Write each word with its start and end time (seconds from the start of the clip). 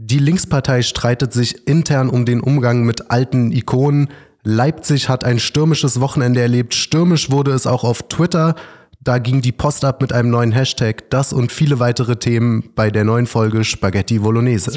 Die 0.00 0.20
Linkspartei 0.20 0.82
streitet 0.82 1.32
sich 1.32 1.66
intern 1.66 2.08
um 2.08 2.24
den 2.24 2.40
Umgang 2.40 2.84
mit 2.84 3.10
alten 3.10 3.50
Ikonen. 3.50 4.10
Leipzig 4.44 5.08
hat 5.08 5.24
ein 5.24 5.40
stürmisches 5.40 5.98
Wochenende 5.98 6.40
erlebt. 6.40 6.72
Stürmisch 6.74 7.32
wurde 7.32 7.50
es 7.50 7.66
auch 7.66 7.82
auf 7.82 8.04
Twitter. 8.04 8.54
Da 9.00 9.18
ging 9.18 9.40
die 9.40 9.50
Post 9.50 9.84
ab 9.84 10.00
mit 10.00 10.12
einem 10.12 10.30
neuen 10.30 10.52
Hashtag. 10.52 11.10
Das 11.10 11.32
und 11.32 11.50
viele 11.50 11.80
weitere 11.80 12.14
Themen 12.14 12.70
bei 12.76 12.92
der 12.92 13.02
neuen 13.02 13.26
Folge 13.26 13.64
Spaghetti 13.64 14.20
Bolognese. 14.20 14.74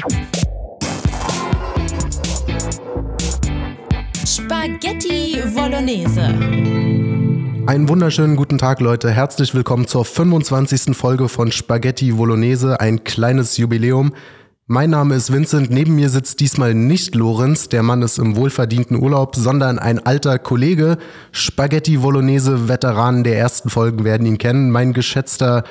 Spaghetti 4.26 5.40
Bolognese. 5.54 6.34
Einen 7.68 7.88
wunderschönen 7.88 8.34
guten 8.34 8.58
Tag, 8.58 8.80
Leute. 8.80 9.12
Herzlich 9.12 9.54
willkommen 9.54 9.86
zur 9.86 10.04
25. 10.04 10.96
Folge 10.96 11.28
von 11.28 11.52
Spaghetti 11.52 12.10
Bolognese, 12.10 12.80
ein 12.80 13.04
kleines 13.04 13.56
Jubiläum. 13.56 14.14
Mein 14.72 14.88
Name 14.88 15.16
ist 15.16 15.30
Vincent, 15.30 15.68
neben 15.68 15.96
mir 15.96 16.08
sitzt 16.08 16.40
diesmal 16.40 16.72
nicht 16.72 17.14
Lorenz, 17.14 17.68
der 17.68 17.82
Mann 17.82 18.00
ist 18.00 18.18
im 18.18 18.36
wohlverdienten 18.36 19.02
Urlaub, 19.02 19.36
sondern 19.36 19.78
ein 19.78 19.98
alter 19.98 20.38
Kollege. 20.38 20.96
Spaghetti 21.30 21.98
Bolognese 21.98 22.70
Veteranen 22.70 23.22
der 23.22 23.36
ersten 23.36 23.68
Folgen 23.68 24.04
werden 24.04 24.26
ihn 24.26 24.38
kennen. 24.38 24.70
Mein 24.70 24.94
geschätzter 24.94 25.64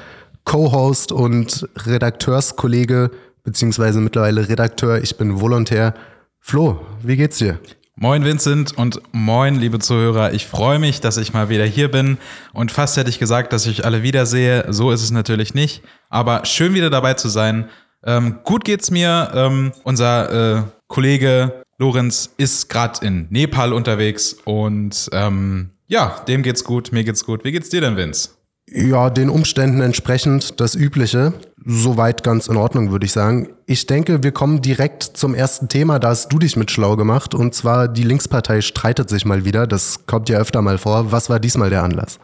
Co-Host 0.44 1.12
und 1.12 1.68
Redakteurskollege, 1.84 3.10
beziehungsweise 3.44 4.02
mittlerweile 4.02 4.48
Redakteur, 4.48 5.02
ich 5.02 5.18
bin 5.18 5.42
Volontär. 5.42 5.96
Flo, 6.40 6.86
wie 7.02 7.18
geht's 7.18 7.40
dir? 7.40 7.58
Moin 7.96 8.24
Vincent 8.24 8.78
und 8.78 9.02
moin 9.14 9.56
liebe 9.56 9.80
Zuhörer. 9.80 10.34
Ich 10.34 10.46
freue 10.46 10.78
mich, 10.78 11.02
dass 11.02 11.18
ich 11.18 11.34
mal 11.34 11.50
wieder 11.50 11.66
hier 11.66 11.90
bin 11.90 12.20
und 12.54 12.72
fast 12.72 12.98
hätte 12.98 13.10
ich 13.10 13.18
gesagt, 13.18 13.52
dass 13.52 13.66
ich 13.66 13.84
alle 13.84 14.04
wiedersehe. 14.04 14.66
So 14.70 14.92
ist 14.92 15.02
es 15.02 15.10
natürlich 15.10 15.56
nicht, 15.56 15.82
aber 16.12 16.46
schön 16.46 16.76
wieder 16.76 16.92
dabei 16.92 17.16
zu 17.16 17.30
sein. 17.30 17.68
Ähm, 18.06 18.40
gut 18.44 18.64
geht's 18.64 18.92
mir. 18.92 19.32
Ähm, 19.34 19.72
unser 19.84 20.58
äh, 20.58 20.64
Kollege 20.88 21.64
Lorenz 21.78 22.30
ist 22.38 22.70
gerade 22.70 23.06
in 23.06 23.28
Nepal 23.30 23.74
unterwegs 23.74 24.36
und 24.46 25.10
ähm, 25.12 25.72
ja, 25.88 26.22
dem 26.28 26.44
geht's 26.44 26.64
gut, 26.64 26.92
mir 26.92 27.04
geht's 27.04 27.26
gut. 27.26 27.44
Wie 27.44 27.52
geht's 27.52 27.70
dir 27.70 27.82
denn, 27.82 27.98
Vince? 27.98 28.30
Ja, 28.70 29.10
den 29.10 29.30
Umständen 29.30 29.82
entsprechend 29.82 30.62
das 30.62 30.76
Übliche. 30.76 31.34
Soweit 31.66 32.24
ganz 32.24 32.48
in 32.48 32.56
Ordnung, 32.56 32.92
würde 32.92 33.06
ich 33.06 33.12
sagen. 33.12 33.50
Ich 33.66 33.86
denke, 33.86 34.24
wir 34.24 34.32
kommen 34.32 34.62
direkt 34.62 35.04
zum 35.04 35.36
ersten 35.36 35.68
Thema. 35.68 36.00
Da 36.00 36.10
hast 36.10 36.30
du 36.32 36.40
dich 36.40 36.56
mit 36.56 36.72
schlau 36.72 36.96
gemacht. 36.96 37.36
Und 37.36 37.54
zwar, 37.54 37.88
die 37.88 38.04
Linkspartei 38.04 38.62
streitet 38.62 39.10
sich 39.10 39.26
mal 39.26 39.44
wieder. 39.44 39.68
Das 39.68 40.06
kommt 40.06 40.30
ja 40.30 40.38
öfter 40.38 40.62
mal 40.62 40.78
vor. 40.78 41.12
Was 41.12 41.30
war 41.30 41.40
diesmal 41.40 41.70
der 41.70 41.84
Anlass? 41.84 42.20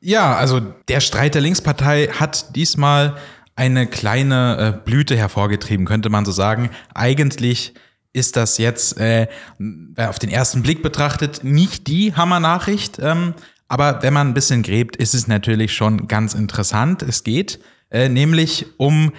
Ja, 0.00 0.36
also 0.36 0.60
der 0.88 1.00
Streit 1.00 1.34
der 1.34 1.42
Linkspartei 1.42 2.08
hat 2.08 2.54
diesmal 2.54 3.16
eine 3.54 3.86
kleine 3.86 4.76
äh, 4.78 4.84
Blüte 4.84 5.16
hervorgetrieben, 5.16 5.86
könnte 5.86 6.10
man 6.10 6.24
so 6.24 6.32
sagen. 6.32 6.70
Eigentlich 6.94 7.74
ist 8.12 8.36
das 8.36 8.58
jetzt 8.58 8.98
äh, 8.98 9.26
auf 9.96 10.18
den 10.18 10.30
ersten 10.30 10.62
Blick 10.62 10.82
betrachtet 10.82 11.44
nicht 11.44 11.86
die 11.86 12.14
Hammer-Nachricht. 12.14 12.98
Ähm, 13.00 13.34
aber 13.68 14.02
wenn 14.02 14.12
man 14.12 14.28
ein 14.28 14.34
bisschen 14.34 14.62
gräbt, 14.62 14.96
ist 14.96 15.14
es 15.14 15.28
natürlich 15.28 15.74
schon 15.74 16.06
ganz 16.06 16.34
interessant. 16.34 17.02
Es 17.02 17.24
geht 17.24 17.58
äh, 17.90 18.08
nämlich 18.08 18.66
um 18.76 19.12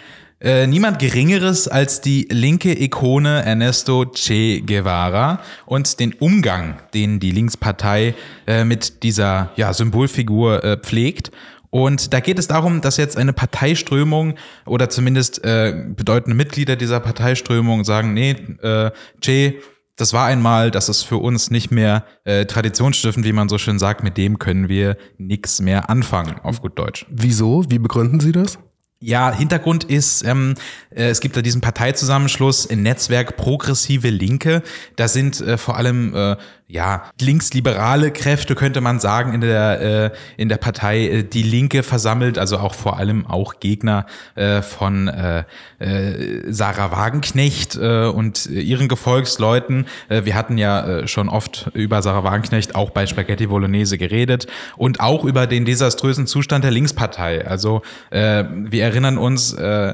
äh, 0.44 0.68
niemand 0.68 1.00
Geringeres 1.00 1.68
als 1.68 2.02
die 2.02 2.28
linke 2.30 2.78
Ikone 2.80 3.44
Ernesto 3.46 4.06
Che 4.06 4.62
Guevara 4.62 5.40
und 5.66 6.00
den 6.00 6.14
Umgang, 6.14 6.80
den 6.94 7.20
die 7.20 7.32
Linkspartei 7.32 8.14
äh, 8.46 8.66
mit 8.66 9.04
dieser 9.04 9.52
ja, 9.56 9.74
Symbolfigur 9.74 10.64
äh, 10.64 10.78
pflegt. 10.78 11.32
Und 11.74 12.14
da 12.14 12.20
geht 12.20 12.38
es 12.38 12.46
darum, 12.46 12.82
dass 12.82 12.98
jetzt 12.98 13.18
eine 13.18 13.34
Parteiströmung 13.34 14.36
oder 14.68 14.90
zumindest 14.90 15.44
äh, 15.44 15.88
bedeutende 15.96 16.36
Mitglieder 16.36 16.76
dieser 16.76 17.00
Parteiströmung 17.00 17.84
sagen, 17.84 18.14
nee, 18.14 18.36
äh, 18.62 18.92
Che, 19.22 19.56
das 19.96 20.14
war 20.14 20.28
einmal, 20.28 20.70
das 20.70 20.88
ist 20.88 21.02
für 21.02 21.18
uns 21.18 21.50
nicht 21.50 21.72
mehr 21.72 22.06
äh, 22.26 22.46
traditionsstiftend, 22.46 23.26
wie 23.26 23.34
man 23.34 23.50
so 23.50 23.58
schön 23.58 23.80
sagt, 23.80 24.04
mit 24.04 24.18
dem 24.18 24.38
können 24.38 24.70
wir 24.70 24.98
nichts 25.18 25.62
mehr 25.62 25.90
anfangen, 25.90 26.36
auf 26.44 26.62
gut 26.62 26.78
Deutsch. 26.78 27.08
Wieso? 27.10 27.66
Wie 27.68 27.80
begründen 27.80 28.20
Sie 28.20 28.34
das? 28.34 28.60
Ja, 29.06 29.36
Hintergrund 29.36 29.84
ist, 29.84 30.24
ähm, 30.24 30.54
äh, 30.92 31.10
es 31.10 31.20
gibt 31.20 31.36
da 31.36 31.42
diesen 31.42 31.60
Parteizusammenschluss 31.60 32.66
in 32.66 32.84
Netzwerk 32.84 33.36
Progressive 33.36 34.10
Linke. 34.10 34.62
Da 34.96 35.10
sind 35.10 35.42
äh, 35.42 35.58
vor 35.58 35.76
allem 35.76 36.16
äh, 36.16 36.38
ja, 36.74 37.04
linksliberale 37.22 38.10
Kräfte 38.10 38.56
könnte 38.56 38.82
man 38.82 39.00
sagen 39.00 39.34
in 39.34 39.42
der 39.42 39.82
äh, 39.82 40.12
in 40.38 40.50
der 40.50 40.58
Partei 40.58 41.08
äh, 41.08 41.24
die 41.24 41.44
Linke 41.44 41.84
versammelt, 41.84 42.40
also 42.40 42.58
auch 42.58 42.74
vor 42.74 42.98
allem 42.98 43.28
auch 43.28 43.60
Gegner 43.60 44.08
äh, 44.34 44.64
von 44.64 45.08
äh, 45.08 45.44
äh, 45.78 46.52
Sarah 46.52 46.92
Wagenknecht 46.92 47.76
äh, 47.76 48.06
und 48.08 48.48
ihren 48.48 48.88
Gefolgsleuten. 48.88 49.86
Äh, 50.10 50.26
wir 50.26 50.34
hatten 50.34 50.58
ja 50.58 51.02
äh, 51.02 51.08
schon 51.08 51.30
oft 51.30 51.70
über 51.76 52.02
Sarah 52.02 52.24
Wagenknecht 52.24 52.74
auch 52.74 52.90
bei 52.90 53.06
Spaghetti 53.06 53.46
Bolognese 53.46 54.00
geredet 54.00 54.48
und 54.76 55.00
auch 55.00 55.26
über 55.26 55.46
den 55.46 55.66
desaströsen 55.66 56.26
Zustand 56.26 56.64
der 56.64 56.72
Linkspartei. 56.72 57.46
Also 57.46 57.84
äh, 58.10 58.46
wir 58.52 58.84
erinnern 58.84 59.20
uns, 59.20 59.54
äh, 59.54 59.94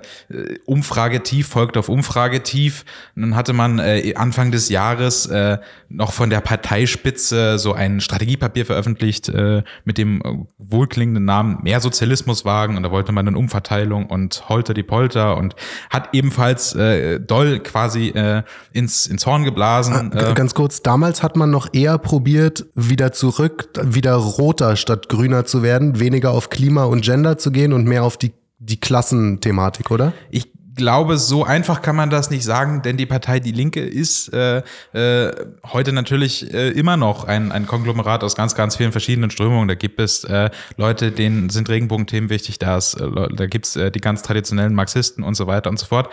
Umfrage 0.63 1.23
tief 1.23 1.49
folgt 1.49 1.75
auf 1.75 1.89
Umfrage 1.89 2.41
tief. 2.41 2.85
Dann 3.17 3.35
hatte 3.35 3.51
man 3.51 3.79
äh, 3.79 4.13
Anfang 4.15 4.51
des 4.51 4.69
Jahres 4.69 5.25
äh, 5.25 5.57
noch 5.89 6.13
von 6.13 6.29
der 6.29 6.39
Partei 6.39 6.68
Parteispitze 6.69 7.57
so 7.57 7.73
ein 7.73 7.99
Strategiepapier 7.99 8.63
veröffentlicht 8.63 9.27
äh, 9.29 9.63
mit 9.85 9.97
dem 9.97 10.21
äh, 10.21 10.45
wohlklingenden 10.59 11.25
Namen 11.25 11.63
Mehr 11.63 11.79
Sozialismus 11.79 12.45
wagen 12.45 12.77
und 12.77 12.83
da 12.83 12.91
wollte 12.91 13.11
man 13.11 13.27
eine 13.27 13.37
Umverteilung 13.37 14.05
und 14.05 14.47
Holter 14.49 14.75
die 14.75 14.83
Polter 14.83 15.35
und 15.37 15.55
hat 15.89 16.09
ebenfalls 16.13 16.75
äh, 16.75 17.19
doll 17.19 17.59
quasi 17.59 18.09
äh, 18.09 18.43
ins, 18.71 19.07
ins 19.07 19.25
Horn 19.25 19.45
geblasen. 19.45 20.11
Ah, 20.13 20.33
ganz 20.33 20.53
kurz, 20.53 20.83
damals 20.83 21.23
hat 21.23 21.35
man 21.35 21.49
noch 21.49 21.73
eher 21.73 21.97
probiert, 21.97 22.67
wieder 22.75 23.13
zurück, 23.13 23.69
wieder 23.81 24.13
roter 24.13 24.75
statt 24.75 25.09
grüner 25.09 25.45
zu 25.45 25.63
werden, 25.63 25.99
weniger 25.99 26.31
auf 26.31 26.51
Klima 26.51 26.83
und 26.83 27.01
Gender 27.01 27.39
zu 27.39 27.51
gehen 27.51 27.73
und 27.73 27.85
mehr 27.85 28.03
auf 28.03 28.17
die 28.17 28.31
die 28.61 28.77
Klassenthematik, 28.77 29.89
oder? 29.89 30.11
Ich 30.31 30.51
glaube, 30.79 31.17
so 31.17 31.43
einfach 31.43 31.83
kann 31.83 31.95
man 31.95 32.09
das 32.09 32.31
nicht 32.31 32.43
sagen, 32.43 32.81
denn 32.81 32.97
die 32.97 33.05
Partei 33.05 33.39
Die 33.39 33.51
Linke 33.51 33.81
ist 33.81 34.33
äh, 34.33 34.63
äh, 34.93 35.31
heute 35.71 35.91
natürlich 35.93 36.51
äh, 36.51 36.69
immer 36.69 36.97
noch 36.97 37.25
ein, 37.25 37.51
ein 37.51 37.67
Konglomerat 37.67 38.23
aus 38.23 38.35
ganz, 38.35 38.55
ganz 38.55 38.77
vielen 38.77 38.91
verschiedenen 38.91 39.29
Strömungen. 39.29 39.67
Da 39.67 39.75
gibt 39.75 39.99
es 39.99 40.23
äh, 40.23 40.49
Leute, 40.77 41.11
denen 41.11 41.49
sind 41.49 41.69
Regenbogenthemen 41.69 42.29
wichtig, 42.29 42.57
da, 42.57 42.77
ist, 42.77 42.95
äh, 42.95 43.09
da 43.35 43.45
gibt's 43.45 43.75
äh, 43.75 43.91
die 43.91 43.99
ganz 43.99 44.23
traditionellen 44.23 44.73
Marxisten 44.73 45.23
und 45.23 45.35
so 45.35 45.45
weiter 45.45 45.69
und 45.69 45.77
so 45.77 45.85
fort. 45.85 46.09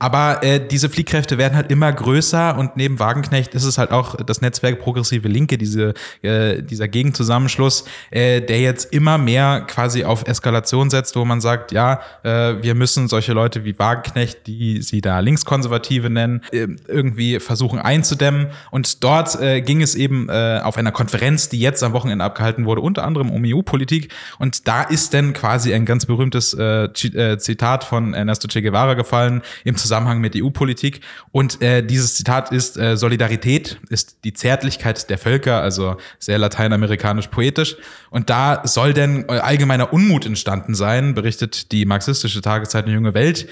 Aber 0.00 0.44
äh, 0.44 0.64
diese 0.64 0.88
Fliehkräfte 0.88 1.38
werden 1.38 1.56
halt 1.56 1.72
immer 1.72 1.92
größer 1.92 2.56
und 2.56 2.76
neben 2.76 3.00
Wagenknecht 3.00 3.54
ist 3.54 3.64
es 3.64 3.78
halt 3.78 3.90
auch 3.90 4.14
das 4.14 4.40
Netzwerk 4.40 4.78
Progressive 4.78 5.26
Linke, 5.26 5.58
diese, 5.58 5.94
äh, 6.22 6.62
dieser 6.62 6.86
Gegenzusammenschluss, 6.86 7.84
äh, 8.10 8.40
der 8.40 8.60
jetzt 8.60 8.92
immer 8.92 9.18
mehr 9.18 9.62
quasi 9.66 10.04
auf 10.04 10.26
Eskalation 10.28 10.88
setzt, 10.90 11.16
wo 11.16 11.24
man 11.24 11.40
sagt, 11.40 11.72
ja, 11.72 12.00
äh, 12.22 12.62
wir 12.62 12.76
müssen 12.76 13.08
solche 13.08 13.32
Leute 13.32 13.64
wie 13.64 13.76
Wagenknecht, 13.76 14.07
die 14.46 14.82
sie 14.82 15.00
da 15.00 15.20
Linkskonservative 15.20 16.10
nennen, 16.10 16.42
äh, 16.52 16.68
irgendwie 16.86 17.40
versuchen 17.40 17.78
einzudämmen. 17.78 18.48
Und 18.70 19.04
dort 19.04 19.40
äh, 19.40 19.60
ging 19.60 19.82
es 19.82 19.94
eben 19.94 20.28
äh, 20.28 20.60
auf 20.62 20.76
einer 20.76 20.92
Konferenz, 20.92 21.48
die 21.48 21.60
jetzt 21.60 21.82
am 21.82 21.92
Wochenende 21.92 22.24
abgehalten 22.24 22.64
wurde, 22.64 22.80
unter 22.80 23.04
anderem 23.04 23.30
um 23.30 23.42
EU-Politik. 23.44 24.12
Und 24.38 24.68
da 24.68 24.82
ist 24.82 25.14
dann 25.14 25.32
quasi 25.32 25.74
ein 25.74 25.84
ganz 25.84 26.06
berühmtes 26.06 26.54
äh, 26.54 26.84
äh 26.84 27.38
Zitat 27.38 27.84
von 27.84 28.14
Ernesto 28.14 28.48
Che 28.48 28.62
Guevara 28.62 28.94
gefallen 28.94 29.42
im 29.64 29.76
Zusammenhang 29.76 30.20
mit 30.20 30.34
EU-Politik. 30.36 31.00
Und 31.32 31.62
äh, 31.62 31.82
dieses 31.82 32.14
Zitat 32.14 32.52
ist, 32.52 32.76
äh, 32.76 32.96
Solidarität 32.96 33.80
ist 33.88 34.24
die 34.24 34.32
Zärtlichkeit 34.32 35.10
der 35.10 35.18
Völker, 35.18 35.62
also 35.62 35.96
sehr 36.18 36.38
lateinamerikanisch 36.38 37.28
poetisch. 37.28 37.76
Und 38.10 38.30
da 38.30 38.62
soll 38.64 38.94
denn 38.94 39.28
allgemeiner 39.28 39.92
Unmut 39.92 40.24
entstanden 40.26 40.74
sein, 40.74 41.14
berichtet 41.14 41.72
die 41.72 41.84
marxistische 41.84 42.40
Tageszeitung 42.40 42.92
Junge 42.92 43.14
Welt, 43.14 43.46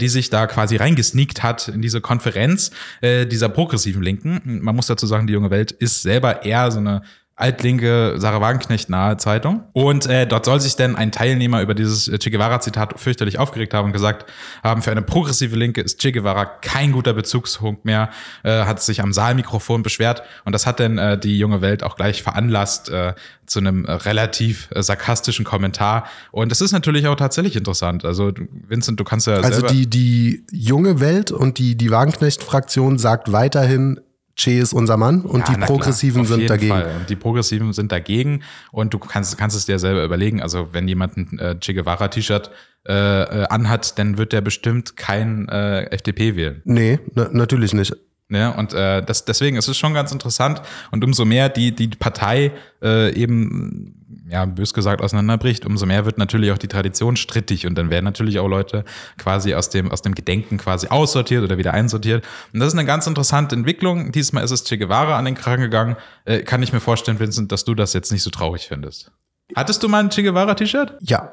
die 0.00 0.08
sich 0.08 0.30
da 0.30 0.46
quasi 0.46 0.76
reingesneakt 0.76 1.42
hat 1.42 1.68
in 1.68 1.82
diese 1.82 2.00
Konferenz 2.00 2.70
äh, 3.00 3.26
dieser 3.26 3.48
progressiven 3.48 4.02
Linken. 4.02 4.40
Man 4.62 4.74
muss 4.74 4.86
dazu 4.86 5.06
sagen, 5.06 5.26
die 5.26 5.32
Junge 5.32 5.50
Welt 5.50 5.70
ist 5.70 6.02
selber 6.02 6.44
eher 6.44 6.70
so 6.70 6.78
eine 6.78 7.02
altlinke 7.40 8.14
Sarah 8.16 8.40
Wagenknecht 8.40 8.90
nahe 8.90 9.16
Zeitung. 9.16 9.64
Und 9.72 10.06
äh, 10.06 10.26
dort 10.26 10.44
soll 10.44 10.60
sich 10.60 10.76
denn 10.76 10.96
ein 10.96 11.12
Teilnehmer 11.12 11.62
über 11.62 11.74
dieses 11.74 12.10
Che 12.18 12.30
Guevara-Zitat 12.30 12.98
fürchterlich 12.98 13.38
aufgeregt 13.38 13.74
haben 13.74 13.86
und 13.86 13.92
gesagt 13.92 14.30
haben, 14.62 14.82
für 14.82 14.90
eine 14.90 15.02
progressive 15.02 15.56
Linke 15.56 15.80
ist 15.80 16.00
Che 16.00 16.12
Guevara 16.12 16.44
kein 16.44 16.92
guter 16.92 17.12
Bezugspunkt 17.12 17.84
mehr, 17.84 18.10
äh, 18.42 18.64
hat 18.64 18.82
sich 18.82 19.02
am 19.02 19.12
Saalmikrofon 19.12 19.82
beschwert. 19.82 20.22
Und 20.44 20.52
das 20.52 20.66
hat 20.66 20.80
dann 20.80 20.98
äh, 20.98 21.18
die 21.18 21.38
junge 21.38 21.60
Welt 21.60 21.82
auch 21.82 21.96
gleich 21.96 22.22
veranlasst 22.22 22.88
äh, 22.90 23.14
zu 23.46 23.58
einem 23.58 23.84
äh, 23.84 23.92
relativ 23.92 24.68
äh, 24.72 24.82
sarkastischen 24.82 25.44
Kommentar. 25.44 26.04
Und 26.30 26.50
das 26.50 26.60
ist 26.60 26.72
natürlich 26.72 27.06
auch 27.08 27.16
tatsächlich 27.16 27.56
interessant. 27.56 28.04
Also 28.04 28.32
Vincent, 28.68 29.00
du 29.00 29.04
kannst 29.04 29.26
ja 29.26 29.34
Also 29.34 29.66
die, 29.66 29.88
die 29.88 30.44
junge 30.52 31.00
Welt 31.00 31.32
und 31.32 31.58
die, 31.58 31.74
die 31.74 31.90
Wagenknecht-Fraktion 31.90 32.98
sagt 32.98 33.32
weiterhin, 33.32 34.00
Che 34.36 34.58
ist 34.58 34.72
unser 34.72 34.96
Mann 34.96 35.22
und 35.22 35.48
ja, 35.48 35.54
die 35.54 35.60
Progressiven 35.60 36.24
sind 36.24 36.48
dagegen. 36.48 36.72
Fall. 36.72 37.06
Die 37.08 37.16
Progressiven 37.16 37.72
sind 37.72 37.92
dagegen 37.92 38.42
und 38.72 38.94
du 38.94 38.98
kannst, 38.98 39.36
kannst 39.36 39.56
es 39.56 39.66
dir 39.66 39.78
selber 39.78 40.04
überlegen. 40.04 40.40
Also 40.40 40.68
wenn 40.72 40.88
jemand 40.88 41.16
ein 41.16 41.38
äh, 41.38 41.58
Che 41.58 41.74
Guevara 41.74 42.08
T-Shirt 42.08 42.50
äh, 42.88 42.92
äh, 42.92 43.46
anhat, 43.48 43.98
dann 43.98 44.16
wird 44.16 44.32
der 44.32 44.40
bestimmt 44.40 44.96
kein 44.96 45.48
äh, 45.48 45.82
FDP 45.90 46.36
wählen. 46.36 46.62
Nee, 46.64 46.98
na, 47.14 47.28
natürlich 47.30 47.74
nicht. 47.74 47.94
Ne? 48.30 48.54
Und 48.54 48.72
äh, 48.72 49.02
das, 49.02 49.24
deswegen 49.24 49.56
ist 49.56 49.66
es 49.66 49.76
schon 49.76 49.92
ganz 49.92 50.12
interessant. 50.12 50.62
Und 50.92 51.02
umso 51.02 51.24
mehr 51.24 51.48
die, 51.48 51.74
die 51.74 51.88
Partei 51.88 52.52
äh, 52.80 53.12
eben, 53.14 54.24
ja, 54.28 54.44
bös 54.44 54.72
gesagt, 54.72 55.02
auseinanderbricht, 55.02 55.66
umso 55.66 55.84
mehr 55.84 56.04
wird 56.04 56.16
natürlich 56.16 56.52
auch 56.52 56.58
die 56.58 56.68
Tradition 56.68 57.16
strittig. 57.16 57.66
Und 57.66 57.76
dann 57.76 57.90
werden 57.90 58.04
natürlich 58.04 58.38
auch 58.38 58.46
Leute 58.46 58.84
quasi 59.18 59.54
aus 59.54 59.68
dem, 59.68 59.90
aus 59.90 60.02
dem 60.02 60.14
Gedenken 60.14 60.58
quasi 60.58 60.86
aussortiert 60.86 61.42
oder 61.42 61.58
wieder 61.58 61.74
einsortiert. 61.74 62.24
Und 62.52 62.60
das 62.60 62.68
ist 62.68 62.78
eine 62.78 62.86
ganz 62.86 63.08
interessante 63.08 63.56
Entwicklung. 63.56 64.12
Diesmal 64.12 64.44
ist 64.44 64.52
es 64.52 64.62
Che 64.62 64.78
Guevara 64.78 65.18
an 65.18 65.24
den 65.24 65.34
Kragen 65.34 65.62
gegangen. 65.62 65.96
Äh, 66.24 66.40
kann 66.40 66.62
ich 66.62 66.72
mir 66.72 66.80
vorstellen, 66.80 67.18
Vincent, 67.18 67.50
dass 67.50 67.64
du 67.64 67.74
das 67.74 67.94
jetzt 67.94 68.12
nicht 68.12 68.22
so 68.22 68.30
traurig 68.30 68.68
findest. 68.68 69.10
Hattest 69.54 69.82
du 69.82 69.88
mal 69.88 70.00
ein 70.00 70.10
Che 70.10 70.22
Guevara-T-Shirt? 70.22 70.94
Ja. 71.00 71.32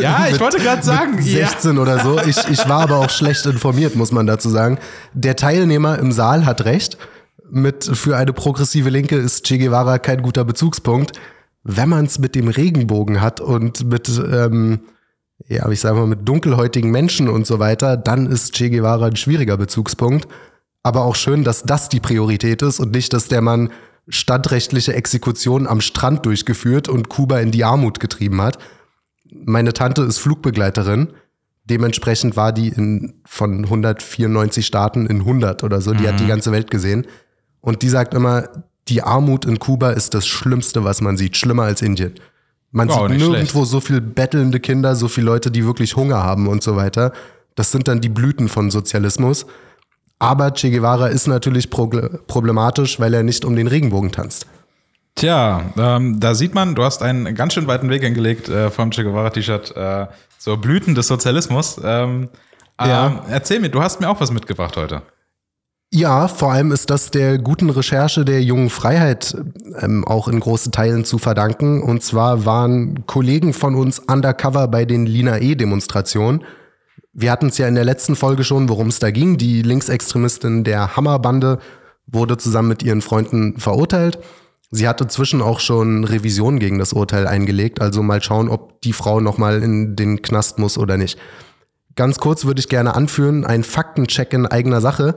Ja, 0.00 0.26
ich 0.30 0.40
wollte 0.40 0.58
gerade 0.58 0.82
sagen. 0.82 1.16
Mit 1.16 1.24
16 1.24 1.76
ja. 1.76 1.82
oder 1.82 1.98
so. 2.00 2.18
Ich, 2.20 2.36
ich 2.48 2.68
war 2.68 2.82
aber 2.82 2.98
auch 2.98 3.10
schlecht 3.10 3.46
informiert, 3.46 3.96
muss 3.96 4.12
man 4.12 4.26
dazu 4.26 4.48
sagen. 4.48 4.78
Der 5.12 5.36
Teilnehmer 5.36 5.98
im 5.98 6.12
Saal 6.12 6.46
hat 6.46 6.64
recht. 6.64 6.98
Mit 7.50 7.84
für 7.84 8.16
eine 8.16 8.32
progressive 8.32 8.90
Linke 8.90 9.16
ist 9.16 9.46
Che 9.46 9.58
Guevara 9.58 9.98
kein 9.98 10.22
guter 10.22 10.44
Bezugspunkt. 10.44 11.12
Wenn 11.62 11.88
man 11.88 12.06
es 12.06 12.18
mit 12.18 12.34
dem 12.34 12.48
Regenbogen 12.48 13.20
hat 13.20 13.40
und 13.40 13.84
mit, 13.84 14.08
ähm, 14.08 14.80
ja, 15.46 15.68
ich 15.68 15.80
sage 15.80 15.96
mal, 15.96 16.06
mit 16.06 16.28
dunkelhäutigen 16.28 16.90
Menschen 16.90 17.28
und 17.28 17.46
so 17.46 17.58
weiter, 17.58 17.96
dann 17.96 18.26
ist 18.26 18.54
Che 18.54 18.70
Guevara 18.70 19.06
ein 19.06 19.16
schwieriger 19.16 19.56
Bezugspunkt. 19.56 20.28
Aber 20.82 21.04
auch 21.04 21.16
schön, 21.16 21.44
dass 21.44 21.64
das 21.64 21.88
die 21.88 22.00
Priorität 22.00 22.62
ist 22.62 22.80
und 22.80 22.92
nicht, 22.92 23.12
dass 23.12 23.28
der 23.28 23.42
Mann 23.42 23.70
standrechtliche 24.08 24.94
Exekution 24.94 25.66
am 25.66 25.80
Strand 25.80 26.24
durchgeführt 26.26 26.88
und 26.88 27.08
Kuba 27.08 27.40
in 27.40 27.50
die 27.50 27.64
Armut 27.64 28.00
getrieben 28.00 28.40
hat. 28.40 28.58
Meine 29.30 29.72
Tante 29.72 30.02
ist 30.02 30.18
Flugbegleiterin. 30.18 31.08
Dementsprechend 31.64 32.36
war 32.36 32.52
die 32.52 32.68
in, 32.68 33.20
von 33.26 33.64
194 33.64 34.64
Staaten 34.64 35.06
in 35.06 35.20
100 35.20 35.62
oder 35.64 35.80
so. 35.82 35.92
Die 35.92 36.04
mhm. 36.04 36.08
hat 36.08 36.20
die 36.20 36.24
mhm. 36.24 36.28
ganze 36.28 36.52
Welt 36.52 36.70
gesehen. 36.70 37.06
Und 37.60 37.82
die 37.82 37.90
sagt 37.90 38.14
immer, 38.14 38.48
die 38.88 39.02
Armut 39.02 39.44
in 39.44 39.58
Kuba 39.58 39.90
ist 39.90 40.14
das 40.14 40.26
Schlimmste, 40.26 40.84
was 40.84 41.02
man 41.02 41.18
sieht. 41.18 41.36
Schlimmer 41.36 41.64
als 41.64 41.82
Indien. 41.82 42.14
Man 42.70 42.88
wow, 42.88 43.08
sieht 43.08 43.18
nirgendwo 43.18 43.58
schlecht. 43.60 43.70
so 43.70 43.80
viel 43.80 44.00
bettelnde 44.00 44.60
Kinder, 44.60 44.96
so 44.96 45.08
viele 45.08 45.26
Leute, 45.26 45.50
die 45.50 45.64
wirklich 45.64 45.96
Hunger 45.96 46.22
haben 46.22 46.48
und 46.48 46.62
so 46.62 46.76
weiter. 46.76 47.12
Das 47.54 47.70
sind 47.72 47.88
dann 47.88 48.00
die 48.00 48.08
Blüten 48.08 48.48
von 48.48 48.70
Sozialismus. 48.70 49.46
Aber 50.18 50.52
Che 50.52 50.70
Guevara 50.70 51.08
ist 51.08 51.28
natürlich 51.28 51.70
problematisch, 51.70 52.98
weil 52.98 53.14
er 53.14 53.22
nicht 53.22 53.44
um 53.44 53.54
den 53.54 53.68
Regenbogen 53.68 54.10
tanzt. 54.10 54.46
Tja, 55.14 55.62
ähm, 55.76 56.20
da 56.20 56.34
sieht 56.34 56.54
man, 56.54 56.74
du 56.74 56.84
hast 56.84 57.02
einen 57.02 57.34
ganz 57.34 57.54
schön 57.54 57.66
weiten 57.66 57.90
Weg 57.90 58.02
hingelegt 58.02 58.48
äh, 58.48 58.70
vom 58.70 58.90
Che 58.90 59.02
Guevara-T-Shirt 59.02 59.76
äh, 59.76 60.06
zur 60.38 60.60
Blüten 60.60 60.94
des 60.94 61.08
Sozialismus. 61.08 61.80
Ähm, 61.82 62.28
ja. 62.80 63.06
Ähm, 63.06 63.18
erzähl 63.28 63.60
mir, 63.60 63.68
du 63.68 63.82
hast 63.82 64.00
mir 64.00 64.08
auch 64.08 64.20
was 64.20 64.30
mitgebracht 64.30 64.76
heute. 64.76 65.02
Ja, 65.92 66.28
vor 66.28 66.52
allem 66.52 66.70
ist 66.70 66.90
das 66.90 67.10
der 67.10 67.38
guten 67.38 67.70
Recherche 67.70 68.24
der 68.24 68.42
jungen 68.42 68.68
Freiheit 68.68 69.34
ähm, 69.80 70.04
auch 70.06 70.28
in 70.28 70.38
großen 70.38 70.70
Teilen 70.70 71.04
zu 71.04 71.16
verdanken. 71.18 71.82
Und 71.82 72.02
zwar 72.02 72.44
waren 72.44 73.06
Kollegen 73.06 73.54
von 73.54 73.74
uns 73.74 73.98
undercover 73.98 74.68
bei 74.68 74.84
den 74.84 75.06
Lina 75.06 75.38
E-Demonstrationen 75.38 76.44
wir 77.12 77.30
hatten 77.30 77.48
es 77.48 77.58
ja 77.58 77.66
in 77.66 77.74
der 77.74 77.84
letzten 77.84 78.16
Folge 78.16 78.44
schon, 78.44 78.68
worum 78.68 78.88
es 78.88 78.98
da 78.98 79.10
ging. 79.10 79.38
Die 79.38 79.62
Linksextremistin 79.62 80.64
der 80.64 80.96
Hammerbande 80.96 81.58
wurde 82.06 82.36
zusammen 82.36 82.68
mit 82.68 82.82
ihren 82.82 83.02
Freunden 83.02 83.58
verurteilt. 83.58 84.18
Sie 84.70 84.86
hatte 84.86 85.06
zwischen 85.06 85.40
auch 85.40 85.60
schon 85.60 86.04
Revision 86.04 86.58
gegen 86.58 86.78
das 86.78 86.92
Urteil 86.92 87.26
eingelegt, 87.26 87.80
also 87.80 88.02
mal 88.02 88.22
schauen, 88.22 88.48
ob 88.48 88.82
die 88.82 88.92
Frau 88.92 89.20
nochmal 89.20 89.62
in 89.62 89.96
den 89.96 90.20
Knast 90.20 90.58
muss 90.58 90.76
oder 90.76 90.98
nicht. 90.98 91.18
Ganz 91.96 92.18
kurz 92.18 92.44
würde 92.44 92.60
ich 92.60 92.68
gerne 92.68 92.94
anführen, 92.94 93.44
ein 93.44 93.64
Faktencheck 93.64 94.32
in 94.32 94.46
eigener 94.46 94.80
Sache. 94.80 95.16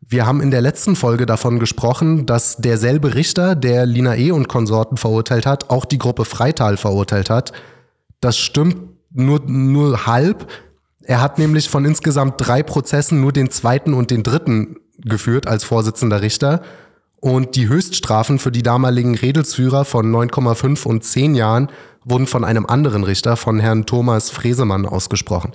Wir 0.00 0.26
haben 0.26 0.40
in 0.40 0.50
der 0.50 0.60
letzten 0.60 0.96
Folge 0.96 1.26
davon 1.26 1.58
gesprochen, 1.58 2.26
dass 2.26 2.56
derselbe 2.56 3.14
Richter, 3.14 3.54
der 3.54 3.86
Lina 3.86 4.16
E. 4.16 4.32
und 4.32 4.48
Konsorten 4.48 4.96
verurteilt 4.96 5.46
hat, 5.46 5.70
auch 5.70 5.84
die 5.84 5.98
Gruppe 5.98 6.24
Freital 6.24 6.76
verurteilt 6.76 7.30
hat. 7.30 7.52
Das 8.20 8.36
stimmt 8.36 8.76
nur, 9.10 9.40
nur 9.46 10.06
halb. 10.06 10.50
Er 11.08 11.22
hat 11.22 11.38
nämlich 11.38 11.70
von 11.70 11.86
insgesamt 11.86 12.34
drei 12.36 12.62
Prozessen 12.62 13.22
nur 13.22 13.32
den 13.32 13.48
zweiten 13.48 13.94
und 13.94 14.10
den 14.10 14.22
dritten 14.22 14.76
geführt 14.98 15.46
als 15.46 15.64
Vorsitzender 15.64 16.20
Richter. 16.20 16.60
Und 17.16 17.56
die 17.56 17.66
Höchststrafen 17.66 18.38
für 18.38 18.52
die 18.52 18.62
damaligen 18.62 19.16
Redelsführer 19.16 19.86
von 19.86 20.14
9,5 20.14 20.86
und 20.86 21.02
10 21.02 21.34
Jahren 21.34 21.68
wurden 22.04 22.26
von 22.26 22.44
einem 22.44 22.66
anderen 22.66 23.04
Richter, 23.04 23.38
von 23.38 23.58
Herrn 23.58 23.86
Thomas 23.86 24.28
Fresemann, 24.28 24.84
ausgesprochen. 24.84 25.52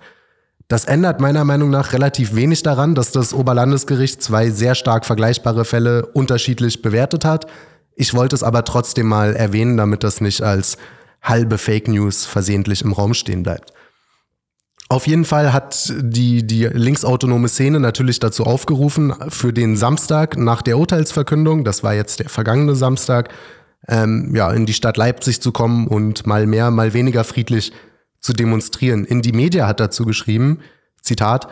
Das 0.69 0.85
ändert 0.85 1.21
meiner 1.21 1.45
Meinung 1.45 1.69
nach 1.69 1.93
relativ 1.93 2.33
wenig 2.33 2.63
daran, 2.63 2.95
dass 2.95 3.11
das 3.11 3.31
Oberlandesgericht 3.31 4.23
zwei 4.23 4.49
sehr 4.49 4.73
stark 4.73 5.05
vergleichbare 5.05 5.65
Fälle 5.65 6.07
unterschiedlich 6.07 6.81
bewertet 6.81 7.25
hat. 7.25 7.45
Ich 7.95 8.15
wollte 8.15 8.35
es 8.35 8.41
aber 8.41 8.65
trotzdem 8.65 9.05
mal 9.05 9.35
erwähnen, 9.35 9.77
damit 9.77 10.03
das 10.03 10.19
nicht 10.19 10.41
als 10.41 10.77
halbe 11.21 11.59
Fake 11.59 11.87
News 11.87 12.25
versehentlich 12.25 12.81
im 12.81 12.91
Raum 12.91 13.13
stehen 13.13 13.43
bleibt. 13.43 13.71
Auf 14.89 15.07
jeden 15.07 15.25
Fall 15.25 15.53
hat 15.53 15.91
die, 15.97 16.45
die 16.45 16.65
linksautonome 16.65 17.47
Szene 17.47 17.79
natürlich 17.79 18.19
dazu 18.19 18.43
aufgerufen, 18.43 19.13
für 19.29 19.53
den 19.53 19.75
Samstag 19.75 20.37
nach 20.37 20.61
der 20.61 20.77
Urteilsverkündung, 20.77 21.63
das 21.63 21.83
war 21.83 21.93
jetzt 21.93 22.19
der 22.19 22.29
vergangene 22.29 22.75
Samstag, 22.75 23.29
ähm, 23.87 24.35
ja, 24.35 24.51
in 24.51 24.65
die 24.65 24.73
Stadt 24.73 24.97
Leipzig 24.97 25.41
zu 25.41 25.51
kommen 25.51 25.87
und 25.87 26.27
mal 26.27 26.45
mehr, 26.45 26.71
mal 26.71 26.93
weniger 26.93 27.23
friedlich 27.23 27.71
zu 28.19 28.33
demonstrieren. 28.33 29.03
In 29.03 29.21
die 29.21 29.33
Media 29.33 29.67
hat 29.67 29.79
dazu 29.79 30.05
geschrieben, 30.05 30.59
Zitat, 31.01 31.47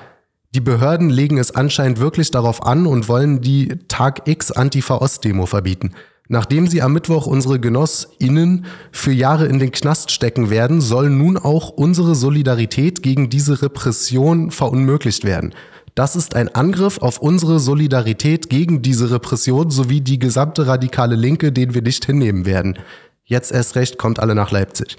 die 0.53 0.61
Behörden 0.61 1.09
legen 1.09 1.37
es 1.37 1.51
anscheinend 1.51 1.99
wirklich 1.99 2.31
darauf 2.31 2.65
an 2.65 2.85
und 2.85 3.07
wollen 3.07 3.41
die 3.41 3.79
Tag 3.87 4.27
X 4.27 4.51
Antifa-Ost-Demo 4.51 5.45
verbieten. 5.45 5.93
Nachdem 6.33 6.65
sie 6.65 6.81
am 6.81 6.93
Mittwoch 6.93 7.27
unsere 7.27 7.59
GenossInnen 7.59 8.63
für 8.93 9.11
Jahre 9.11 9.47
in 9.47 9.59
den 9.59 9.73
Knast 9.73 10.11
stecken 10.11 10.49
werden, 10.49 10.79
soll 10.79 11.09
nun 11.09 11.35
auch 11.35 11.71
unsere 11.71 12.15
Solidarität 12.15 13.03
gegen 13.03 13.29
diese 13.29 13.61
Repression 13.61 14.49
verunmöglicht 14.49 15.25
werden. 15.25 15.53
Das 15.93 16.15
ist 16.15 16.37
ein 16.37 16.47
Angriff 16.47 16.99
auf 16.99 17.17
unsere 17.17 17.59
Solidarität 17.59 18.49
gegen 18.49 18.81
diese 18.81 19.11
Repression 19.11 19.71
sowie 19.71 19.99
die 19.99 20.19
gesamte 20.19 20.67
radikale 20.67 21.17
Linke, 21.17 21.51
den 21.51 21.73
wir 21.73 21.81
nicht 21.81 22.05
hinnehmen 22.05 22.45
werden. 22.45 22.79
Jetzt 23.25 23.51
erst 23.51 23.75
recht 23.75 23.97
kommt 23.97 24.19
alle 24.19 24.33
nach 24.33 24.51
Leipzig. 24.51 24.95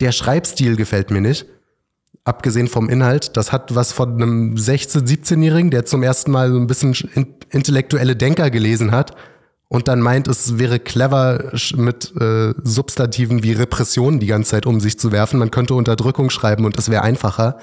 Der 0.00 0.10
Schreibstil 0.10 0.76
gefällt 0.76 1.10
mir 1.10 1.20
nicht. 1.20 1.44
Abgesehen 2.24 2.68
vom 2.68 2.88
Inhalt, 2.88 3.36
das 3.36 3.52
hat 3.52 3.74
was 3.74 3.92
von 3.92 4.14
einem 4.14 4.54
16-, 4.54 5.06
17-Jährigen, 5.06 5.70
der 5.70 5.84
zum 5.84 6.02
ersten 6.02 6.30
Mal 6.30 6.50
so 6.50 6.56
ein 6.56 6.66
bisschen 6.66 6.94
intellektuelle 7.50 8.16
Denker 8.16 8.48
gelesen 8.48 8.90
hat 8.90 9.14
und 9.72 9.86
dann 9.86 10.00
meint, 10.00 10.26
es 10.26 10.58
wäre 10.58 10.80
clever, 10.80 11.52
mit 11.76 12.12
äh, 12.20 12.54
Substantiven 12.64 13.44
wie 13.44 13.52
Repression 13.52 14.18
die 14.18 14.26
ganze 14.26 14.50
Zeit 14.50 14.66
um 14.66 14.80
sich 14.80 14.98
zu 14.98 15.12
werfen. 15.12 15.38
Man 15.38 15.52
könnte 15.52 15.74
Unterdrückung 15.74 16.28
schreiben 16.28 16.64
und 16.64 16.76
es 16.76 16.90
wäre 16.90 17.02
einfacher. 17.02 17.56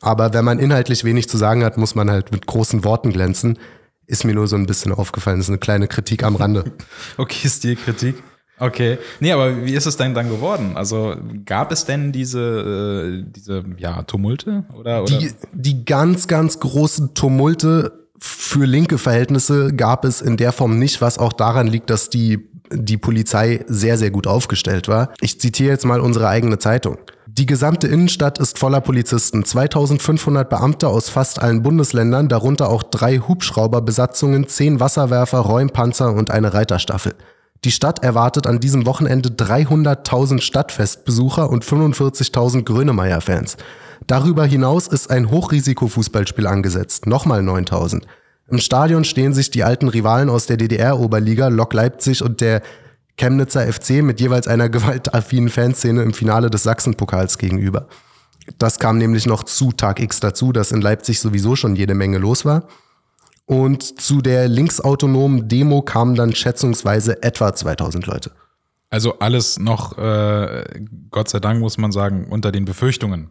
Aber 0.00 0.32
wenn 0.32 0.44
man 0.44 0.60
inhaltlich 0.60 1.02
wenig 1.02 1.28
zu 1.28 1.36
sagen 1.36 1.64
hat, 1.64 1.76
muss 1.76 1.96
man 1.96 2.08
halt 2.08 2.30
mit 2.30 2.46
großen 2.46 2.84
Worten 2.84 3.10
glänzen. 3.10 3.58
Ist 4.06 4.24
mir 4.24 4.32
nur 4.32 4.46
so 4.46 4.54
ein 4.54 4.66
bisschen 4.66 4.92
aufgefallen. 4.92 5.38
Das 5.38 5.46
ist 5.46 5.50
eine 5.50 5.58
kleine 5.58 5.88
Kritik 5.88 6.22
am 6.22 6.36
Rande. 6.36 6.70
okay, 7.16 7.48
Stilkritik. 7.48 8.22
Okay. 8.60 8.98
Nee, 9.18 9.32
aber 9.32 9.64
wie 9.64 9.74
ist 9.74 9.86
es 9.86 9.96
denn 9.96 10.14
dann 10.14 10.28
geworden? 10.28 10.76
Also 10.76 11.16
gab 11.44 11.72
es 11.72 11.84
denn 11.84 12.12
diese, 12.12 13.24
äh, 13.26 13.28
diese 13.28 13.64
ja, 13.78 14.04
Tumulte? 14.04 14.66
Oder, 14.72 15.02
oder? 15.02 15.18
Die, 15.18 15.32
die 15.52 15.84
ganz, 15.84 16.28
ganz 16.28 16.60
großen 16.60 17.14
Tumulte 17.14 18.03
für 18.26 18.64
linke 18.64 18.96
Verhältnisse 18.96 19.74
gab 19.74 20.06
es 20.06 20.22
in 20.22 20.38
der 20.38 20.52
Form 20.52 20.78
nicht, 20.78 21.02
was 21.02 21.18
auch 21.18 21.34
daran 21.34 21.66
liegt, 21.66 21.90
dass 21.90 22.08
die, 22.08 22.48
die 22.72 22.96
Polizei 22.96 23.64
sehr, 23.68 23.98
sehr 23.98 24.10
gut 24.10 24.26
aufgestellt 24.26 24.88
war. 24.88 25.12
Ich 25.20 25.38
zitiere 25.40 25.72
jetzt 25.72 25.84
mal 25.84 26.00
unsere 26.00 26.28
eigene 26.28 26.58
Zeitung. 26.58 26.96
Die 27.26 27.44
gesamte 27.44 27.86
Innenstadt 27.86 28.38
ist 28.38 28.58
voller 28.58 28.80
Polizisten. 28.80 29.44
2500 29.44 30.48
Beamte 30.48 30.88
aus 30.88 31.10
fast 31.10 31.42
allen 31.42 31.62
Bundesländern, 31.62 32.28
darunter 32.28 32.70
auch 32.70 32.82
drei 32.82 33.18
Hubschrauberbesatzungen, 33.18 34.48
zehn 34.48 34.80
Wasserwerfer, 34.80 35.40
Räumpanzer 35.40 36.14
und 36.14 36.30
eine 36.30 36.54
Reiterstaffel. 36.54 37.14
Die 37.64 37.72
Stadt 37.72 38.02
erwartet 38.02 38.46
an 38.46 38.60
diesem 38.60 38.86
Wochenende 38.86 39.30
300.000 39.30 40.40
Stadtfestbesucher 40.40 41.50
und 41.50 41.64
45.000 41.64 42.62
Grönemeyer-Fans. 42.62 43.58
Darüber 44.06 44.44
hinaus 44.44 44.86
ist 44.86 45.10
ein 45.10 45.30
Hochrisiko-Fußballspiel 45.30 46.46
angesetzt, 46.46 47.06
nochmal 47.06 47.42
9000. 47.42 48.06
Im 48.48 48.58
Stadion 48.58 49.04
stehen 49.04 49.32
sich 49.32 49.50
die 49.50 49.64
alten 49.64 49.88
Rivalen 49.88 50.28
aus 50.28 50.46
der 50.46 50.58
DDR-Oberliga, 50.58 51.48
Lok 51.48 51.72
Leipzig 51.72 52.22
und 52.22 52.42
der 52.42 52.60
Chemnitzer 53.16 53.66
FC 53.72 54.02
mit 54.02 54.20
jeweils 54.20 54.46
einer 54.46 54.68
gewaltaffinen 54.70 55.48
Fanszene 55.48 56.02
im 56.02 56.12
Finale 56.12 56.50
des 56.50 56.64
Sachsenpokals 56.64 57.38
gegenüber. 57.38 57.88
Das 58.58 58.78
kam 58.78 58.98
nämlich 58.98 59.24
noch 59.24 59.44
zu 59.44 59.72
Tag 59.72 60.00
X 60.00 60.20
dazu, 60.20 60.52
dass 60.52 60.72
in 60.72 60.82
Leipzig 60.82 61.20
sowieso 61.20 61.56
schon 61.56 61.76
jede 61.76 61.94
Menge 61.94 62.18
los 62.18 62.44
war. 62.44 62.64
Und 63.46 64.00
zu 64.00 64.20
der 64.20 64.48
linksautonomen 64.48 65.48
Demo 65.48 65.80
kamen 65.80 66.14
dann 66.14 66.34
schätzungsweise 66.34 67.22
etwa 67.22 67.54
2000 67.54 68.06
Leute. 68.06 68.32
Also 68.90 69.18
alles 69.18 69.58
noch, 69.58 69.96
äh, 69.96 70.64
Gott 71.10 71.28
sei 71.30 71.40
Dank 71.40 71.60
muss 71.60 71.78
man 71.78 71.90
sagen, 71.90 72.26
unter 72.28 72.52
den 72.52 72.64
Befürchtungen 72.66 73.30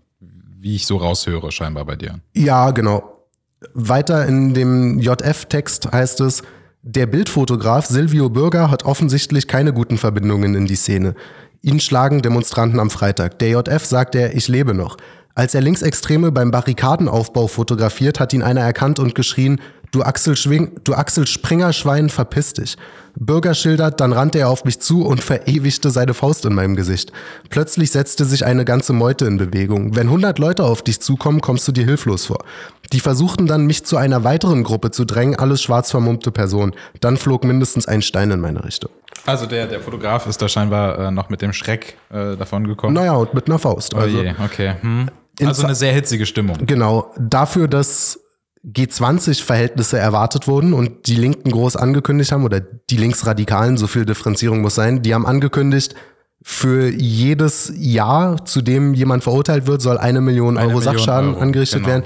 wie 0.63 0.75
ich 0.75 0.87
so 0.87 0.97
raushöre, 0.97 1.51
scheinbar 1.51 1.85
bei 1.85 1.97
dir. 1.97 2.19
Ja, 2.33 2.71
genau. 2.71 3.27
Weiter 3.73 4.25
in 4.25 4.53
dem 4.53 4.99
JF-Text 4.99 5.91
heißt 5.91 6.21
es, 6.21 6.41
der 6.81 7.05
Bildfotograf 7.05 7.85
Silvio 7.85 8.29
Bürger 8.29 8.71
hat 8.71 8.83
offensichtlich 8.83 9.47
keine 9.47 9.73
guten 9.73 9.97
Verbindungen 9.97 10.55
in 10.55 10.65
die 10.65 10.75
Szene. 10.75 11.15
Ihn 11.61 11.79
schlagen 11.79 12.21
Demonstranten 12.21 12.79
am 12.79 12.89
Freitag. 12.89 13.39
Der 13.39 13.49
JF 13.49 13.85
sagt 13.85 14.15
er, 14.15 14.35
ich 14.35 14.47
lebe 14.47 14.73
noch. 14.73 14.97
Als 15.35 15.53
er 15.53 15.61
Linksextreme 15.61 16.31
beim 16.31 16.51
Barrikadenaufbau 16.51 17.47
fotografiert, 17.47 18.19
hat 18.19 18.33
ihn 18.33 18.43
einer 18.43 18.61
erkannt 18.61 18.99
und 18.99 19.15
geschrien, 19.15 19.59
Du 19.93 20.01
Axel, 20.01 20.35
Schwing, 20.35 20.71
du 20.83 20.95
Axel 20.95 21.27
Springerschwein, 21.27 22.09
verpiss 22.09 22.53
dich. 22.53 22.77
Bürger 23.15 23.53
schildert, 23.53 23.99
dann 23.99 24.11
rannte 24.11 24.39
er 24.39 24.49
auf 24.49 24.65
mich 24.65 24.79
zu 24.79 25.05
und 25.05 25.21
verewigte 25.21 25.91
seine 25.91 26.15
Faust 26.15 26.45
in 26.45 26.55
meinem 26.55 26.75
Gesicht. 26.75 27.11
Plötzlich 27.51 27.91
setzte 27.91 28.25
sich 28.25 28.43
eine 28.43 28.65
ganze 28.65 28.91
Meute 28.91 29.25
in 29.25 29.37
Bewegung. 29.37 29.95
Wenn 29.95 30.07
100 30.07 30.39
Leute 30.39 30.63
auf 30.63 30.81
dich 30.81 30.99
zukommen, 30.99 31.41
kommst 31.41 31.67
du 31.67 31.71
dir 31.71 31.85
hilflos 31.85 32.25
vor. 32.25 32.43
Die 32.91 33.01
versuchten 33.01 33.45
dann, 33.45 33.67
mich 33.67 33.85
zu 33.85 33.95
einer 33.97 34.23
weiteren 34.23 34.63
Gruppe 34.63 34.89
zu 34.89 35.05
drängen, 35.05 35.35
alles 35.35 35.61
schwarz 35.61 35.91
vermummte 35.91 36.31
Personen. 36.31 36.73
Dann 36.99 37.15
flog 37.15 37.43
mindestens 37.43 37.87
ein 37.87 38.01
Stein 38.01 38.31
in 38.31 38.39
meine 38.39 38.63
Richtung. 38.63 38.89
Also 39.27 39.45
der, 39.45 39.67
der 39.67 39.79
Fotograf 39.79 40.25
ist 40.25 40.41
da 40.41 40.47
scheinbar 40.47 40.97
äh, 40.97 41.11
noch 41.11 41.29
mit 41.29 41.43
dem 41.43 41.53
Schreck 41.53 41.97
äh, 42.09 42.35
davon 42.35 42.65
gekommen. 42.65 42.95
Naja, 42.95 43.13
und 43.13 43.35
mit 43.35 43.45
einer 43.45 43.59
Faust. 43.59 43.93
Also, 43.93 44.17
oh 44.17 44.23
je, 44.23 44.33
okay. 44.43 44.73
Hm. 44.81 45.09
Also 45.39 45.63
eine 45.65 45.75
sehr 45.75 45.93
hitzige 45.93 46.25
Stimmung. 46.25 46.57
Genau. 46.65 47.11
Dafür, 47.19 47.67
dass 47.67 48.22
G20-Verhältnisse 48.65 49.97
erwartet 49.99 50.47
wurden 50.47 50.73
und 50.73 51.07
die 51.07 51.15
Linken 51.15 51.51
groß 51.51 51.75
angekündigt 51.75 52.31
haben, 52.31 52.45
oder 52.45 52.61
die 52.61 52.97
Linksradikalen, 52.97 53.77
so 53.77 53.87
viel 53.87 54.05
Differenzierung 54.05 54.61
muss 54.61 54.75
sein, 54.75 55.01
die 55.01 55.13
haben 55.13 55.25
angekündigt, 55.25 55.95
für 56.41 56.89
jedes 56.89 57.71
Jahr, 57.75 58.45
zu 58.45 58.61
dem 58.61 58.93
jemand 58.93 59.23
verurteilt 59.23 59.65
wird, 59.65 59.81
soll 59.81 59.97
eine 59.97 60.21
Million 60.21 60.57
Eine 60.57 60.67
Euro 60.67 60.79
Million 60.79 60.97
Sachschaden 60.97 61.31
Euro, 61.31 61.41
angerichtet 61.41 61.79
genau. 61.79 61.87
werden. 61.87 62.03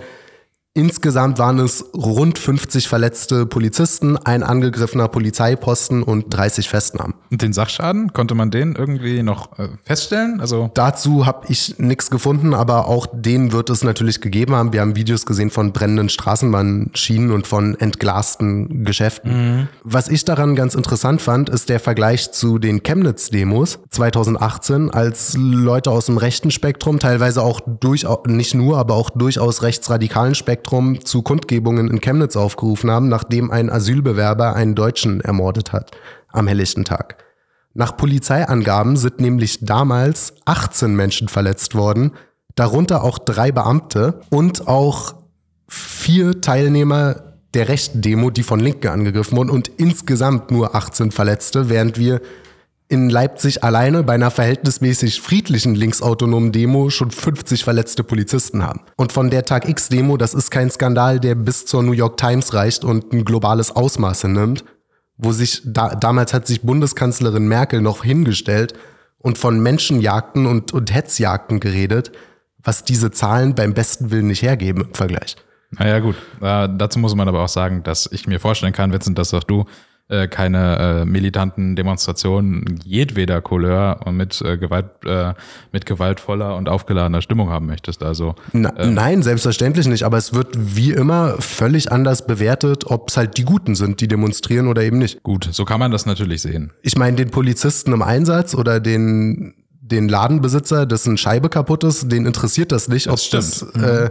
Insgesamt 0.78 1.40
waren 1.40 1.58
es 1.58 1.86
rund 1.96 2.38
50 2.38 2.88
verletzte 2.88 3.48
Polizisten, 3.48 4.16
ein 4.16 4.44
angegriffener 4.44 5.08
Polizeiposten 5.08 6.04
und 6.04 6.26
30 6.30 6.70
Festnahmen. 6.70 7.16
Und 7.32 7.42
den 7.42 7.52
Sachschaden, 7.52 8.14
konnte 8.14 8.36
man 8.36 8.52
den 8.52 8.76
irgendwie 8.76 9.24
noch 9.24 9.58
äh, 9.58 9.70
feststellen? 9.84 10.40
Also 10.40 10.70
Dazu 10.76 11.26
habe 11.26 11.48
ich 11.50 11.80
nichts 11.80 12.12
gefunden, 12.12 12.54
aber 12.54 12.88
auch 12.88 13.08
den 13.12 13.54
wird 13.54 13.72
es 13.72 13.84
natürlich 13.84 14.22
gegeben 14.22 14.54
haben. 14.54 14.72
Wir 14.72 14.82
haben 14.82 14.96
Videos 14.96 15.26
gesehen 15.26 15.50
von 15.50 15.74
brennenden 15.74 16.10
Straßenbahnschienen 16.10 17.32
und 17.32 17.48
von 17.48 17.74
entglasten 17.80 18.86
Geschäften. 18.86 19.70
Was 19.84 20.10
ich 20.10 20.26
daran 20.26 20.56
ganz 20.56 20.76
interessant 20.76 21.24
fand, 21.24 21.50
ist 21.50 21.70
der 21.70 21.80
Vergleich 21.80 22.34
zu 22.34 22.60
den 22.60 22.84
Chemnitz-Demos 22.84 23.80
2018, 23.90 24.92
als 24.92 25.36
Leute 25.36 25.90
aus 25.90 26.06
dem 26.06 26.18
rechten 26.18 26.52
Spektrum, 26.52 27.00
teilweise 27.00 27.42
auch 27.42 27.62
durchaus, 27.66 28.20
nicht 28.28 28.54
nur, 28.54 28.78
aber 28.78 28.94
auch 28.94 29.10
durchaus 29.10 29.64
rechtsradikalen 29.64 30.36
Spektrum 30.36 30.67
zu 31.04 31.22
Kundgebungen 31.22 31.90
in 31.90 32.02
Chemnitz 32.02 32.36
aufgerufen 32.36 32.92
haben, 32.92 33.08
nachdem 33.08 33.52
ein 33.52 33.70
Asylbewerber 33.70 34.56
einen 34.56 34.76
Deutschen 34.76 35.22
ermordet 35.22 35.74
hat 35.74 35.92
am 36.30 36.48
helllichten 36.48 36.86
Tag. 36.86 37.24
Nach 37.74 37.96
Polizeiangaben 37.96 38.98
sind 38.98 39.20
nämlich 39.20 39.64
damals 39.64 40.34
18 40.46 40.96
Menschen 40.96 41.28
verletzt 41.28 41.76
worden, 41.76 42.12
darunter 42.56 43.04
auch 43.04 43.20
drei 43.20 43.52
Beamte 43.52 44.22
und 44.30 44.68
auch 44.68 45.16
vier 45.68 46.42
Teilnehmer 46.42 47.38
der 47.54 47.70
rechten 47.70 48.02
Demo, 48.02 48.30
die 48.30 48.44
von 48.44 48.60
Linken 48.60 48.88
angegriffen 48.88 49.38
wurden 49.38 49.50
und 49.50 49.68
insgesamt 49.68 50.52
nur 50.52 50.76
18 50.76 51.12
Verletzte, 51.12 51.70
während 51.70 51.98
wir 51.98 52.22
in 52.90 53.10
Leipzig 53.10 53.64
alleine 53.64 54.04
bei 54.04 54.14
einer 54.14 54.32
verhältnismäßig 54.32 55.22
friedlichen 55.22 55.76
linksautonomen 55.76 56.52
Demo 56.52 56.90
schon 56.90 57.12
50 57.12 57.64
verletzte 57.64 58.04
Polizisten 58.04 58.64
haben. 58.64 58.82
Und 58.96 59.12
von 59.12 59.30
der 59.30 59.44
Tag 59.44 59.68
X-Demo, 59.68 60.16
das 60.18 60.34
ist 60.34 60.52
kein 60.52 60.72
Skandal, 60.72 61.20
der 61.20 61.36
bis 61.36 61.66
zur 61.66 61.84
New 61.84 61.92
York 61.92 62.18
Times 62.18 62.54
reicht 62.54 62.86
und 62.86 63.12
ein 63.12 63.26
globales 63.26 63.76
Ausmaß 63.76 64.22
hinnimmt, 64.22 64.64
wo 65.18 65.34
sich 65.34 65.62
da, 65.66 65.96
damals 65.96 66.34
hat 66.34 66.48
sich 66.48 66.62
Bundeskanzlerin 66.62 67.48
Merkel 67.48 67.82
noch 67.82 68.04
hingestellt 68.04 68.74
und 69.18 69.38
von 69.38 69.60
Menschenjagden 69.60 70.46
und, 70.46 70.72
und 70.72 70.94
Hetzjagden 70.94 71.60
geredet, 71.60 72.14
was 72.64 72.86
diese 72.86 73.12
Zahlen 73.12 73.54
beim 73.54 73.74
besten 73.74 74.12
Willen 74.12 74.28
nicht 74.28 74.44
hergeben 74.44 74.86
im 74.86 74.94
Vergleich. 74.94 75.36
Naja, 75.72 76.00
gut. 76.00 76.16
Äh, 76.42 76.70
dazu 76.78 77.00
muss 77.00 77.16
man 77.16 77.28
aber 77.28 77.44
auch 77.44 77.50
sagen, 77.50 77.84
dass 77.84 78.10
ich 78.12 78.28
mir 78.28 78.40
vorstellen 78.40 78.72
kann, 78.72 78.94
Vincent, 78.94 79.18
dass 79.18 79.34
auch 79.34 79.44
du 79.44 79.66
äh, 80.10 80.28
keine 80.28 81.02
äh, 81.02 81.06
militanten 81.06 81.76
Demonstrationen 81.76 82.80
jedweder 82.84 83.42
Couleur 83.42 84.00
und 84.06 84.16
mit, 84.16 84.42
äh, 84.42 84.58
Gewalt, 84.58 84.86
äh, 85.06 85.34
mit 85.72 85.86
gewaltvoller 85.86 86.56
und 86.56 86.70
aufgeladener 86.70 87.22
Stimmung 87.22 87.50
haben 87.50 87.66
möchtest. 87.66 88.04
Also 88.04 88.36
Na, 88.54 88.72
Nein, 88.86 89.22
selbstverständlich 89.22 89.86
nicht, 89.88 90.04
aber 90.04 90.18
es 90.18 90.34
wird 90.34 90.56
wie 90.58 90.92
immer 90.92 91.36
völlig 91.42 91.92
anders 91.92 92.26
bewertet, 92.26 92.86
ob 92.86 93.10
es 93.10 93.18
halt 93.18 93.38
die 93.38 93.44
Guten 93.44 93.76
sind, 93.76 94.00
die 94.00 94.08
demonstrieren 94.08 94.68
oder 94.68 94.82
eben 94.84 94.98
nicht. 94.98 95.24
gut, 95.24 95.50
so 95.52 95.66
kann 95.66 95.80
man 95.80 95.92
das 95.92 96.06
natürlich 96.06 96.42
sehen. 96.42 96.72
Ich 96.82 96.98
meine, 96.98 97.18
den 97.18 97.30
Polizisten 97.30 97.92
im 97.92 98.02
Einsatz 98.02 98.56
oder 98.56 98.80
den, 98.80 99.56
den 99.82 100.08
Ladenbesitzer, 100.08 100.86
dessen 100.86 101.18
Scheibe 101.18 101.50
kaputt 101.50 101.84
ist, 101.84 102.12
den 102.12 102.26
interessiert 102.26 102.72
das 102.72 102.88
nicht, 102.88 103.08
ob 103.08 103.20
das 103.32 103.58
stimmt. 103.58 103.84
äh, 103.84 104.10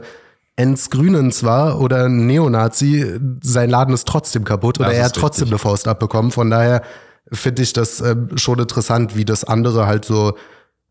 Enz 0.57 0.89
Grünens 0.91 1.45
war 1.45 1.81
oder 1.81 2.07
ein 2.07 2.27
Neonazi, 2.27 3.21
sein 3.43 3.69
Laden 3.69 3.93
ist 3.93 4.09
trotzdem 4.09 4.45
kaputt 4.45 4.79
oder 4.81 4.89
Das 4.89 4.97
er 4.97 5.03
ist 5.03 5.09
hat 5.11 5.17
trotzdem 5.17 5.45
richtig. 5.45 5.53
eine 5.53 5.59
Faust 5.59 5.89
abbekommen. 5.89 6.31
Von 6.31 6.51
daher 6.51 6.83
finde 7.31 7.63
ich 7.63 7.73
das 7.75 8.01
äh, 8.01 8.17
schon 8.37 8.59
interessant, 8.59 9.17
wie 9.17 9.25
das 9.27 9.45
andere 9.45 9.87
halt 9.87 10.05
so 10.07 10.31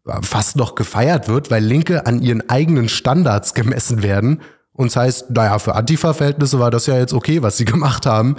äh, 0.08 0.12
fast 0.22 0.56
noch 0.56 0.76
gefeiert 0.76 1.28
wird, 1.28 1.50
weil 1.50 1.64
Linke 1.64 2.06
an 2.06 2.22
ihren 2.22 2.48
eigenen 2.50 2.90
Standards 2.90 3.54
gemessen 3.56 4.04
werden. 4.04 4.42
Und 4.72 4.88
es 4.88 4.96
heißt, 4.98 5.32
naja, 5.32 5.58
für 5.58 5.74
Antifa-Verhältnisse 5.76 6.60
war 6.60 6.70
das 6.70 6.86
ja 6.86 6.98
jetzt 6.98 7.14
okay, 7.14 7.42
was 7.42 7.58
sie 7.58 7.66
gemacht 7.66 8.06
haben. 8.06 8.36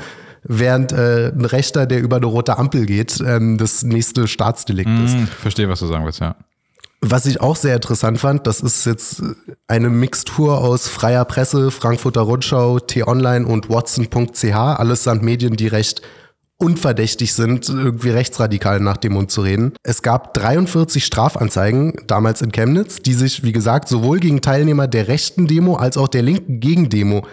Während 0.48 0.92
äh, 0.92 1.32
ein 1.34 1.44
Rechter, 1.44 1.86
der 1.86 2.00
über 2.02 2.16
eine 2.16 2.26
rote 2.26 2.56
Ampel 2.56 2.86
geht, 2.86 3.20
ähm, 3.26 3.58
das 3.58 3.82
nächste 3.82 4.28
Staatsdelikt 4.28 4.88
ist. 5.04 5.14
Hm, 5.14 5.24
ich 5.24 5.30
verstehe, 5.30 5.68
was 5.68 5.80
du 5.80 5.86
sagen 5.88 6.04
willst, 6.04 6.20
ja. 6.20 6.36
Was 7.00 7.26
ich 7.26 7.40
auch 7.40 7.56
sehr 7.56 7.76
interessant 7.76 8.18
fand, 8.18 8.46
das 8.46 8.60
ist 8.60 8.86
jetzt 8.86 9.22
eine 9.68 9.90
Mixtur 9.90 10.58
aus 10.58 10.88
freier 10.88 11.24
Presse, 11.24 11.70
Frankfurter 11.70 12.22
Rundschau, 12.22 12.80
T-Online 12.80 13.46
und 13.46 13.68
Watson.ch, 13.68 14.54
allesamt 14.54 15.22
Medien, 15.22 15.56
die 15.56 15.68
recht 15.68 16.02
unverdächtig 16.58 17.34
sind, 17.34 17.68
irgendwie 17.68 18.10
rechtsradikal 18.10 18.80
nach 18.80 18.96
dem 18.96 19.12
Mund 19.12 19.30
zu 19.30 19.42
reden. 19.42 19.74
Es 19.82 20.00
gab 20.00 20.32
43 20.34 21.04
Strafanzeigen, 21.04 21.92
damals 22.06 22.40
in 22.40 22.50
Chemnitz, 22.50 23.02
die 23.02 23.12
sich, 23.12 23.44
wie 23.44 23.52
gesagt, 23.52 23.88
sowohl 23.88 24.20
gegen 24.20 24.40
Teilnehmer 24.40 24.88
der 24.88 25.08
rechten 25.08 25.46
Demo 25.46 25.76
als 25.76 25.98
auch 25.98 26.08
der 26.08 26.22
linken 26.22 26.60
Gegendemo 26.60 27.26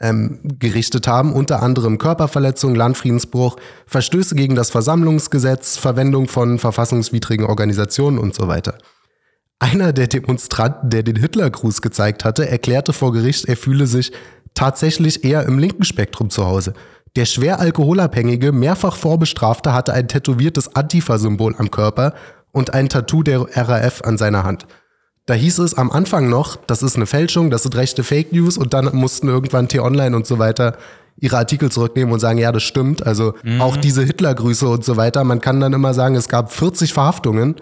ähm, 0.00 0.40
gerichtet 0.58 1.08
haben, 1.08 1.32
unter 1.32 1.62
anderem 1.62 1.96
Körperverletzung, 1.96 2.74
Landfriedensbruch, 2.74 3.56
Verstöße 3.86 4.34
gegen 4.34 4.54
das 4.54 4.70
Versammlungsgesetz, 4.70 5.78
Verwendung 5.78 6.28
von 6.28 6.58
verfassungswidrigen 6.58 7.46
Organisationen 7.46 8.18
und 8.18 8.34
so 8.34 8.48
weiter. 8.48 8.76
Einer 9.60 9.92
der 9.92 10.06
Demonstranten, 10.06 10.90
der 10.90 11.02
den 11.02 11.16
Hitlergruß 11.16 11.82
gezeigt 11.82 12.24
hatte, 12.24 12.48
erklärte 12.48 12.92
vor 12.92 13.12
Gericht, 13.12 13.46
er 13.46 13.56
fühle 13.56 13.86
sich 13.86 14.12
tatsächlich 14.54 15.24
eher 15.24 15.44
im 15.44 15.58
linken 15.58 15.84
Spektrum 15.84 16.30
zu 16.30 16.46
Hause. 16.46 16.74
Der 17.16 17.24
schwer 17.24 17.58
alkoholabhängige, 17.58 18.52
mehrfach 18.52 18.96
Vorbestrafte 18.96 19.72
hatte 19.72 19.92
ein 19.92 20.08
tätowiertes 20.08 20.76
Antifa-Symbol 20.76 21.56
am 21.58 21.70
Körper 21.70 22.14
und 22.52 22.74
ein 22.74 22.88
Tattoo 22.88 23.22
der 23.22 23.46
RAF 23.52 24.02
an 24.02 24.18
seiner 24.18 24.44
Hand. 24.44 24.66
Da 25.26 25.34
hieß 25.34 25.58
es 25.58 25.74
am 25.74 25.90
Anfang 25.90 26.28
noch, 26.28 26.56
das 26.66 26.82
ist 26.82 26.96
eine 26.96 27.06
Fälschung, 27.06 27.50
das 27.50 27.64
sind 27.64 27.76
rechte 27.76 28.04
Fake 28.04 28.32
News 28.32 28.56
und 28.56 28.72
dann 28.72 28.94
mussten 28.94 29.28
irgendwann 29.28 29.68
T-Online 29.68 30.14
und 30.16 30.26
so 30.26 30.38
weiter 30.38 30.76
ihre 31.20 31.36
Artikel 31.36 31.70
zurücknehmen 31.70 32.12
und 32.14 32.20
sagen, 32.20 32.38
ja, 32.38 32.52
das 32.52 32.62
stimmt. 32.62 33.04
Also 33.04 33.34
auch 33.58 33.76
diese 33.76 34.04
Hitlergrüße 34.04 34.68
und 34.68 34.84
so 34.84 34.96
weiter. 34.96 35.24
Man 35.24 35.40
kann 35.40 35.60
dann 35.60 35.72
immer 35.72 35.92
sagen, 35.92 36.14
es 36.14 36.28
gab 36.28 36.52
40 36.52 36.92
Verhaftungen. 36.92 37.56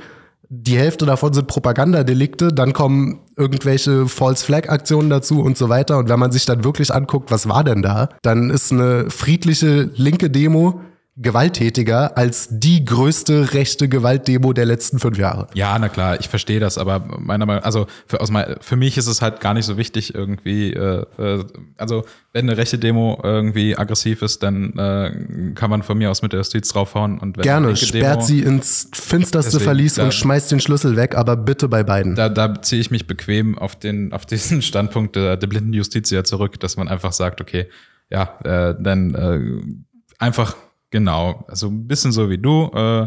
Die 0.49 0.79
Hälfte 0.79 1.07
davon 1.07 1.33
sind 1.35 1.49
Propagandadelikte, 1.49 2.49
dann 2.49 2.73
kommen 2.73 3.19
irgendwelche 3.37 4.07
False 4.07 4.45
Flag 4.45 4.69
Aktionen 4.69 5.11
dazu 5.11 5.41
und 5.41 5.59
so 5.59 5.69
weiter. 5.69 5.99
Und 5.99 6.09
wenn 6.09 6.21
man 6.21 6.31
sich 6.31 6.47
dann 6.47 6.63
wirklich 6.63 6.95
anguckt, 6.95 7.31
was 7.31 7.49
war 7.49 7.65
denn 7.65 7.83
da, 7.83 8.09
dann 8.23 8.51
ist 8.51 8.73
eine 8.73 9.11
friedliche 9.11 9.91
linke 9.97 10.31
Demo 10.31 10.81
gewalttätiger 11.19 12.19
als 12.19 12.49
die 12.51 12.85
größte 12.85 13.55
rechte 13.55 13.89
Gewaltdemo 13.89 14.53
der 14.53 14.67
letzten 14.67 14.99
fünf 14.99 15.17
Jahre. 15.17 15.49
Ja, 15.55 15.79
na 15.79 15.89
klar, 15.89 16.21
ich 16.21 16.29
verstehe 16.29 16.61
das, 16.61 16.77
aber 16.77 17.01
meiner 17.19 17.47
Meinung, 17.47 17.65
also 17.65 17.87
für, 18.07 18.21
aus 18.21 18.31
mein, 18.31 18.57
für 18.61 18.77
mich 18.77 18.99
ist 18.99 19.07
es 19.07 19.23
halt 19.23 19.41
gar 19.41 19.55
nicht 19.55 19.65
so 19.65 19.79
wichtig 19.79 20.15
irgendwie, 20.15 20.75
äh, 20.75 21.07
äh, 21.19 21.45
also 21.79 22.05
wenn 22.35 22.49
eine 22.49 22.59
rechte 22.59 22.79
Demo 22.79 23.19
irgendwie 23.23 23.79
aggressiv 23.79 24.21
ist, 24.21 24.43
dann 24.43 24.75
äh, 24.79 25.55
kann 25.55 25.71
man 25.71 25.83
von 25.83 25.97
mir 25.97 26.11
aus 26.11 26.21
mit 26.21 26.33
der 26.33 26.41
Justiz 26.41 26.69
draufhauen 26.69 27.19
und 27.19 27.39
wenn 27.39 27.43
Gerne, 27.43 27.75
sperrt 27.77 28.25
sie 28.25 28.41
ins 28.41 28.91
finsterste 28.93 29.53
Deswegen, 29.53 29.65
Verlies 29.65 29.95
da- 29.95 30.05
und 30.05 30.13
schmeißt 30.13 30.53
den 30.53 30.61
Schlüssel 30.61 30.97
weg, 30.97 31.15
aber 31.15 31.37
bitte 31.37 31.69
bei 31.69 31.83
beiden. 31.83 32.15
da, 32.15 32.29
da 32.29 32.61
ziehe 32.61 32.81
ich 32.83 32.91
mich 32.91 33.07
bequem 33.07 33.57
auf 33.57 33.75
den, 33.75 34.13
auf 34.13 34.27
diesen 34.27 34.61
Standpunkt 34.61 35.17
der, 35.17 35.39
der 35.39 35.47
blinden 35.47 35.73
Justitia 35.73 36.25
zurück, 36.25 36.61
dass 36.61 36.77
man 36.77 36.89
einfach 36.89 37.13
sagt, 37.13 37.41
okay, 37.41 37.69
ja, 38.11 38.39
äh, 38.45 38.75
dann 38.79 39.15
äh, 39.15 40.23
einfach 40.23 40.57
genau, 40.91 41.45
also 41.49 41.69
ein 41.69 41.87
bisschen 41.87 42.13
so 42.13 42.31
wie 42.31 42.39
du, 42.39 42.71
äh, 42.75 43.03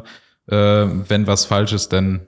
äh, 0.47 0.89
wenn 1.07 1.27
was 1.27 1.45
falsch 1.45 1.73
ist, 1.73 1.89
dann 1.93 2.21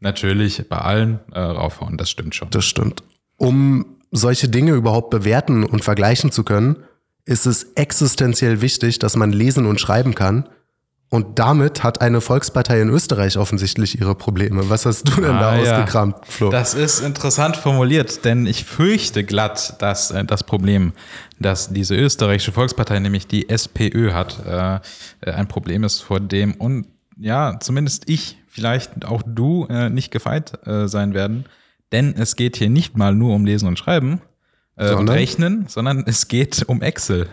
natürlich 0.00 0.68
bei 0.68 0.78
allen 0.78 1.20
äh, 1.32 1.40
raufhauen, 1.40 1.96
das 1.96 2.10
stimmt 2.10 2.34
schon. 2.34 2.50
Das 2.50 2.64
stimmt. 2.64 3.02
Um 3.36 3.96
solche 4.10 4.48
Dinge 4.48 4.72
überhaupt 4.72 5.10
bewerten 5.10 5.64
und 5.64 5.82
vergleichen 5.82 6.30
zu 6.30 6.44
können, 6.44 6.84
ist 7.24 7.46
es 7.46 7.72
existenziell 7.74 8.60
wichtig, 8.60 8.98
dass 8.98 9.16
man 9.16 9.32
lesen 9.32 9.66
und 9.66 9.80
schreiben 9.80 10.14
kann. 10.14 10.48
Und 11.14 11.38
damit 11.38 11.84
hat 11.84 12.00
eine 12.00 12.20
Volkspartei 12.20 12.80
in 12.80 12.88
Österreich 12.88 13.38
offensichtlich 13.38 14.00
ihre 14.00 14.16
Probleme. 14.16 14.68
Was 14.68 14.84
hast 14.84 15.04
du 15.04 15.20
denn 15.20 15.30
da 15.30 15.50
Ah, 15.50 15.56
ja. 15.56 15.76
ausgekramt, 15.76 16.16
Flo? 16.26 16.50
Das 16.50 16.74
ist 16.74 16.98
interessant 16.98 17.56
formuliert, 17.56 18.24
denn 18.24 18.46
ich 18.46 18.64
fürchte 18.64 19.22
glatt, 19.22 19.80
dass 19.80 20.10
äh, 20.10 20.24
das 20.24 20.42
Problem, 20.42 20.92
das 21.38 21.72
diese 21.72 21.94
österreichische 21.94 22.50
Volkspartei, 22.50 22.98
nämlich 22.98 23.28
die 23.28 23.48
SPÖ 23.48 24.12
hat, 24.12 24.44
äh, 24.44 24.80
ein 25.30 25.46
Problem 25.46 25.84
ist, 25.84 26.00
vor 26.00 26.18
dem 26.18 26.54
und 26.54 26.88
ja, 27.16 27.60
zumindest 27.60 28.10
ich, 28.10 28.36
vielleicht 28.48 29.04
auch 29.04 29.22
du, 29.24 29.68
äh, 29.70 29.90
nicht 29.90 30.10
gefeit 30.10 30.58
sein 30.64 31.14
werden. 31.14 31.44
Denn 31.92 32.16
es 32.18 32.34
geht 32.34 32.56
hier 32.56 32.70
nicht 32.70 32.96
mal 32.98 33.14
nur 33.14 33.36
um 33.36 33.44
Lesen 33.44 33.68
und 33.68 33.78
Schreiben 33.78 34.20
äh, 34.76 34.94
und? 34.94 35.08
Rechnen, 35.08 35.66
sondern 35.68 36.04
es 36.06 36.28
geht 36.28 36.64
um 36.66 36.82
Excel. 36.82 37.28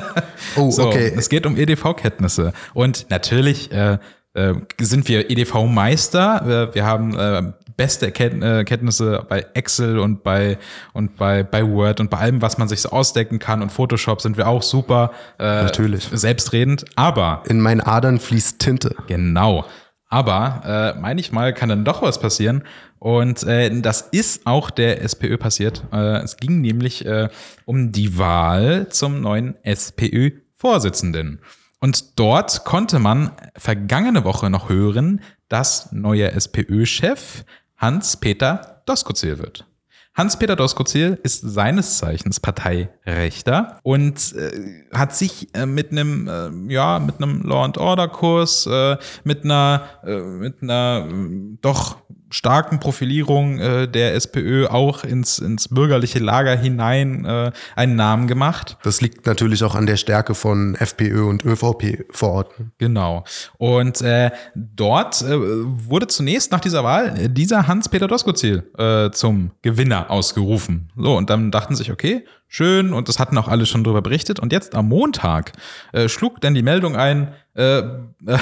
oh, 0.56 0.70
So, 0.70 0.88
okay. 0.88 1.12
Es 1.16 1.28
geht 1.28 1.46
um 1.46 1.56
EDV-Kenntnisse. 1.56 2.52
Und 2.74 3.06
natürlich 3.10 3.72
äh, 3.72 3.98
äh, 4.36 4.54
sind 4.78 5.08
wir 5.08 5.30
EDV-Meister. 5.30 6.68
Äh, 6.70 6.74
wir 6.74 6.84
haben 6.84 7.18
äh, 7.18 7.52
beste 7.76 8.08
äh, 8.08 8.64
Kenntnisse 8.64 9.24
bei 9.28 9.46
Excel 9.54 9.98
und 9.98 10.22
bei 10.22 10.58
und 10.92 11.16
bei, 11.16 11.42
bei 11.42 11.66
Word 11.66 12.00
und 12.00 12.10
bei 12.10 12.18
allem, 12.18 12.42
was 12.42 12.58
man 12.58 12.68
sich 12.68 12.82
so 12.82 12.90
ausdecken 12.90 13.38
kann. 13.38 13.62
Und 13.62 13.72
Photoshop 13.72 14.20
sind 14.20 14.36
wir 14.36 14.46
auch 14.46 14.62
super 14.62 15.12
Natürlich. 15.38 16.08
selbstredend. 16.12 16.84
Aber 16.96 17.42
In 17.48 17.60
meinen 17.60 17.80
Adern 17.80 18.18
fließt 18.18 18.58
Tinte. 18.58 18.94
Genau. 19.06 19.64
Aber 20.08 20.94
äh, 20.96 21.00
manchmal 21.00 21.52
kann 21.52 21.68
dann 21.68 21.84
doch 21.84 22.02
was 22.02 22.20
passieren. 22.20 22.62
Und 23.06 23.44
äh, 23.44 23.70
das 23.82 24.00
ist 24.00 24.48
auch 24.48 24.68
der 24.68 25.00
SPÖ 25.00 25.38
passiert. 25.38 25.84
Äh, 25.92 26.24
es 26.24 26.38
ging 26.38 26.60
nämlich 26.60 27.06
äh, 27.06 27.28
um 27.64 27.92
die 27.92 28.18
Wahl 28.18 28.88
zum 28.88 29.20
neuen 29.20 29.54
SPÖ-Vorsitzenden. 29.62 31.38
Und 31.78 32.18
dort 32.18 32.64
konnte 32.64 32.98
man 32.98 33.30
vergangene 33.56 34.24
Woche 34.24 34.50
noch 34.50 34.68
hören, 34.68 35.20
dass 35.48 35.92
neuer 35.92 36.32
SPÖ-Chef 36.32 37.44
Hans-Peter 37.76 38.82
Doskozil 38.86 39.38
wird. 39.38 39.68
Hans-Peter 40.16 40.56
Doskozil 40.56 41.18
ist 41.22 41.42
seines 41.42 41.98
Zeichens 41.98 42.40
Parteirechter 42.40 43.78
und 43.82 44.34
äh, 44.34 44.86
hat 44.92 45.14
sich 45.14 45.54
äh, 45.54 45.66
mit 45.66 45.92
einem 45.92 46.26
äh, 46.26 46.72
ja 46.72 46.98
mit 46.98 47.22
einem 47.22 47.42
Law 47.42 47.66
and 47.66 47.76
Order 47.76 48.08
Kurs 48.08 48.66
äh, 48.66 48.96
mit 49.24 49.44
einer 49.44 49.82
äh, 50.04 50.18
mit 50.18 50.62
einer 50.62 51.06
äh, 51.06 51.58
doch 51.60 51.98
starken 52.30 52.80
Profilierung 52.80 53.58
äh, 53.58 53.88
der 53.88 54.14
SPÖ 54.14 54.66
auch 54.66 55.04
ins 55.04 55.38
ins 55.38 55.68
bürgerliche 55.68 56.18
Lager 56.18 56.56
hinein 56.56 57.24
äh, 57.24 57.52
einen 57.74 57.96
Namen 57.96 58.26
gemacht. 58.26 58.76
Das 58.82 59.00
liegt 59.00 59.26
natürlich 59.26 59.62
auch 59.62 59.74
an 59.74 59.86
der 59.86 59.96
Stärke 59.96 60.34
von 60.34 60.74
FPÖ 60.74 61.24
und 61.24 61.44
ÖVP 61.44 62.04
vor 62.10 62.30
Ort. 62.30 62.54
Genau. 62.78 63.24
Und 63.58 64.00
äh, 64.02 64.30
dort 64.54 65.22
äh, 65.22 65.36
wurde 65.38 66.06
zunächst 66.08 66.52
nach 66.52 66.60
dieser 66.60 66.84
Wahl 66.84 67.28
dieser 67.28 67.66
Hans-Peter 67.66 68.08
Doskozil 68.08 68.64
äh, 68.78 69.10
zum 69.10 69.52
Gewinner 69.62 70.10
ausgerufen. 70.10 70.90
So, 70.96 71.16
und 71.16 71.30
dann 71.30 71.50
dachten 71.50 71.76
sich, 71.76 71.92
okay, 71.92 72.24
schön, 72.48 72.92
und 72.92 73.08
das 73.08 73.18
hatten 73.18 73.36
auch 73.38 73.48
alle 73.48 73.66
schon 73.66 73.84
drüber 73.84 74.02
berichtet. 74.02 74.40
Und 74.40 74.52
jetzt 74.52 74.74
am 74.74 74.88
Montag 74.88 75.52
äh, 75.92 76.08
schlug 76.08 76.40
dann 76.40 76.54
die 76.54 76.62
Meldung 76.62 76.96
ein, 76.96 77.34
äh, 77.54 77.78
äh, 78.26 78.38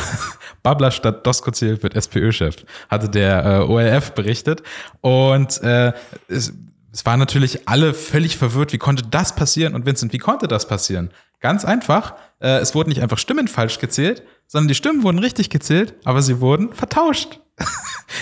Babler 0.62 0.90
statt 0.90 1.26
Doskozil 1.26 1.82
wird 1.82 1.94
SPÖ-Chef, 1.94 2.56
hatte 2.88 3.08
der 3.08 3.44
äh, 3.44 3.58
ORF 3.60 4.12
berichtet. 4.12 4.62
Und 5.00 5.62
äh, 5.62 5.92
es, 6.28 6.52
es 6.92 7.04
waren 7.04 7.18
natürlich 7.18 7.68
alle 7.68 7.92
völlig 7.92 8.36
verwirrt, 8.36 8.72
wie 8.72 8.78
konnte 8.78 9.02
das 9.02 9.34
passieren? 9.34 9.74
Und 9.74 9.84
Vincent, 9.84 10.12
wie 10.12 10.18
konnte 10.18 10.46
das 10.46 10.68
passieren? 10.68 11.10
Ganz 11.40 11.64
einfach, 11.64 12.14
äh, 12.40 12.58
es 12.58 12.74
wurden 12.74 12.88
nicht 12.88 13.02
einfach 13.02 13.18
Stimmen 13.18 13.48
falsch 13.48 13.78
gezählt, 13.78 14.22
sondern 14.46 14.68
die 14.68 14.74
Stimmen 14.74 15.02
wurden 15.02 15.18
richtig 15.18 15.50
gezählt, 15.50 15.94
aber 16.04 16.22
sie 16.22 16.40
wurden 16.40 16.72
vertauscht. 16.72 17.40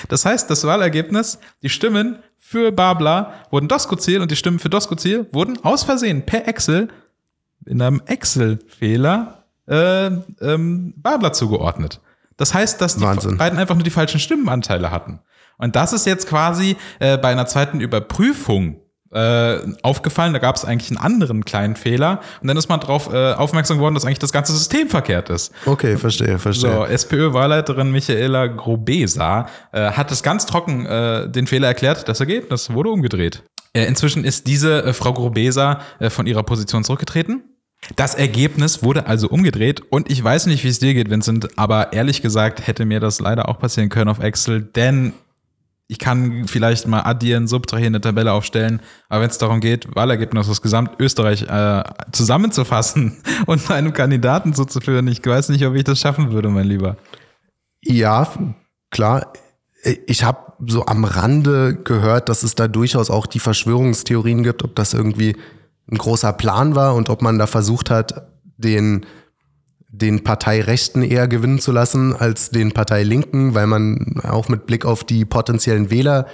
Das 0.09 0.25
heißt, 0.25 0.51
das 0.51 0.65
Wahlergebnis, 0.65 1.39
die 1.63 1.69
Stimmen 1.69 2.19
für 2.53 2.71
Babler 2.71 3.33
wurden 3.51 3.67
Doskozil 3.67 4.21
und 4.21 4.31
die 4.31 4.37
Stimmen 4.37 4.59
für 4.59 4.69
Doskozil 4.69 5.27
wurden 5.33 5.65
aus 5.65 5.85
Versehen 5.85 6.27
per 6.27 6.47
Excel 6.47 6.89
in 7.65 7.81
einem 7.81 8.03
Excel-Fehler 8.05 9.45
äh, 9.67 10.07
ähm, 10.07 10.93
Babler 10.99 11.33
zugeordnet. 11.33 12.01
Das 12.37 12.53
heißt, 12.53 12.79
dass 12.81 12.97
die 12.97 13.03
Wahnsinn. 13.03 13.39
beiden 13.39 13.59
einfach 13.59 13.75
nur 13.75 13.85
die 13.85 13.91
falschen 13.91 14.21
Stimmenanteile 14.21 14.91
hatten. 14.91 15.21
Und 15.57 15.77
das 15.77 15.95
ist 15.95 16.05
jetzt 16.05 16.29
quasi 16.29 16.77
äh, 16.99 17.17
bei 17.17 17.29
einer 17.29 17.47
zweiten 17.47 17.81
Überprüfung 17.81 18.82
äh, 19.13 19.59
aufgefallen. 19.83 20.33
Da 20.33 20.39
gab 20.39 20.57
es 20.57 20.65
eigentlich 20.65 20.91
einen 20.91 20.99
anderen 20.99 21.45
kleinen 21.45 21.77
Fehler. 21.77 22.21
Und 22.41 22.49
dann 22.49 22.57
ist 22.57 22.69
man 22.69 22.81
darauf 22.81 23.13
äh, 23.13 23.33
aufmerksam 23.33 23.79
geworden, 23.79 23.95
dass 23.95 24.05
eigentlich 24.05 24.19
das 24.19 24.33
ganze 24.33 24.53
System 24.53 24.89
verkehrt 24.89 25.31
ist. 25.31 25.53
Okay, 25.67 25.97
verstehe, 25.97 26.39
verstehe. 26.39 26.73
So, 26.73 26.85
SPÖ-Wahlleiterin 26.85 27.91
Michaela 27.91 28.47
Grobesa 28.47 29.49
äh, 29.73 29.93
hat 29.93 30.11
es 30.11 30.23
ganz 30.23 30.47
trocken 30.47 30.87
äh, 30.87 31.29
den 31.29 31.47
Fehler 31.47 31.69
erklärt. 31.69 32.09
Das 32.09 32.21
Ergebnis 32.21 32.73
wurde 32.73 32.91
umgedreht. 32.91 33.43
Äh, 33.75 33.85
inzwischen 33.87 34.25
ist 34.25 34.47
diese 34.47 34.85
äh, 34.85 34.93
Frau 34.93 35.13
Grobesa 35.13 35.81
äh, 35.99 36.11
von 36.11 36.27
ihrer 36.27 36.43
Position 36.43 36.85
zurückgetreten. 36.85 37.43
Das 37.97 38.15
Ergebnis 38.15 38.85
wurde 38.85 39.07
also 39.07 39.29
umgedreht 39.29 39.83
und 39.91 40.11
ich 40.11 40.23
weiß 40.23 40.47
nicht, 40.47 40.63
wie 40.63 40.69
es 40.69 40.79
dir 40.79 40.95
geht, 40.95 41.11
Vincent, 41.11 41.59
aber 41.59 41.93
ehrlich 41.93 42.23
gesagt 42.23 42.65
hätte 42.67 42.85
mir 42.85 43.01
das 43.01 43.19
leider 43.19 43.49
auch 43.49 43.59
passieren 43.59 43.89
können 43.89 44.09
auf 44.09 44.21
Excel, 44.21 44.63
denn 44.63 45.15
ich 45.93 45.99
kann 45.99 46.49
vielleicht 46.49 46.89
mal 46.89 47.03
addieren, 47.03 47.47
subtrahieren, 47.47 47.95
eine 47.95 48.01
Tabelle 48.01 48.33
aufstellen, 48.33 48.81
aber 49.11 49.21
wenn 49.21 49.29
es 49.29 49.37
darum 49.37 49.61
geht, 49.61 49.95
Wahlergebnis 49.95 50.49
aus 50.49 50.63
Gesamtösterreich 50.63 51.43
äh, 51.43 51.85
zusammenzufassen 52.13 53.19
und 53.47 53.71
einem 53.71 53.93
Kandidaten 53.93 54.55
zuzuführen, 54.55 55.07
ich 55.09 55.25
weiß 55.25 55.51
nicht, 55.51 55.67
ob 55.67 55.75
ich 55.75 55.85
das 55.85 56.01
schaffen 56.01 56.33
würde, 56.33 56.49
mein 56.49 56.67
Lieber. 56.67 56.97
Ja, 57.85 58.27
klar. 58.91 59.35
Ich 60.07 60.25
habe 60.25 60.55
so 60.67 60.87
am 60.87 61.05
Rande 61.05 61.75
gehört, 61.75 62.31
dass 62.31 62.43
es 62.43 62.55
da 62.55 62.69
durchaus 62.69 63.11
auch 63.11 63.27
die 63.27 63.41
Verschwörungstheorien 63.41 64.45
gibt, 64.45 64.65
ob 64.65 64.75
das 64.75 64.95
irgendwie 64.95 65.37
ein 65.91 65.99
großer 65.99 66.33
Plan 66.33 66.75
war 66.75 66.95
und 66.95 67.11
ob 67.11 67.21
man 67.21 67.39
da 67.39 67.47
versucht 67.47 67.91
hat, 67.91 68.29
den, 68.57 69.05
den 69.93 70.25
Parteirechten 70.25 71.03
eher 71.03 71.29
gewinnen 71.29 71.59
zu 71.59 71.71
lassen 71.71 72.17
als 72.17 72.51
den 72.51 72.73
Parteilinken, 72.73 73.55
weil 73.55 73.67
man 73.67 74.21
auch 74.23 74.49
mit 74.49 74.67
Blick 74.67 74.87
auf 74.87 75.05
die 75.05 75.25
potenziellen 75.25 75.91
Wähler 75.91 76.27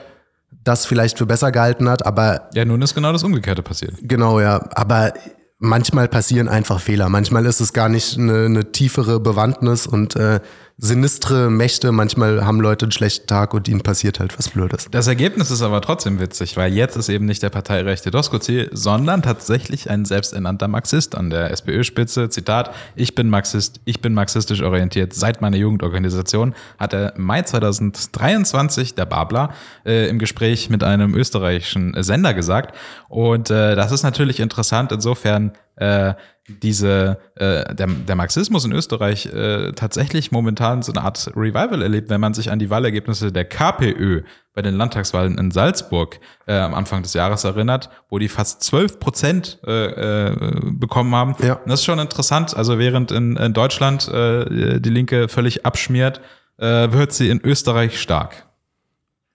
das 0.63 0.87
vielleicht 0.87 1.19
für 1.19 1.27
besser 1.27 1.51
gehalten 1.51 1.89
hat. 1.89 2.07
Aber 2.07 2.49
Ja, 2.55 2.65
nun 2.65 2.81
ist 2.83 2.95
genau 2.95 3.13
das 3.13 3.25
Umgekehrte 3.25 3.63
passiert. 3.63 3.95
Genau, 4.03 4.41
ja. 4.41 4.65
Aber 4.75 5.13
manchmal 5.59 6.09
passieren 6.09 6.49
einfach 6.49 6.81
Fehler. 6.81 7.09
Manchmal 7.09 7.47
ist 7.47 7.61
es 7.61 7.73
gar 7.73 7.89
nicht 7.89 8.17
eine, 8.17 8.45
eine 8.45 8.71
tiefere 8.71 9.19
Bewandtnis 9.19 9.87
und 9.87 10.15
äh, 10.15 10.41
sinistre 10.81 11.51
Mächte. 11.51 11.91
Manchmal 11.91 12.47
haben 12.47 12.61
Leute 12.61 12.87
einen 12.87 12.93
schlechten 12.93 13.27
Tag 13.27 13.53
und 13.53 13.67
ihnen 13.67 13.81
passiert 13.81 14.21
halt 14.21 14.39
was 14.39 14.49
Blödes. 14.49 14.87
Das 14.91 15.09
Ergebnis 15.09 15.51
ist 15.51 15.61
aber 15.61 15.81
trotzdem 15.81 16.21
witzig, 16.21 16.57
weil 16.57 16.73
jetzt 16.73 16.97
ist 16.97 17.09
eben 17.09 17.27
nicht 17.27 17.43
der 17.43 17.51
parteirechte 17.51 18.13
Doskozil, 18.13 18.71
sondern 18.73 19.23
tatsächlich 19.23 19.91
ein 19.91 20.05
selbsternannter 20.05 20.69
Marxist 20.69 21.17
an 21.17 21.31
der 21.31 21.51
SPÖ-Spitze. 21.51 22.29
Zitat, 22.29 22.73
ich 22.95 23.17
bin 23.17 23.29
Marxist, 23.29 23.81
ich 23.85 24.01
bin 24.01 24.15
marxistisch 24.15 24.63
orientiert. 24.63 25.15
Seit 25.15 25.41
meiner 25.41 25.57
Jugendorganisation 25.57 26.55
hat 26.79 26.93
er 26.95 27.13
Mai 27.17 27.43
2023, 27.43 28.95
der 28.95 29.07
Babler, 29.07 29.53
äh, 29.85 30.09
im 30.09 30.21
Gespräch 30.21 30.71
mit 30.71 30.85
einem 30.85 31.15
österreichischen 31.15 32.01
Sender 32.05 32.35
gesagt. 32.35 32.77
Und 33.09 33.51
äh, 33.51 33.75
das 33.75 33.91
ist 33.91 34.05
natürlich 34.05 34.39
interessant 34.39 34.93
insofern, 34.93 35.53
äh, 35.75 36.15
diese 36.49 37.19
äh, 37.35 37.75
der, 37.75 37.87
der 37.87 38.17
Marxismus 38.17 38.65
in 38.65 38.73
Österreich 38.73 39.27
äh, 39.27 39.73
tatsächlich 39.73 40.33
momentan 40.33 40.83
so 40.83 40.93
eine 40.93 41.03
Art 41.03 41.31
Revival 41.37 41.83
erlebt, 41.83 42.11
wenn 42.11 42.21
man 42.21 42.35
sich 42.35 42.51
an 42.51 42.59
die 42.59 42.71
Wahlergebnisse 42.71 43.33
der 43.33 43.45
KPÖ 43.45 44.23
bei 44.55 44.63
den 44.63 44.75
Landtagswahlen 44.75 45.39
in 45.39 45.51
Salzburg 45.51 46.19
äh, 46.47 46.55
am 46.55 46.75
Anfang 46.75 47.03
des 47.03 47.15
Jahres 47.15 47.45
erinnert, 47.45 47.91
wo 48.09 48.19
die 48.19 48.29
fast 48.29 48.63
12 48.63 48.99
Prozent 48.99 49.61
äh, 49.67 50.31
äh, 50.31 50.61
bekommen 50.73 51.15
haben. 51.15 51.37
Ja. 51.41 51.55
Und 51.55 51.69
das 51.69 51.81
ist 51.81 51.87
schon 51.87 51.99
interessant. 51.99 52.57
Also 52.57 52.79
während 52.79 53.13
in, 53.13 53.37
in 53.37 53.53
Deutschland 53.53 54.09
äh, 54.09 54.81
die 54.81 54.91
Linke 54.91 55.29
völlig 55.29 55.65
abschmiert, 55.65 56.21
äh, 56.57 56.91
wird 56.91 57.13
sie 57.13 57.29
in 57.29 57.41
Österreich 57.45 58.01
stark. 58.01 58.47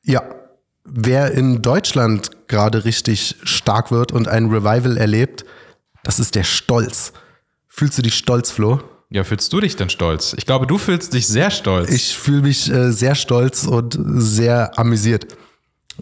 Ja. 0.01 0.23
Wer 0.83 1.31
in 1.31 1.61
Deutschland 1.61 2.31
gerade 2.47 2.83
richtig 2.83 3.37
stark 3.43 3.91
wird 3.91 4.11
und 4.11 4.27
ein 4.27 4.47
Revival 4.47 4.97
erlebt, 4.97 5.45
das 6.03 6.19
ist 6.19 6.35
der 6.35 6.43
Stolz. 6.43 7.13
Fühlst 7.67 7.97
du 7.97 8.01
dich 8.01 8.15
stolz, 8.15 8.51
Flo? 8.51 8.81
Ja, 9.09 9.23
fühlst 9.23 9.51
du 9.53 9.59
dich 9.59 9.75
denn 9.75 9.89
stolz? 9.89 10.33
Ich 10.37 10.45
glaube, 10.45 10.67
du 10.67 10.77
fühlst 10.77 11.13
dich 11.13 11.27
sehr 11.27 11.51
stolz. 11.51 11.89
Ich 11.91 12.17
fühle 12.17 12.41
mich 12.43 12.69
äh, 12.71 12.91
sehr 12.91 13.15
stolz 13.15 13.65
und 13.65 13.97
sehr 14.03 14.77
amüsiert. 14.77 15.27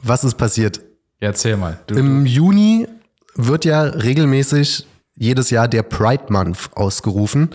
Was 0.02 0.24
ist 0.24 0.36
passiert? 0.36 0.80
ja, 1.20 1.28
erzähl 1.28 1.58
mal. 1.58 1.80
Du, 1.88 1.96
Im 1.96 2.26
Juni 2.26 2.88
wird 3.36 3.66
ja 3.66 3.84
regelmäßig 3.84 4.86
jedes 5.16 5.50
Jahr 5.50 5.68
der 5.68 5.84
Pride 5.84 6.26
Month 6.30 6.70
ausgerufen. 6.74 7.50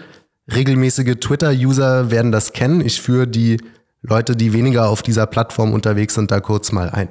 Regelmäßige 0.52 1.16
Twitter-User 1.20 2.10
werden 2.10 2.32
das 2.32 2.52
kennen. 2.52 2.80
Ich 2.80 3.00
führe 3.00 3.26
die 3.26 3.58
Leute, 4.02 4.36
die 4.36 4.52
weniger 4.52 4.88
auf 4.88 5.02
dieser 5.02 5.26
Plattform 5.26 5.72
unterwegs 5.72 6.14
sind, 6.14 6.30
da 6.30 6.40
kurz 6.40 6.70
mal 6.70 6.90
ein. 6.90 7.08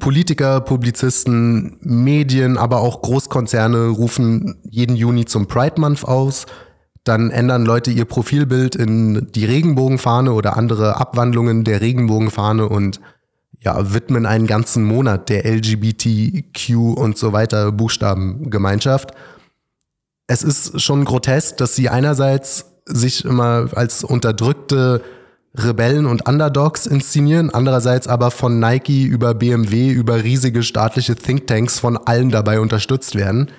Politiker, 0.00 0.60
Publizisten, 0.60 1.78
Medien, 1.80 2.58
aber 2.58 2.80
auch 2.80 3.02
Großkonzerne 3.02 3.88
rufen 3.88 4.60
jeden 4.68 4.96
Juni 4.96 5.26
zum 5.26 5.46
Pride 5.46 5.80
Month 5.80 6.04
aus. 6.04 6.46
Dann 7.04 7.30
ändern 7.30 7.64
Leute 7.64 7.92
ihr 7.92 8.04
Profilbild 8.04 8.74
in 8.74 9.28
die 9.30 9.44
Regenbogenfahne 9.44 10.32
oder 10.32 10.56
andere 10.56 10.96
Abwandlungen 10.96 11.62
der 11.62 11.80
Regenbogenfahne 11.80 12.68
und 12.68 13.00
ja, 13.60 13.94
widmen 13.94 14.26
einen 14.26 14.48
ganzen 14.48 14.84
Monat 14.84 15.28
der 15.28 15.44
LGBTQ 15.44 16.96
und 16.96 17.16
so 17.16 17.32
weiter 17.32 17.70
Buchstabengemeinschaft. 17.70 19.12
Es 20.26 20.42
ist 20.42 20.80
schon 20.80 21.04
grotesk, 21.04 21.58
dass 21.58 21.76
sie 21.76 21.88
einerseits 21.88 22.66
sich 22.86 23.24
immer 23.24 23.68
als 23.72 24.02
unterdrückte 24.02 25.02
Rebellen 25.56 26.06
und 26.06 26.28
Underdogs 26.28 26.86
inszenieren, 26.86 27.50
andererseits 27.50 28.08
aber 28.08 28.30
von 28.30 28.60
Nike 28.60 29.04
über 29.04 29.34
BMW 29.34 29.90
über 29.90 30.22
riesige 30.22 30.62
staatliche 30.62 31.16
Thinktanks 31.16 31.78
von 31.78 31.96
allen 31.96 32.30
dabei 32.30 32.60
unterstützt 32.60 33.14
werden. 33.14 33.50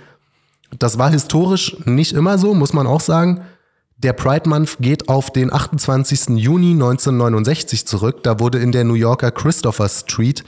Das 0.78 0.98
war 0.98 1.10
historisch 1.10 1.78
nicht 1.86 2.14
immer 2.14 2.38
so, 2.38 2.54
muss 2.54 2.74
man 2.74 2.88
auch 2.88 3.02
sagen. 3.02 3.42
Der 3.98 4.14
Pride 4.14 4.48
Month 4.48 4.78
geht 4.80 5.10
auf 5.10 5.32
den 5.32 5.52
28. 5.52 6.38
Juni 6.38 6.74
1969 6.74 7.88
zurück. 7.88 8.22
Da 8.22 8.40
wurde 8.40 8.60
in 8.60 8.72
der 8.72 8.84
New 8.84 8.94
Yorker 8.94 9.32
Christopher 9.32 9.90
Street, 9.90 10.44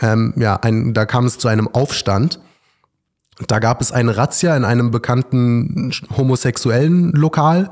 ähm, 0.00 0.34
ja, 0.36 0.56
ein, 0.56 0.94
da 0.94 1.04
kam 1.04 1.24
es 1.24 1.38
zu 1.38 1.48
einem 1.48 1.68
Aufstand. 1.68 2.38
Da 3.48 3.58
gab 3.58 3.80
es 3.80 3.92
eine 3.92 4.16
Razzia 4.16 4.56
in 4.56 4.64
einem 4.64 4.90
bekannten 4.90 5.92
homosexuellen 6.16 7.10
Lokal 7.12 7.70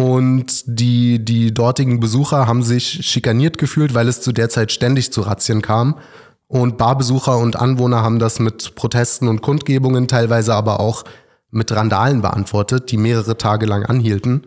und 0.00 0.62
die, 0.64 1.22
die 1.22 1.52
dortigen 1.52 2.00
Besucher 2.00 2.46
haben 2.46 2.62
sich 2.62 3.06
schikaniert 3.06 3.58
gefühlt, 3.58 3.92
weil 3.92 4.08
es 4.08 4.22
zu 4.22 4.32
der 4.32 4.48
Zeit 4.48 4.72
ständig 4.72 5.12
zu 5.12 5.20
Razzien 5.20 5.60
kam. 5.60 5.98
Und 6.48 6.78
Barbesucher 6.78 7.36
und 7.36 7.56
Anwohner 7.56 8.00
haben 8.02 8.18
das 8.18 8.40
mit 8.40 8.74
Protesten 8.76 9.28
und 9.28 9.42
Kundgebungen, 9.42 10.08
teilweise 10.08 10.54
aber 10.54 10.80
auch 10.80 11.04
mit 11.50 11.70
Randalen 11.70 12.22
beantwortet, 12.22 12.90
die 12.90 12.96
mehrere 12.96 13.36
Tage 13.36 13.66
lang 13.66 13.84
anhielten. 13.84 14.46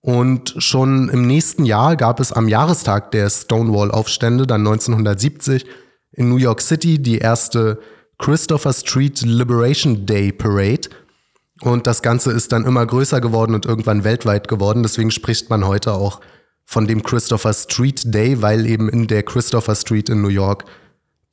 Und 0.00 0.54
schon 0.58 1.08
im 1.08 1.26
nächsten 1.26 1.64
Jahr 1.64 1.96
gab 1.96 2.20
es 2.20 2.30
am 2.30 2.46
Jahrestag 2.46 3.10
der 3.10 3.28
Stonewall-Aufstände, 3.28 4.46
dann 4.46 4.60
1970, 4.60 5.66
in 6.12 6.28
New 6.28 6.36
York 6.36 6.60
City 6.60 7.02
die 7.02 7.18
erste 7.18 7.80
Christopher 8.18 8.72
Street 8.72 9.22
Liberation 9.22 10.06
Day 10.06 10.30
Parade– 10.30 10.88
und 11.60 11.86
das 11.86 12.02
Ganze 12.02 12.32
ist 12.32 12.52
dann 12.52 12.64
immer 12.64 12.84
größer 12.84 13.20
geworden 13.20 13.54
und 13.54 13.66
irgendwann 13.66 14.04
weltweit 14.04 14.48
geworden. 14.48 14.82
Deswegen 14.82 15.10
spricht 15.10 15.50
man 15.50 15.66
heute 15.66 15.92
auch 15.92 16.20
von 16.64 16.86
dem 16.86 17.02
Christopher 17.02 17.52
Street 17.52 18.14
Day, 18.14 18.42
weil 18.42 18.66
eben 18.66 18.88
in 18.88 19.06
der 19.06 19.22
Christopher 19.22 19.74
Street 19.74 20.08
in 20.08 20.22
New 20.22 20.28
York 20.28 20.64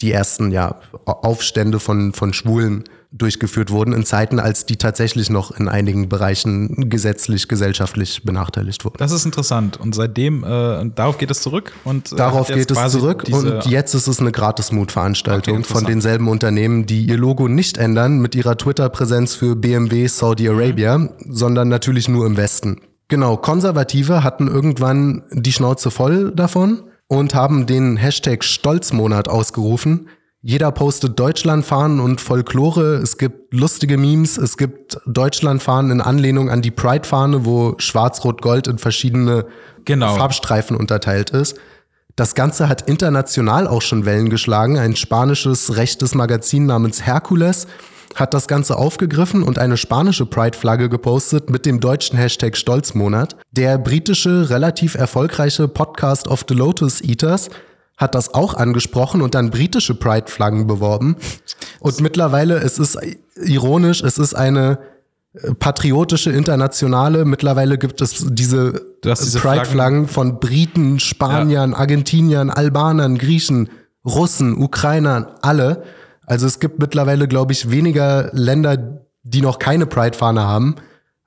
die 0.01 0.11
ersten 0.11 0.51
ja, 0.51 0.79
Aufstände 1.05 1.79
von, 1.79 2.13
von 2.13 2.33
Schwulen 2.33 2.83
durchgeführt 3.11 3.71
wurden, 3.71 3.93
in 3.93 4.05
Zeiten, 4.05 4.39
als 4.39 4.65
die 4.65 4.77
tatsächlich 4.77 5.29
noch 5.29 5.51
in 5.51 5.67
einigen 5.67 6.07
Bereichen 6.07 6.89
gesetzlich, 6.89 7.49
gesellschaftlich 7.49 8.23
benachteiligt 8.23 8.85
wurden. 8.85 8.95
Das 8.97 9.11
ist 9.11 9.25
interessant. 9.25 9.79
Und 9.79 9.93
seitdem, 9.93 10.43
äh, 10.43 10.89
darauf 10.95 11.17
geht 11.17 11.29
es 11.29 11.41
zurück. 11.41 11.73
Und 11.83 12.13
äh, 12.13 12.15
darauf 12.15 12.47
geht 12.47 12.71
es 12.71 12.91
zurück. 12.91 13.25
Und 13.29 13.65
jetzt 13.65 13.93
ist 13.93 14.07
es 14.07 14.19
eine 14.21 14.31
Gratismut-Veranstaltung 14.31 15.59
okay, 15.59 15.73
von 15.73 15.85
denselben 15.85 16.29
Unternehmen, 16.29 16.85
die 16.85 17.05
ihr 17.05 17.17
Logo 17.17 17.49
nicht 17.49 17.77
ändern 17.77 18.19
mit 18.19 18.33
ihrer 18.33 18.57
Twitter-Präsenz 18.57 19.35
für 19.35 19.57
BMW 19.57 20.07
Saudi 20.07 20.47
Arabia, 20.47 20.97
mhm. 20.97 21.09
sondern 21.27 21.67
natürlich 21.67 22.07
nur 22.07 22.25
im 22.25 22.37
Westen. 22.37 22.79
Genau, 23.09 23.35
Konservative 23.35 24.23
hatten 24.23 24.47
irgendwann 24.47 25.23
die 25.31 25.51
Schnauze 25.51 25.91
voll 25.91 26.31
davon 26.31 26.83
und 27.07 27.35
haben 27.35 27.65
den 27.65 27.97
Hashtag 27.97 28.41
Stolzmonat 28.41 29.27
ausgerufen. 29.27 30.07
Jeder 30.43 30.71
postet 30.71 31.19
Deutschlandfahnen 31.19 31.99
und 31.99 32.19
Folklore. 32.19 32.95
Es 32.95 33.19
gibt 33.19 33.53
lustige 33.53 33.99
Memes. 33.99 34.39
Es 34.39 34.57
gibt 34.57 34.97
Deutschlandfahnen 35.05 35.91
in 35.91 36.01
Anlehnung 36.01 36.49
an 36.49 36.63
die 36.63 36.71
Pride-Fahne, 36.71 37.45
wo 37.45 37.75
Schwarz-Rot-Gold 37.77 38.65
in 38.65 38.79
verschiedene 38.79 39.45
genau. 39.85 40.15
Farbstreifen 40.15 40.75
unterteilt 40.75 41.29
ist. 41.29 41.57
Das 42.15 42.33
Ganze 42.33 42.67
hat 42.67 42.89
international 42.89 43.67
auch 43.67 43.83
schon 43.83 44.05
Wellen 44.05 44.31
geschlagen. 44.31 44.79
Ein 44.79 44.95
spanisches 44.95 45.75
rechtes 45.77 46.15
Magazin 46.15 46.65
namens 46.65 47.05
Hercules 47.05 47.67
hat 48.15 48.33
das 48.33 48.47
Ganze 48.47 48.77
aufgegriffen 48.77 49.43
und 49.43 49.59
eine 49.59 49.77
spanische 49.77 50.25
Pride-Flagge 50.25 50.89
gepostet 50.89 51.51
mit 51.51 51.67
dem 51.67 51.79
deutschen 51.79 52.17
Hashtag 52.17 52.57
Stolzmonat. 52.57 53.35
Der 53.51 53.77
britische, 53.77 54.49
relativ 54.49 54.95
erfolgreiche 54.95 55.67
Podcast 55.67 56.27
of 56.27 56.43
the 56.49 56.55
Lotus 56.55 56.99
Eaters 57.01 57.49
hat 58.01 58.15
das 58.15 58.33
auch 58.33 58.55
angesprochen 58.55 59.21
und 59.21 59.35
dann 59.35 59.51
britische 59.51 59.93
Pride-Flaggen 59.93 60.65
beworben. 60.65 61.15
Und 61.79 62.01
mittlerweile, 62.01 62.57
es 62.57 62.79
ist 62.79 62.97
ironisch, 63.35 64.01
es 64.01 64.17
ist 64.17 64.33
eine 64.33 64.79
äh, 65.33 65.53
patriotische 65.53 66.31
Internationale. 66.31 67.25
Mittlerweile 67.25 67.77
gibt 67.77 68.01
es 68.01 68.25
diese, 68.27 68.81
diese 69.03 69.39
Pride-Flaggen 69.39 70.07
von 70.07 70.39
Briten, 70.39 70.99
Spaniern, 70.99 71.71
ja. 71.71 71.77
Argentiniern, 71.77 72.49
Albanern, 72.49 73.19
Griechen, 73.19 73.69
Russen, 74.03 74.57
Ukrainern, 74.57 75.27
alle. 75.43 75.83
Also 76.25 76.47
es 76.47 76.59
gibt 76.59 76.79
mittlerweile, 76.79 77.27
glaube 77.27 77.53
ich, 77.53 77.69
weniger 77.69 78.31
Länder, 78.33 79.05
die 79.21 79.41
noch 79.41 79.59
keine 79.59 79.85
Pride-Fahne 79.85 80.41
haben, 80.41 80.75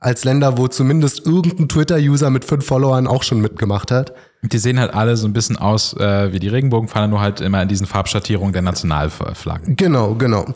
als 0.00 0.24
Länder, 0.24 0.58
wo 0.58 0.66
zumindest 0.66 1.24
irgendein 1.24 1.68
Twitter-User 1.68 2.30
mit 2.30 2.44
fünf 2.44 2.66
Followern 2.66 3.06
auch 3.06 3.22
schon 3.22 3.40
mitgemacht 3.40 3.92
hat. 3.92 4.12
Die 4.52 4.59
sehen 4.59 4.78
halt 4.78 4.92
alle 4.92 5.16
so 5.16 5.26
ein 5.26 5.33
bisschen 5.33 5.57
aus 5.57 5.94
äh, 5.94 6.33
wie 6.33 6.38
die 6.38 6.48
Regenbogenfahne, 6.48 7.09
nur 7.09 7.20
halt 7.20 7.40
immer 7.40 7.62
in 7.62 7.68
diesen 7.68 7.87
Farbschattierungen 7.87 8.52
der 8.52 8.62
Nationalflaggen. 8.62 9.76
Genau, 9.76 10.14
genau. 10.14 10.46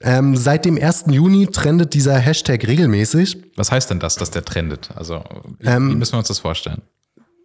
Ähm, 0.00 0.36
seit 0.36 0.64
dem 0.64 0.76
1. 0.80 1.06
Juni 1.08 1.46
trendet 1.46 1.94
dieser 1.94 2.18
Hashtag 2.18 2.66
regelmäßig. 2.66 3.38
Was 3.56 3.72
heißt 3.72 3.90
denn 3.90 3.98
das, 3.98 4.16
dass 4.16 4.30
der 4.30 4.44
trendet? 4.44 4.90
Also, 4.94 5.24
wie, 5.58 5.66
ähm, 5.66 5.90
wie 5.90 5.94
müssen 5.96 6.12
wir 6.12 6.18
uns 6.18 6.28
das 6.28 6.38
vorstellen? 6.38 6.82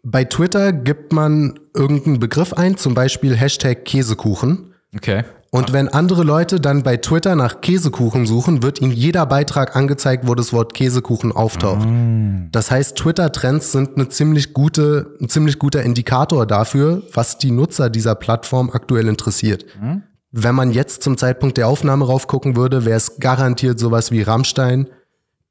Bei 0.03 0.25
Twitter 0.25 0.73
gibt 0.73 1.13
man 1.13 1.59
irgendeinen 1.75 2.19
Begriff 2.19 2.53
ein, 2.53 2.75
zum 2.75 2.93
Beispiel 2.93 3.35
Hashtag 3.35 3.85
Käsekuchen. 3.85 4.73
Okay. 4.95 5.23
Und 5.53 5.73
wenn 5.73 5.89
andere 5.89 6.23
Leute 6.23 6.61
dann 6.61 6.81
bei 6.81 6.95
Twitter 6.95 7.35
nach 7.35 7.59
Käsekuchen 7.59 8.25
suchen, 8.25 8.63
wird 8.63 8.79
ihnen 8.79 8.93
jeder 8.93 9.25
Beitrag 9.25 9.75
angezeigt, 9.75 10.25
wo 10.25 10.33
das 10.33 10.53
Wort 10.53 10.73
Käsekuchen 10.73 11.33
auftaucht. 11.33 11.85
Mm. 11.85 12.47
Das 12.53 12.71
heißt, 12.71 12.95
Twitter-Trends 12.95 13.73
sind 13.73 13.97
eine 13.97 14.07
ziemlich 14.07 14.53
gute, 14.53 15.17
ein 15.19 15.27
ziemlich 15.27 15.59
guter 15.59 15.83
Indikator 15.83 16.45
dafür, 16.45 17.03
was 17.13 17.37
die 17.37 17.51
Nutzer 17.51 17.89
dieser 17.89 18.15
Plattform 18.15 18.69
aktuell 18.71 19.09
interessiert. 19.09 19.65
Mm. 19.81 19.97
Wenn 20.31 20.55
man 20.55 20.71
jetzt 20.71 21.03
zum 21.03 21.17
Zeitpunkt 21.17 21.57
der 21.57 21.67
Aufnahme 21.67 22.05
raufgucken 22.05 22.55
würde, 22.55 22.85
wäre 22.85 22.95
es 22.95 23.19
garantiert 23.19 23.77
sowas 23.77 24.11
wie 24.11 24.21
Rammstein, 24.21 24.87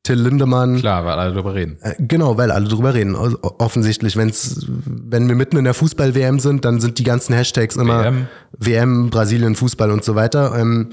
Till 0.02 0.18
Lindemann. 0.18 0.78
Klar, 0.78 1.04
weil 1.04 1.18
alle 1.18 1.34
drüber 1.34 1.54
reden. 1.54 1.76
Äh, 1.82 1.94
genau, 1.98 2.38
weil 2.38 2.50
alle 2.50 2.68
drüber 2.68 2.94
reden. 2.94 3.14
Offensichtlich, 3.14 4.16
wenn's, 4.16 4.66
wenn 4.66 5.28
wir 5.28 5.34
mitten 5.34 5.58
in 5.58 5.64
der 5.64 5.74
Fußball-WM 5.74 6.40
sind, 6.40 6.64
dann 6.64 6.80
sind 6.80 6.98
die 6.98 7.04
ganzen 7.04 7.34
Hashtags 7.34 7.76
immer 7.76 8.04
WM, 8.04 8.26
WM 8.56 9.10
Brasilien, 9.10 9.54
Fußball 9.54 9.90
und 9.90 10.02
so 10.02 10.14
weiter. 10.14 10.58
Ähm, 10.58 10.92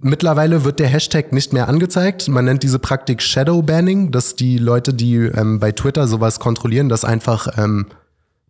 mittlerweile 0.00 0.64
wird 0.64 0.78
der 0.78 0.88
Hashtag 0.88 1.32
nicht 1.32 1.52
mehr 1.52 1.68
angezeigt. 1.68 2.28
Man 2.28 2.46
nennt 2.46 2.62
diese 2.62 2.78
Praktik 2.78 3.20
Shadow 3.20 3.60
Banning, 3.60 4.10
dass 4.10 4.36
die 4.36 4.56
Leute, 4.56 4.94
die 4.94 5.16
ähm, 5.16 5.60
bei 5.60 5.72
Twitter 5.72 6.06
sowas 6.06 6.40
kontrollieren, 6.40 6.88
das 6.88 7.04
einfach 7.04 7.58
ähm, 7.58 7.86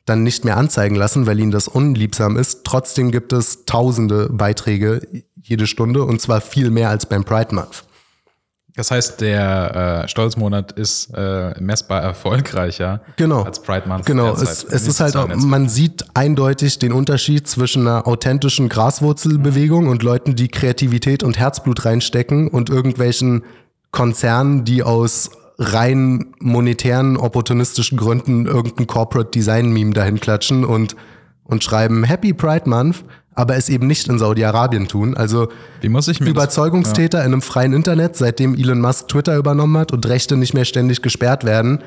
dann 0.07 0.23
nicht 0.23 0.45
mehr 0.45 0.57
anzeigen 0.57 0.95
lassen, 0.95 1.27
weil 1.27 1.41
ihnen 1.41 1.51
das 1.51 1.67
unliebsam 1.67 2.37
ist. 2.37 2.65
Trotzdem 2.65 3.11
gibt 3.11 3.33
es 3.33 3.65
tausende 3.65 4.29
Beiträge 4.31 5.01
jede 5.43 5.67
Stunde 5.67 6.05
und 6.05 6.21
zwar 6.21 6.41
viel 6.41 6.71
mehr 6.71 6.91
als 6.91 7.07
beim 7.07 7.25
Pride 7.25 7.55
Month. 7.55 7.85
Das 8.77 8.91
heißt, 8.91 9.21
der 9.21 10.03
äh, 10.05 10.09
Stolzmonat 10.09 10.73
ist 10.73 11.11
äh, 11.15 11.55
messbar 11.61 12.03
erfolgreicher 12.03 13.01
genau. 13.17 13.43
als 13.43 13.63
Pride 13.63 13.89
Month. 13.89 14.05
Genau, 14.05 14.35
es, 14.35 14.65
es 14.65 14.89
ist 14.89 14.99
halt, 14.99 15.15
auch, 15.15 15.29
man 15.29 15.69
sieht 15.69 16.05
eindeutig 16.15 16.81
den 16.81 16.93
Unterschied 16.93 17.47
zwischen 17.47 17.87
einer 17.87 18.09
authentischen 18.09 18.69
Graswurzelbewegung 18.69 19.85
mhm. 19.85 19.91
und 19.91 20.03
Leuten, 20.03 20.35
die 20.35 20.49
Kreativität 20.49 21.23
und 21.23 21.39
Herzblut 21.39 21.85
reinstecken 21.85 22.49
und 22.49 22.69
irgendwelchen 22.69 23.45
Konzernen, 23.93 24.65
die 24.65 24.83
aus 24.83 25.31
rein 25.57 26.35
monetären, 26.41 27.17
opportunistischen 27.17 27.97
Gründen 27.97 28.47
irgendein 28.47 28.89
Corporate 28.89 29.31
Design 29.31 29.71
Meme 29.73 29.93
dahin 29.93 30.19
klatschen 30.19 30.65
und, 30.65 30.97
und 31.45 31.63
schreiben 31.63 32.05
Happy 32.05 32.33
Pride 32.33 32.69
Month 32.69 33.05
aber 33.35 33.57
es 33.57 33.69
eben 33.69 33.87
nicht 33.87 34.09
in 34.09 34.19
Saudi-Arabien 34.19 34.89
tun. 34.89 35.17
Also 35.17 35.49
Überzeugungstäter 36.29 37.19
das, 37.19 37.23
ja. 37.23 37.27
in 37.27 37.33
einem 37.33 37.43
freien 37.43 37.73
Internet, 37.73 38.17
seitdem 38.17 38.55
Elon 38.55 38.81
Musk 38.81 39.09
Twitter 39.09 39.37
übernommen 39.37 39.77
hat 39.79 39.93
und 39.93 40.07
Rechte 40.07 40.37
nicht 40.37 40.55
mehr 40.55 40.65
ständig 40.65 41.03
gesperrt 41.03 41.45
werden, 41.45 41.83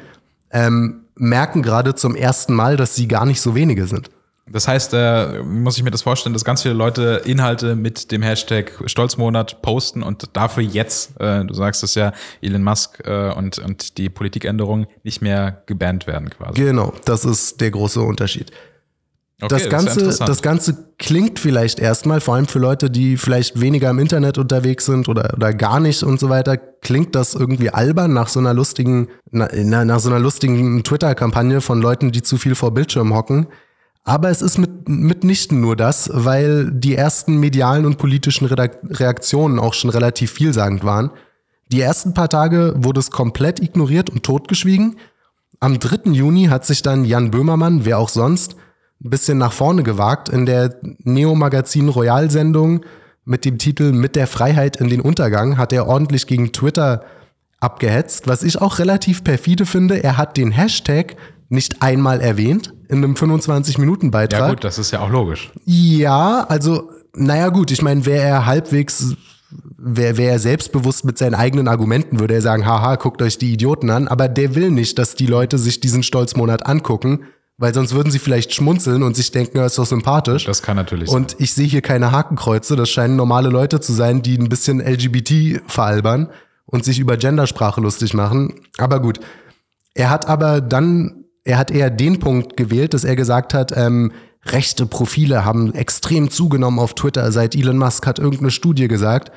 ähm, 0.52 1.06
merken 1.16 1.62
gerade 1.62 1.96
zum 1.96 2.16
ersten 2.16 2.54
Mal, 2.54 2.78
dass 2.78 2.96
sie 2.96 3.08
gar 3.08 3.26
nicht 3.26 3.42
so 3.42 3.56
wenige 3.56 3.88
sind. 3.88 4.10
Das 4.50 4.66
heißt, 4.66 4.94
äh, 4.94 5.44
muss 5.44 5.78
ich 5.78 5.84
mir 5.84 5.92
das 5.92 6.04
vorstellen, 6.04 6.32
dass 6.32 6.46
ganz 6.46 6.62
viele 6.62 6.74
Leute 6.74 7.22
Inhalte 7.26 7.76
mit 7.76 8.14
dem 8.14 8.22
Hashtag 8.22 8.72
Stolzmonat 8.86 9.62
posten 9.62 10.04
und 10.04 10.30
dafür 10.38 10.64
jetzt, 10.64 11.20
äh, 11.20 11.44
du 11.44 11.54
sagst 11.54 11.84
es 11.84 11.96
ja, 11.96 12.14
Elon 12.42 12.64
Musk 12.64 13.06
äh, 13.06 13.34
und, 13.34 13.60
und 13.60 13.98
die 13.98 14.08
Politikänderung 14.08 14.88
nicht 15.04 15.22
mehr 15.22 15.64
gebannt 15.66 16.08
werden 16.08 16.30
quasi. 16.30 16.62
Genau, 16.62 16.94
das 17.04 17.26
ist 17.26 17.60
der 17.60 17.72
große 17.72 18.00
Unterschied. 18.00 18.52
Okay, 19.40 19.50
das, 19.50 19.70
Ganze, 19.70 20.00
interessant. 20.00 20.30
das 20.30 20.42
Ganze 20.42 20.78
klingt 20.98 21.38
vielleicht 21.38 21.78
erstmal, 21.78 22.22
vor 22.22 22.34
allem 22.34 22.48
für 22.48 22.58
Leute, 22.58 22.90
die 22.90 23.18
vielleicht 23.18 23.62
weniger 23.62 23.92
im 23.92 24.00
Internet 24.00 24.40
unterwegs 24.40 24.88
sind 24.88 25.08
oder, 25.08 25.32
oder 25.36 25.54
gar 25.54 25.80
nicht 25.80 26.02
und 26.02 26.20
so 26.20 26.30
weiter, 26.30 26.58
klingt 26.58 27.14
das 27.14 27.36
irgendwie 27.36 27.70
albern 27.70 28.14
nach 28.14 28.30
so 28.30 28.40
einer 28.40 28.56
lustigen, 28.56 29.10
na, 29.30 29.48
na, 29.54 29.86
nach 29.86 30.00
so 30.00 30.10
einer 30.10 30.18
lustigen 30.18 30.84
Twitter-Kampagne 30.84 31.62
von 31.62 31.80
Leuten, 31.80 32.12
die 32.12 32.24
zu 32.24 32.38
viel 32.38 32.56
vor 32.56 32.74
Bildschirm 32.74 33.14
hocken. 33.14 33.46
Aber 34.04 34.30
es 34.30 34.42
ist 34.42 34.58
mit, 34.58 34.90
mitnichten 34.90 35.62
nur 35.62 35.76
das, 35.76 36.10
weil 36.12 36.72
die 36.72 36.96
ersten 36.96 37.38
medialen 37.38 37.86
und 37.86 38.00
politischen 38.00 38.48
Reaktionen 38.48 39.60
auch 39.60 39.76
schon 39.76 39.92
relativ 39.92 40.32
vielsagend 40.32 40.84
waren. 40.84 41.12
Die 41.72 41.82
ersten 41.82 42.16
paar 42.16 42.30
Tage 42.30 42.74
wurde 42.78 43.02
es 43.02 43.12
komplett 43.12 43.60
ignoriert 43.62 44.10
und 44.10 44.24
totgeschwiegen. 44.24 44.96
Am 45.60 45.78
3. 45.78 46.12
Juni 46.12 46.46
hat 46.46 46.66
sich 46.66 46.82
dann 46.82 47.06
Jan 47.06 47.30
Böhmermann, 47.30 47.86
wer 47.86 48.00
auch 48.00 48.10
sonst, 48.10 48.56
ein 49.04 49.10
bisschen 49.10 49.38
nach 49.38 49.54
vorne 49.54 49.84
gewagt 49.84 50.30
in 50.30 50.46
der 50.46 50.76
Neo-Magazin 50.82 51.90
Royal-Sendung 51.90 52.82
mit 53.26 53.46
dem 53.46 53.58
Titel 53.58 53.92
Mit 53.92 54.16
der 54.16 54.26
Freiheit 54.26 54.78
in 54.78 54.90
den 54.90 55.02
Untergang 55.02 55.58
hat 55.58 55.74
er 55.74 55.88
ordentlich 55.88 56.28
gegen 56.28 56.54
Twitter 56.54 57.04
abgehetzt, 57.60 58.28
was 58.28 58.44
ich 58.44 58.62
auch 58.62 58.80
relativ 58.80 59.24
perfide 59.24 59.66
finde. 59.66 60.04
Er 60.04 60.18
hat 60.18 60.38
den 60.38 60.52
Hashtag 60.52 61.16
nicht 61.50 61.82
einmal 61.82 62.22
erwähnt 62.22 62.74
in 62.88 62.98
einem 62.98 63.14
25-Minuten-Beitrag. 63.14 64.40
Ja 64.40 64.50
gut, 64.50 64.64
das 64.64 64.78
ist 64.78 64.92
ja 64.92 65.00
auch 65.00 65.10
logisch. 65.10 65.52
Ja, 65.66 66.46
also, 66.48 66.90
naja 67.16 67.50
gut, 67.50 67.72
ich 67.72 67.82
meine, 67.82 68.06
wäre 68.06 68.24
er 68.24 68.46
halbwegs, 68.46 69.16
wäre 69.78 70.18
wär 70.18 70.32
er 70.32 70.40
selbstbewusst 70.40 71.06
mit 71.06 71.18
seinen 71.18 71.36
eigenen 71.36 71.68
Argumenten, 71.68 72.20
würde 72.20 72.36
er 72.36 72.42
sagen, 72.42 72.66
haha, 72.66 72.96
guckt 72.96 73.22
euch 73.22 73.38
die 73.38 73.54
Idioten 73.54 73.90
an, 73.90 74.08
aber 74.08 74.28
der 74.28 74.56
will 74.56 74.72
nicht, 74.72 75.00
dass 75.00 75.16
die 75.16 75.28
Leute 75.28 75.58
sich 75.58 75.80
diesen 75.80 76.04
Stolzmonat 76.04 76.66
angucken, 76.66 77.22
weil 77.58 77.74
sonst 77.74 77.94
würden 77.94 78.12
sie 78.12 78.20
vielleicht 78.20 78.54
schmunzeln 78.54 79.02
und 79.04 79.16
sich 79.16 79.32
denken, 79.32 79.58
ja, 79.58 79.66
ist 79.66 79.78
doch 79.78 79.86
sympathisch. 79.86 80.46
Das 80.46 80.62
kann 80.62 80.76
natürlich 80.76 81.10
sein. 81.10 81.24
Und 81.24 81.36
ich 81.40 81.54
sehe 81.54 81.68
hier 81.68 81.82
keine 81.82 82.12
Hakenkreuze, 82.12 82.76
das 82.76 82.90
scheinen 82.90 83.16
normale 83.16 83.50
Leute 83.50 83.80
zu 83.80 83.94
sein, 83.94 84.22
die 84.22 84.38
ein 84.38 84.50
bisschen 84.50 84.80
LGBT 84.80 85.62
veralbern 85.68 86.30
und 86.66 86.86
sich 86.86 87.00
über 87.00 87.18
Gendersprache 87.18 87.82
lustig 87.82 88.14
machen. 88.14 88.62
Aber 88.78 89.02
gut, 89.02 89.20
er 89.96 90.12
hat 90.12 90.28
aber 90.28 90.62
dann, 90.62 91.26
er 91.44 91.58
hat 91.58 91.72
eher 91.72 91.90
den 91.90 92.20
Punkt 92.20 92.58
gewählt, 92.58 92.94
dass 92.94 93.04
er 93.04 93.16
gesagt 93.16 93.56
hat, 93.56 93.76
ähm, 93.76 94.12
rechte 94.46 94.86
Profile 94.86 95.44
haben 95.44 95.74
extrem 95.74 96.30
zugenommen 96.30 96.80
auf 96.80 96.94
Twitter, 96.94 97.32
seit 97.32 97.56
Elon 97.56 97.78
Musk 97.78 98.06
hat 98.06 98.20
irgendeine 98.20 98.52
Studie 98.52 98.88
gesagt, 98.88 99.32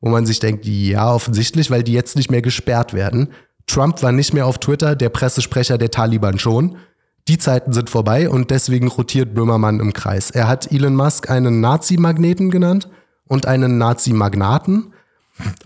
wo 0.00 0.08
man 0.08 0.24
sich 0.24 0.38
denkt, 0.38 0.64
ja, 0.64 1.12
offensichtlich, 1.12 1.70
weil 1.70 1.82
die 1.82 1.92
jetzt 1.92 2.16
nicht 2.16 2.30
mehr 2.30 2.42
gesperrt 2.42 2.94
werden. 2.94 3.28
Trump 3.66 4.02
war 4.02 4.12
nicht 4.12 4.32
mehr 4.32 4.46
auf 4.46 4.58
Twitter, 4.58 4.94
der 4.94 5.08
Pressesprecher 5.08 5.76
der 5.76 5.90
Taliban 5.90 6.38
schon. 6.38 6.76
Die 7.28 7.38
Zeiten 7.38 7.72
sind 7.72 7.90
vorbei 7.90 8.30
und 8.30 8.50
deswegen 8.50 8.88
rotiert 8.88 9.34
Böhmermann 9.34 9.80
im 9.80 9.92
Kreis. 9.92 10.30
Er 10.30 10.46
hat 10.46 10.70
Elon 10.70 10.94
Musk 10.94 11.28
einen 11.28 11.60
Nazi-Magneten 11.60 12.50
genannt 12.50 12.88
und 13.26 13.46
einen 13.46 13.78
Nazi-Magnaten 13.78 14.92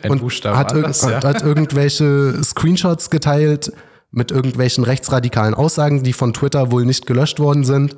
Ein 0.03 0.11
und 0.11 0.21
Buchstaben 0.21 0.59
hat, 0.59 0.73
anders, 0.73 1.03
ja. 1.03 1.23
hat 1.23 1.43
irgendwelche 1.43 2.43
Screenshots 2.43 3.11
geteilt 3.11 3.73
mit 4.11 4.31
irgendwelchen 4.31 4.85
rechtsradikalen 4.85 5.55
Aussagen, 5.55 6.03
die 6.03 6.15
von 6.15 6.33
Twitter 6.33 6.73
wohl 6.73 6.87
nicht 6.87 7.07
gelöscht 7.07 7.39
worden 7.39 7.65
sind 7.65 7.97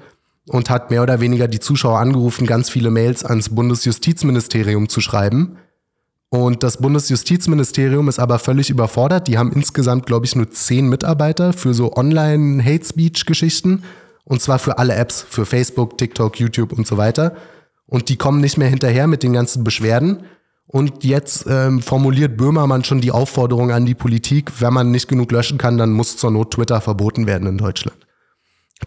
und 0.48 0.68
hat 0.68 0.90
mehr 0.90 1.02
oder 1.02 1.20
weniger 1.20 1.46
die 1.46 1.60
Zuschauer 1.60 2.00
angerufen, 2.00 2.46
ganz 2.46 2.68
viele 2.68 2.90
Mails 2.90 3.24
ans 3.24 3.50
Bundesjustizministerium 3.50 4.88
zu 4.88 5.00
schreiben. 5.00 5.56
Und 6.32 6.62
das 6.62 6.78
Bundesjustizministerium 6.78 8.08
ist 8.08 8.18
aber 8.18 8.38
völlig 8.38 8.70
überfordert. 8.70 9.28
Die 9.28 9.36
haben 9.36 9.52
insgesamt, 9.52 10.06
glaube 10.06 10.24
ich, 10.24 10.34
nur 10.34 10.50
zehn 10.50 10.88
Mitarbeiter 10.88 11.52
für 11.52 11.74
so 11.74 11.94
Online-Hate-Speech-Geschichten. 11.94 13.82
Und 14.24 14.40
zwar 14.40 14.58
für 14.58 14.78
alle 14.78 14.94
Apps, 14.94 15.26
für 15.28 15.44
Facebook, 15.44 15.98
TikTok, 15.98 16.40
YouTube 16.40 16.72
und 16.72 16.86
so 16.86 16.96
weiter. 16.96 17.36
Und 17.84 18.08
die 18.08 18.16
kommen 18.16 18.40
nicht 18.40 18.56
mehr 18.56 18.68
hinterher 18.68 19.06
mit 19.08 19.22
den 19.22 19.34
ganzen 19.34 19.62
Beschwerden. 19.62 20.22
Und 20.66 21.04
jetzt 21.04 21.44
ähm, 21.50 21.82
formuliert 21.82 22.38
Böhmermann 22.38 22.82
schon 22.82 23.02
die 23.02 23.12
Aufforderung 23.12 23.70
an 23.70 23.84
die 23.84 23.94
Politik, 23.94 24.52
wenn 24.60 24.72
man 24.72 24.90
nicht 24.90 25.08
genug 25.08 25.30
löschen 25.32 25.58
kann, 25.58 25.76
dann 25.76 25.92
muss 25.92 26.16
zur 26.16 26.30
Not 26.30 26.52
Twitter 26.54 26.80
verboten 26.80 27.26
werden 27.26 27.46
in 27.46 27.58
Deutschland. 27.58 28.06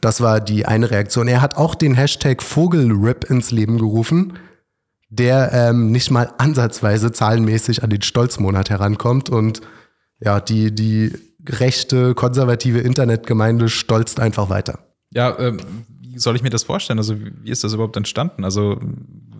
Das 0.02 0.20
war 0.20 0.40
die 0.40 0.66
eine 0.66 0.90
Reaktion. 0.90 1.28
Er 1.28 1.44
hat 1.44 1.58
auch 1.58 1.76
den 1.76 1.94
Hashtag 1.94 2.42
Vogelrip 2.42 3.30
ins 3.30 3.52
Leben 3.52 3.78
gerufen, 3.78 4.34
der 5.10 5.52
ähm, 5.54 5.92
nicht 5.92 6.12
mal 6.12 6.34
ansatzweise 6.38 7.12
zahlenmäßig 7.12 7.84
an 7.84 7.90
den 7.90 8.02
Stolzmonat 8.02 8.70
herankommt. 8.70 9.30
Und 9.30 9.62
ja, 10.20 10.40
die, 10.40 10.74
die 10.74 11.14
rechte, 11.48 12.16
konservative 12.16 12.80
Internetgemeinde 12.80 13.70
stolzt 13.70 14.20
einfach 14.20 14.50
weiter. 14.50 14.80
Ja, 15.12 15.38
ähm, 15.40 15.60
wie 16.02 16.20
soll 16.20 16.36
ich 16.36 16.42
mir 16.44 16.50
das 16.50 16.64
vorstellen? 16.64 17.00
Also, 17.00 17.16
wie 17.20 17.50
ist 17.52 17.64
das 17.64 17.74
überhaupt 17.74 17.98
entstanden? 17.98 18.44
Also, 18.44 18.80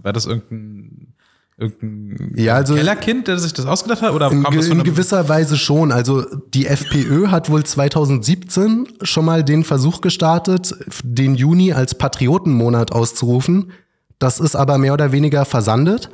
war 0.04 0.14
das 0.14 0.26
irgendein, 0.26 1.14
irgendein 1.58 2.34
Ja, 2.38 2.56
also- 2.56 2.76
Kellerkind, 2.76 3.28
der 3.28 3.40
sich 3.40 3.54
das 3.54 3.66
ausgedacht 3.66 4.02
hat? 4.02 4.12
Oder 4.14 4.32
In, 4.32 4.44
kam 4.44 4.56
das 4.56 4.68
von 4.68 4.80
in 4.80 4.84
gewisser 4.84 5.28
Weise 5.30 5.58
schon. 5.58 5.92
Also 5.92 6.24
die 6.54 6.68
FPÖ 6.68 7.28
hat 7.30 7.50
wohl 7.50 7.64
2017 7.64 8.88
schon 9.02 9.26
mal 9.26 9.44
den 9.44 9.64
Versuch 9.64 10.02
gestartet, 10.02 10.76
den 11.04 11.36
Juni 11.36 11.74
als 11.74 11.96
Patriotenmonat 11.96 12.92
auszurufen. 12.92 13.72
Das 14.20 14.40
ist 14.40 14.56
aber 14.56 14.78
mehr 14.78 14.94
oder 14.94 15.12
weniger 15.12 15.46
versandet. 15.46 16.10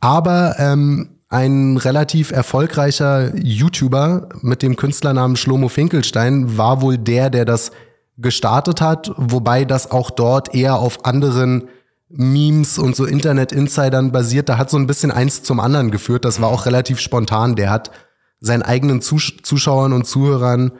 Aber 0.00 0.56
ähm, 0.58 1.20
ein 1.28 1.76
relativ 1.76 2.32
erfolgreicher 2.32 3.36
YouTuber 3.36 4.30
mit 4.42 4.62
dem 4.62 4.76
Künstlernamen 4.76 5.36
Schlomo 5.36 5.68
Finkelstein 5.68 6.56
war 6.58 6.82
wohl 6.82 6.98
der, 6.98 7.30
der 7.30 7.44
das 7.44 7.70
gestartet 8.18 8.80
hat, 8.80 9.12
wobei 9.16 9.64
das 9.64 9.90
auch 9.90 10.10
dort 10.10 10.54
eher 10.54 10.76
auf 10.76 11.04
anderen 11.04 11.68
Memes 12.08 12.78
und 12.78 12.96
so 12.96 13.04
Internet-Insidern 13.04 14.10
basiert. 14.10 14.48
Da 14.48 14.58
hat 14.58 14.70
so 14.70 14.76
ein 14.76 14.88
bisschen 14.88 15.12
eins 15.12 15.44
zum 15.44 15.60
anderen 15.60 15.92
geführt. 15.92 16.24
Das 16.24 16.40
war 16.40 16.48
auch 16.48 16.66
relativ 16.66 16.98
spontan. 16.98 17.54
Der 17.54 17.70
hat 17.70 17.92
seinen 18.40 18.62
eigenen 18.62 19.00
Zus 19.00 19.34
Zuschauern 19.42 19.92
und 19.92 20.06
Zuhörern 20.06 20.72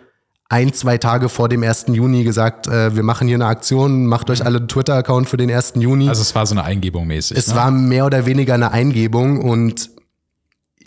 ein, 0.51 0.73
zwei 0.73 0.99
Tage 0.99 1.29
vor 1.29 1.49
dem 1.49 1.63
1. 1.63 1.87
Juni 1.93 2.25
gesagt, 2.25 2.67
äh, 2.67 2.95
wir 2.95 3.05
machen 3.05 3.29
hier 3.29 3.37
eine 3.37 3.47
Aktion, 3.47 4.07
macht 4.07 4.29
euch 4.31 4.45
alle 4.45 4.59
einen 4.59 4.69
Twitter-Account 4.69 5.29
für 5.29 5.37
den 5.37 5.51
1. 5.51 5.75
Juni. 5.77 6.09
also, 6.09 6.23
es 6.23 6.35
war 6.35 6.45
so 6.45 6.55
eine 6.55 6.65
Eingebung 6.65 7.07
mäßig. 7.07 7.39
Es 7.39 7.49
ne? 7.49 7.55
war 7.55 7.71
mehr 7.71 8.05
oder 8.05 8.27
weniger 8.27 8.55
eine 8.55 8.73
Eingebung 8.73 9.41
und 9.41 9.91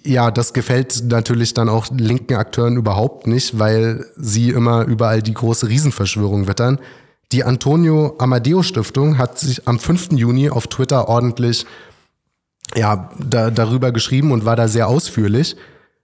ja, 0.06 0.32
das 0.32 0.52
gefällt 0.52 1.06
natürlich 1.06 1.54
dann 1.54 1.69
auch 1.69 1.88
linken 1.91 2.36
Akteuren 2.36 2.76
überhaupt 2.76 3.26
nicht, 3.26 3.58
weil 3.58 4.06
sie 4.17 4.49
immer 4.49 4.84
überall 4.84 5.21
die 5.21 5.34
große 5.34 5.69
Riesenverschwörung 5.69 6.49
wittern. 6.49 6.80
Die 7.32 7.45
Antonio 7.45 8.15
Amadeo 8.19 8.63
Stiftung 8.63 9.17
hat 9.17 9.39
sich 9.39 9.65
am 9.65 9.80
5. 9.80 10.12
Juni 10.12 10.49
auf 10.49 10.67
Twitter 10.67 11.08
ordentlich 11.08 11.65
ja, 12.76 13.12
da, 13.17 13.49
darüber 13.49 13.93
geschrieben 13.93 14.34
und 14.34 14.43
war 14.43 14.58
da 14.58 14.67
sehr 14.67 14.89
ausführlich. 14.89 15.56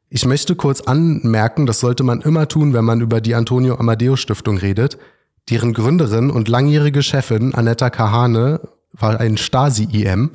Ich 0.09 0.25
möchte 0.25 0.55
kurz 0.55 0.81
anmerken, 0.81 1.65
das 1.65 1.79
sollte 1.79 2.03
man 2.03 2.21
immer 2.21 2.47
tun, 2.47 2.73
wenn 2.73 2.85
man 2.85 2.99
über 2.99 3.21
die 3.21 3.35
Antonio 3.35 3.75
Amadeo 3.75 4.15
Stiftung 4.15 4.57
redet. 4.57 4.97
Deren 5.49 5.73
Gründerin 5.73 6.31
und 6.31 6.47
langjährige 6.47 7.03
Chefin 7.03 7.53
Anetta 7.53 7.89
Kahane 7.89 8.59
war 8.91 9.19
ein 9.19 9.37
Stasi-IM 9.37 10.31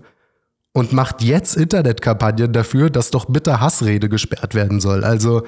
und 0.73 0.93
macht 0.93 1.23
jetzt 1.23 1.57
Internetkampagnen 1.57 2.53
dafür, 2.53 2.89
dass 2.89 3.11
doch 3.11 3.27
bitte 3.27 3.61
Hassrede 3.61 4.09
gesperrt 4.09 4.55
werden 4.55 4.81
soll. 4.81 5.03
Also 5.05 5.43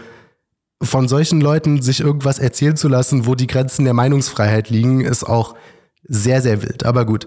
von 0.83 1.09
solchen 1.09 1.41
Leuten 1.41 1.81
sich 1.81 2.01
irgendwas 2.01 2.39
erzählen 2.39 2.77
zu 2.77 2.89
lassen, 2.89 3.27
wo 3.27 3.35
die 3.35 3.47
Grenzen 3.47 3.85
der 3.85 3.95
Meinungsfreiheit 3.95 4.71
liegen, 4.71 5.01
ist 5.03 5.25
auch 5.25 5.55
sehr, 6.03 6.43
sehr 6.43 6.62
wild. 6.62 6.85
Aber 6.85 7.07
gut. 7.07 7.27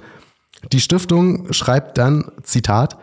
Die 0.71 0.81
Stiftung 0.81 1.51
schreibt 1.53 1.97
dann, 1.97 2.31
Zitat, 2.43 2.97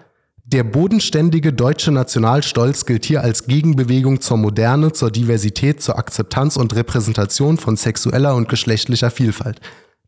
der 0.48 0.62
bodenständige 0.62 1.52
deutsche 1.52 1.90
Nationalstolz 1.90 2.86
gilt 2.86 3.04
hier 3.04 3.22
als 3.22 3.48
Gegenbewegung 3.48 4.20
zur 4.20 4.36
Moderne, 4.36 4.92
zur 4.92 5.10
Diversität, 5.10 5.82
zur 5.82 5.98
Akzeptanz 5.98 6.56
und 6.56 6.76
Repräsentation 6.76 7.58
von 7.58 7.76
sexueller 7.76 8.36
und 8.36 8.48
geschlechtlicher 8.48 9.10
Vielfalt. 9.10 9.60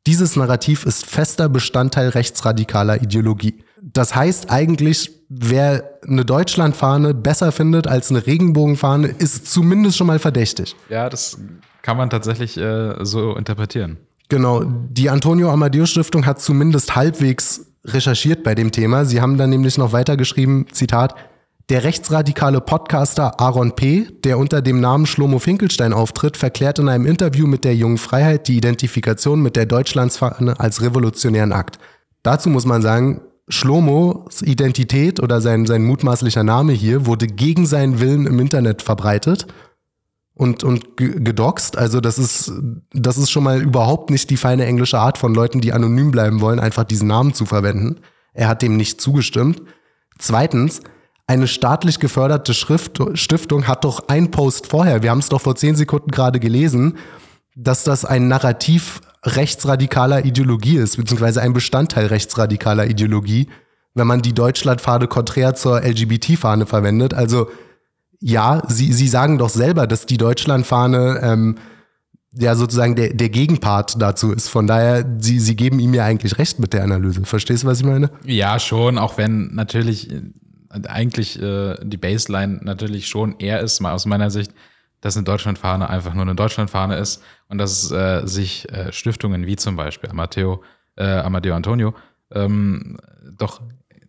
Dieses 0.06 0.36
Narrativ 0.36 0.86
ist 0.86 1.06
fester 1.06 1.48
Bestandteil 1.48 2.10
rechtsradikaler 2.10 3.02
Ideologie. 3.02 3.64
Das 3.82 4.14
heißt 4.14 4.48
eigentlich, 4.48 5.10
wer 5.28 5.98
eine 6.06 6.24
Deutschlandfahne 6.24 7.14
besser 7.14 7.50
findet 7.50 7.88
als 7.88 8.10
eine 8.10 8.24
Regenbogenfahne, 8.24 9.08
ist 9.08 9.50
zumindest 9.50 9.96
schon 9.96 10.06
mal 10.06 10.20
verdächtig. 10.20 10.76
Ja, 10.88 11.10
das 11.10 11.36
kann 11.82 11.96
man 11.96 12.10
tatsächlich 12.10 12.56
äh, 12.56 12.94
so 13.04 13.34
interpretieren. 13.34 13.96
Genau, 14.28 14.62
die 14.64 15.10
Antonio 15.10 15.50
Amadeo 15.50 15.86
Stiftung 15.86 16.26
hat 16.26 16.40
zumindest 16.40 16.94
halbwegs 16.94 17.67
recherchiert 17.84 18.42
bei 18.42 18.54
dem 18.54 18.72
Thema. 18.72 19.04
Sie 19.04 19.20
haben 19.20 19.38
dann 19.38 19.50
nämlich 19.50 19.78
noch 19.78 19.92
weitergeschrieben, 19.92 20.66
Zitat, 20.72 21.14
der 21.68 21.84
rechtsradikale 21.84 22.62
Podcaster 22.62 23.38
Aaron 23.40 23.74
P., 23.76 24.06
der 24.24 24.38
unter 24.38 24.62
dem 24.62 24.80
Namen 24.80 25.04
Schlomo 25.04 25.38
Finkelstein 25.38 25.92
auftritt, 25.92 26.38
verklärt 26.38 26.78
in 26.78 26.88
einem 26.88 27.04
Interview 27.04 27.46
mit 27.46 27.64
der 27.64 27.74
Jungen 27.76 27.98
Freiheit 27.98 28.48
die 28.48 28.56
Identifikation 28.56 29.42
mit 29.42 29.54
der 29.54 29.66
Deutschlandsfahne 29.66 30.58
als 30.58 30.80
revolutionären 30.80 31.52
Akt. 31.52 31.78
Dazu 32.22 32.48
muss 32.48 32.64
man 32.64 32.80
sagen, 32.80 33.20
Schlomos 33.50 34.42
Identität 34.42 35.20
oder 35.20 35.40
sein, 35.40 35.66
sein 35.66 35.84
mutmaßlicher 35.84 36.44
Name 36.44 36.72
hier 36.72 37.06
wurde 37.06 37.26
gegen 37.26 37.66
seinen 37.66 38.00
Willen 38.00 38.26
im 38.26 38.38
Internet 38.40 38.82
verbreitet. 38.82 39.46
Und, 40.38 40.62
und 40.62 40.96
gedoxt. 40.96 41.76
Also 41.76 42.00
das 42.00 42.18
ist, 42.18 42.52
das 42.92 43.18
ist 43.18 43.30
schon 43.30 43.42
mal 43.42 43.60
überhaupt 43.60 44.08
nicht 44.08 44.30
die 44.30 44.36
feine 44.36 44.64
englische 44.64 44.98
Art 44.98 45.18
von 45.18 45.34
Leuten, 45.34 45.60
die 45.60 45.72
anonym 45.72 46.12
bleiben 46.12 46.40
wollen, 46.40 46.60
einfach 46.60 46.84
diesen 46.84 47.08
Namen 47.08 47.34
zu 47.34 47.44
verwenden. 47.44 47.96
Er 48.32 48.46
hat 48.46 48.62
dem 48.62 48.76
nicht 48.76 49.00
zugestimmt. 49.00 49.60
Zweitens, 50.18 50.80
eine 51.26 51.48
staatlich 51.48 51.98
geförderte 51.98 52.54
Schrift, 52.54 53.00
Stiftung 53.14 53.66
hat 53.66 53.82
doch 53.82 54.08
ein 54.08 54.30
Post 54.30 54.68
vorher, 54.68 55.02
wir 55.02 55.10
haben 55.10 55.18
es 55.18 55.28
doch 55.28 55.40
vor 55.40 55.56
zehn 55.56 55.74
Sekunden 55.74 56.12
gerade 56.12 56.38
gelesen, 56.38 56.96
dass 57.56 57.82
das 57.82 58.04
ein 58.04 58.28
Narrativ 58.28 59.00
rechtsradikaler 59.24 60.24
Ideologie 60.24 60.76
ist, 60.76 60.96
beziehungsweise 60.96 61.42
ein 61.42 61.52
Bestandteil 61.52 62.06
rechtsradikaler 62.06 62.86
Ideologie, 62.86 63.48
wenn 63.94 64.06
man 64.06 64.22
die 64.22 64.32
Deutschlandfahne 64.32 65.08
konträr 65.08 65.56
zur 65.56 65.82
LGBT-Fahne 65.82 66.64
verwendet. 66.66 67.12
Also 67.12 67.48
ja, 68.20 68.62
Sie, 68.68 68.92
Sie 68.92 69.08
sagen 69.08 69.38
doch 69.38 69.48
selber, 69.48 69.86
dass 69.86 70.06
die 70.06 70.16
Deutschlandfahne 70.16 71.20
ähm, 71.22 71.56
ja 72.34 72.54
sozusagen 72.54 72.96
der, 72.96 73.14
der 73.14 73.28
Gegenpart 73.28 74.00
dazu 74.00 74.32
ist. 74.32 74.48
Von 74.48 74.66
daher, 74.66 75.04
Sie, 75.18 75.38
Sie 75.38 75.56
geben 75.56 75.78
ihm 75.78 75.94
ja 75.94 76.04
eigentlich 76.04 76.38
recht 76.38 76.58
mit 76.58 76.72
der 76.72 76.82
Analyse. 76.82 77.24
Verstehst 77.24 77.62
du, 77.62 77.68
was 77.68 77.80
ich 77.80 77.86
meine? 77.86 78.10
Ja, 78.24 78.58
schon, 78.58 78.98
auch 78.98 79.18
wenn 79.18 79.54
natürlich 79.54 80.10
äh, 80.10 80.22
eigentlich 80.88 81.40
äh, 81.40 81.76
die 81.82 81.96
Baseline 81.96 82.60
natürlich 82.62 83.08
schon 83.08 83.38
eher 83.38 83.60
ist, 83.60 83.80
mal 83.80 83.92
aus 83.92 84.06
meiner 84.06 84.30
Sicht, 84.30 84.52
dass 85.00 85.16
eine 85.16 85.24
Deutschlandfahne 85.24 85.88
einfach 85.88 86.14
nur 86.14 86.22
eine 86.22 86.34
Deutschlandfahne 86.34 86.96
ist 86.96 87.22
und 87.48 87.58
dass 87.58 87.90
äh, 87.92 88.26
sich 88.26 88.68
äh, 88.72 88.92
Stiftungen 88.92 89.46
wie 89.46 89.56
zum 89.56 89.76
Beispiel 89.76 90.10
Amateo, 90.10 90.62
äh, 90.96 91.04
Amadeo 91.04 91.54
Antonio 91.54 91.94
ähm, 92.32 92.98
doch 93.38 93.60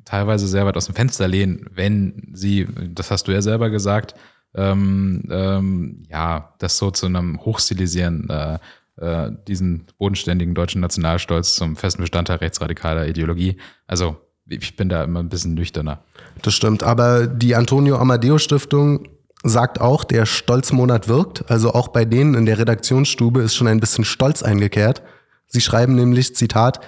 teilweise 0.10 0.48
sehr 0.48 0.66
weit 0.66 0.76
aus 0.76 0.88
dem 0.88 0.96
Fenster 0.96 1.28
lehnen, 1.28 1.68
wenn 1.74 2.32
sie, 2.34 2.68
das 2.94 3.12
hast 3.12 3.28
du 3.28 3.32
ja 3.32 3.42
selber 3.42 3.70
gesagt, 3.70 4.16
ähm, 4.56 5.24
ähm, 5.30 6.04
ja, 6.10 6.56
das 6.58 6.78
so 6.78 6.90
zu 6.90 7.06
einem 7.06 7.40
Hochstilisieren, 7.46 8.28
äh, 8.30 8.58
äh, 8.98 9.32
diesen 9.48 9.86
bodenständigen 10.00 10.56
deutschen 10.56 10.82
Nationalstolz 10.82 11.56
zum 11.56 11.76
festen 11.76 12.02
Bestandteil 12.02 12.38
rechtsradikaler 12.38 13.08
Ideologie. 13.08 13.58
Also 13.86 14.18
ich 14.48 14.76
bin 14.76 14.90
da 14.90 15.04
immer 15.04 15.20
ein 15.20 15.30
bisschen 15.30 15.54
nüchterner. 15.54 16.04
Das 16.42 16.56
stimmt, 16.56 16.82
aber 16.82 17.28
die 17.28 17.56
Antonio 17.56 17.98
Amadeo 17.98 18.40
Stiftung 18.40 19.08
sagt 19.44 19.80
auch, 19.80 20.04
der 20.04 20.26
Stolzmonat 20.26 21.08
wirkt. 21.08 21.50
Also 21.52 21.74
auch 21.74 21.90
bei 21.90 22.04
denen 22.04 22.34
in 22.34 22.48
der 22.48 22.58
Redaktionsstube 22.58 23.42
ist 23.42 23.56
schon 23.56 23.68
ein 23.68 23.80
bisschen 23.80 24.06
Stolz 24.06 24.42
eingekehrt. 24.42 25.04
Sie 25.46 25.62
schreiben 25.62 25.94
nämlich, 25.94 26.36
Zitat, 26.36 26.80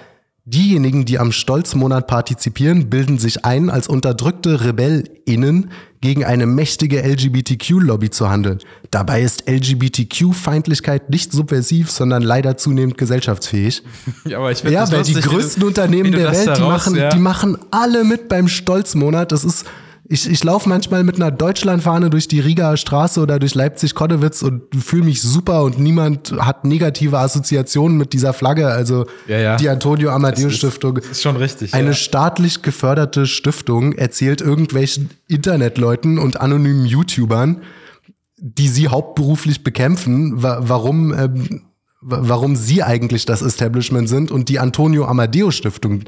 Diejenigen, 0.44 1.04
die 1.04 1.20
am 1.20 1.30
Stolzmonat 1.30 2.08
partizipieren, 2.08 2.90
bilden 2.90 3.16
sich 3.16 3.44
ein, 3.44 3.70
als 3.70 3.86
unterdrückte 3.86 4.64
RebellInnen 4.64 5.70
gegen 6.00 6.24
eine 6.24 6.46
mächtige 6.46 7.00
LGBTQ-Lobby 7.00 8.10
zu 8.10 8.28
handeln. 8.28 8.58
Dabei 8.90 9.22
ist 9.22 9.48
LGBTQ-Feindlichkeit 9.48 11.10
nicht 11.10 11.30
subversiv, 11.30 11.92
sondern 11.92 12.24
leider 12.24 12.56
zunehmend 12.56 12.98
gesellschaftsfähig. 12.98 13.84
Ja, 14.24 14.38
aber 14.38 14.50
ich 14.50 14.62
ja 14.64 14.90
weil 14.90 14.98
lustig, 14.98 15.16
die 15.16 15.22
größten 15.22 15.60
du, 15.60 15.66
Unternehmen 15.68 16.10
der 16.10 16.32
Welt, 16.32 16.56
die 16.56 16.62
machen, 16.62 16.96
ja. 16.96 17.08
die 17.10 17.18
machen 17.18 17.56
alle 17.70 18.02
mit 18.02 18.28
beim 18.28 18.48
Stolzmonat. 18.48 19.30
Das 19.30 19.44
ist 19.44 19.64
ich, 20.12 20.28
ich 20.28 20.44
laufe 20.44 20.68
manchmal 20.68 21.04
mit 21.04 21.16
einer 21.16 21.30
Deutschlandfahne 21.30 22.10
durch 22.10 22.28
die 22.28 22.38
Rigaer 22.38 22.76
Straße 22.76 23.18
oder 23.18 23.38
durch 23.38 23.54
Leipzig-Kottewitz 23.54 24.42
und 24.42 24.62
fühle 24.76 25.04
mich 25.04 25.22
super 25.22 25.62
und 25.62 25.78
niemand 25.78 26.32
hat 26.38 26.66
negative 26.66 27.18
Assoziationen 27.18 27.96
mit 27.96 28.12
dieser 28.12 28.34
Flagge. 28.34 28.68
Also 28.68 29.06
ja, 29.26 29.38
ja. 29.38 29.56
die 29.56 29.70
Antonio 29.70 30.10
Amadeo 30.10 30.50
Stiftung. 30.50 30.98
Ist, 30.98 31.12
ist 31.12 31.22
schon 31.22 31.36
richtig. 31.36 31.72
Eine 31.72 31.88
ja. 31.88 31.94
staatlich 31.94 32.60
geförderte 32.60 33.26
Stiftung 33.26 33.94
erzählt 33.94 34.42
irgendwelchen 34.42 35.08
Internetleuten 35.28 36.18
und 36.18 36.42
anonymen 36.42 36.84
YouTubern, 36.84 37.62
die 38.36 38.68
sie 38.68 38.88
hauptberuflich 38.88 39.64
bekämpfen, 39.64 40.42
wa 40.42 40.58
warum, 40.60 41.18
ähm, 41.18 41.62
warum 42.02 42.54
sie 42.54 42.82
eigentlich 42.82 43.24
das 43.24 43.40
Establishment 43.40 44.10
sind 44.10 44.30
und 44.30 44.50
die 44.50 44.58
Antonio 44.58 45.06
Amadeo 45.06 45.50
Stiftung 45.50 46.02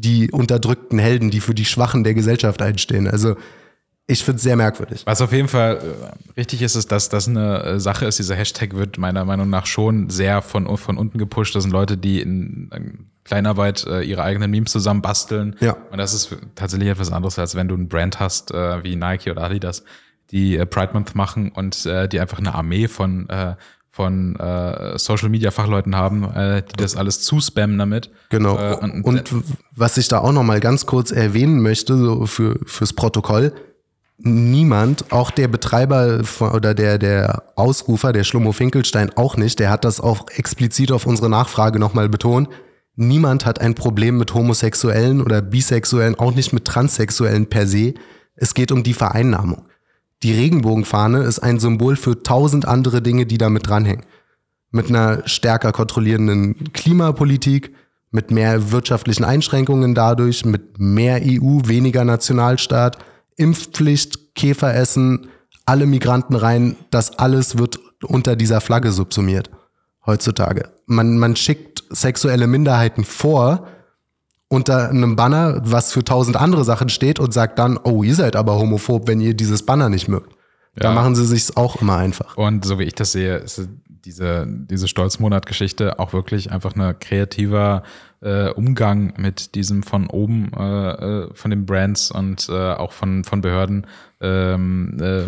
die 0.00 0.30
unterdrückten 0.30 0.98
Helden, 0.98 1.30
die 1.30 1.40
für 1.40 1.54
die 1.54 1.64
Schwachen 1.64 2.04
der 2.04 2.14
Gesellschaft 2.14 2.62
einstehen. 2.62 3.08
Also 3.08 3.36
ich 4.06 4.24
finde 4.24 4.36
es 4.36 4.42
sehr 4.42 4.56
merkwürdig. 4.56 5.02
Was 5.04 5.20
auf 5.20 5.32
jeden 5.32 5.48
Fall 5.48 5.76
äh, 5.76 6.40
richtig 6.40 6.62
ist, 6.62 6.76
ist, 6.76 6.90
dass 6.90 7.10
das 7.10 7.28
eine 7.28 7.62
äh, 7.62 7.80
Sache 7.80 8.06
ist. 8.06 8.18
Dieser 8.18 8.36
Hashtag 8.36 8.74
wird 8.74 8.96
meiner 8.96 9.24
Meinung 9.24 9.50
nach 9.50 9.66
schon 9.66 10.08
sehr 10.08 10.40
von, 10.40 10.78
von 10.78 10.96
unten 10.96 11.18
gepusht. 11.18 11.54
Das 11.54 11.64
sind 11.64 11.72
Leute, 11.72 11.98
die 11.98 12.22
in 12.22 13.10
Kleinarbeit 13.24 13.86
äh, 13.86 14.02
ihre 14.02 14.22
eigenen 14.22 14.50
Memes 14.50 14.72
zusammen 14.72 15.02
basteln. 15.02 15.56
Ja. 15.60 15.76
Und 15.90 15.98
das 15.98 16.14
ist 16.14 16.34
tatsächlich 16.54 16.88
etwas 16.88 17.12
anderes, 17.12 17.38
als 17.38 17.54
wenn 17.54 17.68
du 17.68 17.74
ein 17.74 17.88
Brand 17.88 18.18
hast, 18.18 18.50
wie 18.50 18.96
Nike 18.96 19.30
oder 19.30 19.42
Adidas, 19.42 19.84
die 20.30 20.56
Pride 20.64 20.94
Month 20.94 21.14
machen 21.14 21.52
und 21.52 21.84
die 21.84 22.20
einfach 22.20 22.38
eine 22.38 22.54
Armee 22.54 22.88
von 22.88 23.28
von 23.98 24.36
äh, 24.36 24.96
Social 24.96 25.28
Media 25.28 25.50
Fachleuten 25.50 25.96
haben, 25.96 26.22
äh, 26.32 26.62
die 26.62 26.76
das 26.76 26.96
alles 26.96 27.20
zuspammen 27.20 27.76
damit. 27.78 28.12
Genau. 28.28 28.56
Äh, 28.56 28.76
und, 28.76 29.02
und, 29.02 29.34
was 29.74 29.96
ich 29.96 30.06
da 30.06 30.20
auch 30.20 30.30
noch 30.30 30.44
mal 30.44 30.60
ganz 30.60 30.86
kurz 30.86 31.10
erwähnen 31.10 31.60
möchte, 31.60 31.98
so 31.98 32.24
für 32.26 32.60
fürs 32.64 32.92
Protokoll: 32.92 33.52
Niemand, 34.18 35.10
auch 35.10 35.32
der 35.32 35.48
Betreiber 35.48 36.22
von, 36.22 36.52
oder 36.52 36.74
der 36.74 36.98
der 36.98 37.42
Ausrufer, 37.56 38.12
der 38.12 38.22
Schlummo 38.22 38.52
Finkelstein 38.52 39.10
auch 39.16 39.36
nicht, 39.36 39.58
der 39.58 39.68
hat 39.68 39.84
das 39.84 40.00
auch 40.00 40.28
explizit 40.28 40.92
auf 40.92 41.04
unsere 41.04 41.28
Nachfrage 41.28 41.80
noch 41.80 41.92
mal 41.92 42.08
betont. 42.08 42.48
Niemand 42.94 43.46
hat 43.46 43.60
ein 43.60 43.74
Problem 43.74 44.16
mit 44.16 44.32
Homosexuellen 44.32 45.20
oder 45.22 45.42
Bisexuellen, 45.42 46.14
auch 46.14 46.36
nicht 46.36 46.52
mit 46.52 46.66
Transsexuellen 46.66 47.46
per 47.46 47.66
se. 47.66 47.94
Es 48.36 48.54
geht 48.54 48.70
um 48.70 48.84
die 48.84 48.94
Vereinnahmung. 48.94 49.66
Die 50.22 50.32
Regenbogenfahne 50.32 51.22
ist 51.22 51.38
ein 51.38 51.60
Symbol 51.60 51.96
für 51.96 52.22
tausend 52.22 52.66
andere 52.66 53.02
Dinge, 53.02 53.26
die 53.26 53.38
damit 53.38 53.68
dranhängen. 53.68 54.04
Mit 54.70 54.88
einer 54.88 55.26
stärker 55.26 55.72
kontrollierenden 55.72 56.72
Klimapolitik, 56.72 57.72
mit 58.10 58.30
mehr 58.30 58.72
wirtschaftlichen 58.72 59.24
Einschränkungen 59.24 59.94
dadurch, 59.94 60.44
mit 60.44 60.78
mehr 60.78 61.20
EU, 61.22 61.60
weniger 61.64 62.04
Nationalstaat, 62.04 62.98
Impfpflicht, 63.36 64.34
Käferessen, 64.34 65.28
alle 65.66 65.86
Migranten 65.86 66.34
rein, 66.34 66.76
das 66.90 67.18
alles 67.18 67.58
wird 67.58 67.78
unter 68.02 68.36
dieser 68.36 68.60
Flagge 68.60 68.90
subsumiert 68.90 69.50
heutzutage. 70.08 70.70
Man, 70.86 71.18
man 71.18 71.36
schickt 71.36 71.84
sexuelle 71.90 72.48
Minderheiten 72.48 73.04
vor, 73.04 73.68
unter 74.48 74.88
einem 74.88 75.16
Banner, 75.16 75.60
was 75.62 75.92
für 75.92 76.02
tausend 76.02 76.36
andere 76.36 76.64
Sachen 76.64 76.88
steht 76.88 77.20
und 77.20 77.32
sagt 77.32 77.58
dann, 77.58 77.78
oh, 77.82 78.02
ihr 78.02 78.14
seid 78.14 78.34
aber 78.34 78.58
homophob, 78.58 79.06
wenn 79.06 79.20
ihr 79.20 79.34
dieses 79.34 79.64
Banner 79.64 79.88
nicht 79.88 80.08
mögt. 80.08 80.32
Ja. 80.74 80.84
Da 80.84 80.92
machen 80.92 81.14
sie 81.14 81.26
sich's 81.26 81.56
auch 81.56 81.80
immer 81.82 81.96
einfach. 81.96 82.36
Und 82.36 82.64
so 82.64 82.78
wie 82.78 82.84
ich 82.84 82.94
das 82.94 83.12
sehe, 83.12 83.36
ist 83.36 83.68
diese, 84.04 84.46
diese 84.48 84.88
Stolzmonat-Geschichte 84.88 85.98
auch 85.98 86.12
wirklich 86.12 86.50
einfach 86.50 86.74
ein 86.76 86.98
kreativer 86.98 87.82
äh, 88.22 88.50
Umgang 88.50 89.12
mit 89.18 89.54
diesem 89.54 89.82
von 89.82 90.06
oben, 90.06 90.50
äh, 90.56 90.90
äh 90.90 91.34
von 91.34 91.50
den 91.50 91.66
Brands 91.66 92.10
und 92.10 92.48
äh, 92.48 92.72
auch 92.72 92.92
von, 92.92 93.24
von 93.24 93.40
Behörden 93.40 93.86
ähm, 94.20 94.96
äh, 95.00 95.24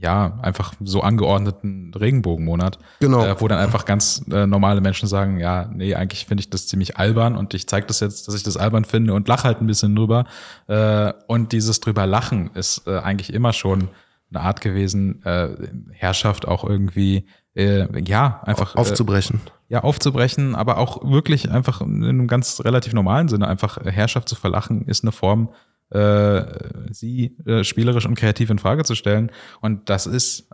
ja, 0.00 0.38
einfach 0.40 0.72
so 0.80 1.02
angeordneten 1.02 1.92
Regenbogenmonat. 1.94 2.78
Genau. 3.00 3.24
Äh, 3.24 3.40
wo 3.40 3.48
dann 3.48 3.58
einfach 3.58 3.84
ganz 3.84 4.24
äh, 4.32 4.46
normale 4.46 4.80
Menschen 4.80 5.08
sagen, 5.08 5.38
ja, 5.38 5.68
nee, 5.72 5.94
eigentlich 5.94 6.24
finde 6.26 6.40
ich 6.40 6.50
das 6.50 6.66
ziemlich 6.66 6.96
albern 6.96 7.36
und 7.36 7.52
ich 7.52 7.68
zeige 7.68 7.86
das 7.86 8.00
jetzt, 8.00 8.26
dass 8.26 8.34
ich 8.34 8.42
das 8.42 8.56
albern 8.56 8.86
finde 8.86 9.12
und 9.12 9.28
lache 9.28 9.44
halt 9.44 9.60
ein 9.60 9.66
bisschen 9.66 9.94
drüber. 9.94 10.24
Äh, 10.68 11.12
und 11.26 11.52
dieses 11.52 11.80
drüber 11.80 12.06
lachen 12.06 12.50
ist 12.54 12.86
äh, 12.86 12.98
eigentlich 12.98 13.32
immer 13.32 13.52
schon 13.52 13.88
eine 14.32 14.42
Art 14.42 14.60
gewesen, 14.62 15.22
äh, 15.24 15.50
Herrschaft 15.92 16.48
auch 16.48 16.64
irgendwie, 16.64 17.26
äh, 17.54 17.86
ja, 18.02 18.40
einfach. 18.44 18.76
Aufzubrechen. 18.76 19.40
Ja, 19.68 19.82
aufzubrechen, 19.82 20.54
aber 20.54 20.78
auch 20.78 21.08
wirklich 21.08 21.50
einfach 21.50 21.80
in 21.82 22.02
einem 22.02 22.26
ganz 22.26 22.62
relativ 22.64 22.92
normalen 22.92 23.28
Sinne 23.28 23.46
einfach 23.46 23.78
Herrschaft 23.84 24.28
zu 24.28 24.34
verlachen, 24.34 24.86
ist 24.86 25.04
eine 25.04 25.12
Form 25.12 25.50
äh, 25.90 26.42
sie 26.90 27.36
äh, 27.46 27.64
spielerisch 27.64 28.06
und 28.06 28.14
kreativ 28.14 28.50
in 28.50 28.58
Frage 28.58 28.84
zu 28.84 28.94
stellen. 28.94 29.30
Und 29.60 29.88
das 29.88 30.06
ist 30.06 30.48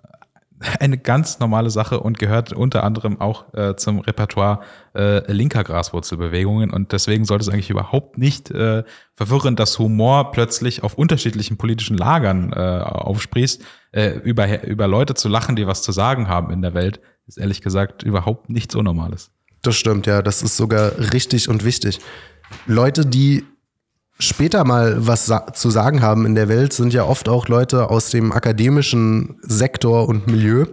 eine 0.80 0.96
ganz 0.96 1.38
normale 1.38 1.70
Sache 1.70 2.00
und 2.00 2.18
gehört 2.18 2.52
unter 2.52 2.82
anderem 2.82 3.20
auch 3.20 3.52
äh, 3.54 3.76
zum 3.76 4.00
Repertoire 4.00 4.60
äh, 4.94 5.30
linker 5.30 5.64
Graswurzelbewegungen. 5.64 6.70
Und 6.70 6.92
deswegen 6.92 7.24
sollte 7.24 7.42
es 7.42 7.48
eigentlich 7.48 7.70
überhaupt 7.70 8.16
nicht 8.18 8.50
äh, 8.50 8.84
verwirren, 9.14 9.56
dass 9.56 9.78
Humor 9.78 10.30
plötzlich 10.32 10.82
auf 10.82 10.94
unterschiedlichen 10.94 11.58
politischen 11.58 11.98
Lagern 11.98 12.52
äh, 12.52 12.56
aufsprießt. 12.56 13.62
Äh, 13.92 14.18
über, 14.20 14.64
über 14.64 14.86
Leute 14.88 15.14
zu 15.14 15.28
lachen, 15.28 15.56
die 15.56 15.66
was 15.66 15.82
zu 15.82 15.92
sagen 15.92 16.28
haben 16.28 16.50
in 16.50 16.62
der 16.62 16.74
Welt, 16.74 17.00
ist 17.26 17.38
ehrlich 17.38 17.60
gesagt 17.60 18.02
überhaupt 18.02 18.48
nichts 18.48 18.74
Unnormales. 18.74 19.30
Das 19.62 19.76
stimmt, 19.76 20.06
ja. 20.06 20.22
Das 20.22 20.42
ist 20.42 20.56
sogar 20.56 20.92
richtig 21.12 21.48
und 21.48 21.64
wichtig. 21.64 21.98
Leute, 22.66 23.04
die 23.04 23.44
später 24.18 24.64
mal 24.64 25.06
was 25.06 25.26
sa 25.26 25.52
zu 25.52 25.70
sagen 25.70 26.02
haben 26.02 26.26
in 26.26 26.34
der 26.34 26.48
Welt, 26.48 26.72
sind 26.72 26.92
ja 26.92 27.04
oft 27.04 27.28
auch 27.28 27.48
Leute 27.48 27.90
aus 27.90 28.10
dem 28.10 28.32
akademischen 28.32 29.36
Sektor 29.42 30.08
und 30.08 30.26
Milieu. 30.26 30.66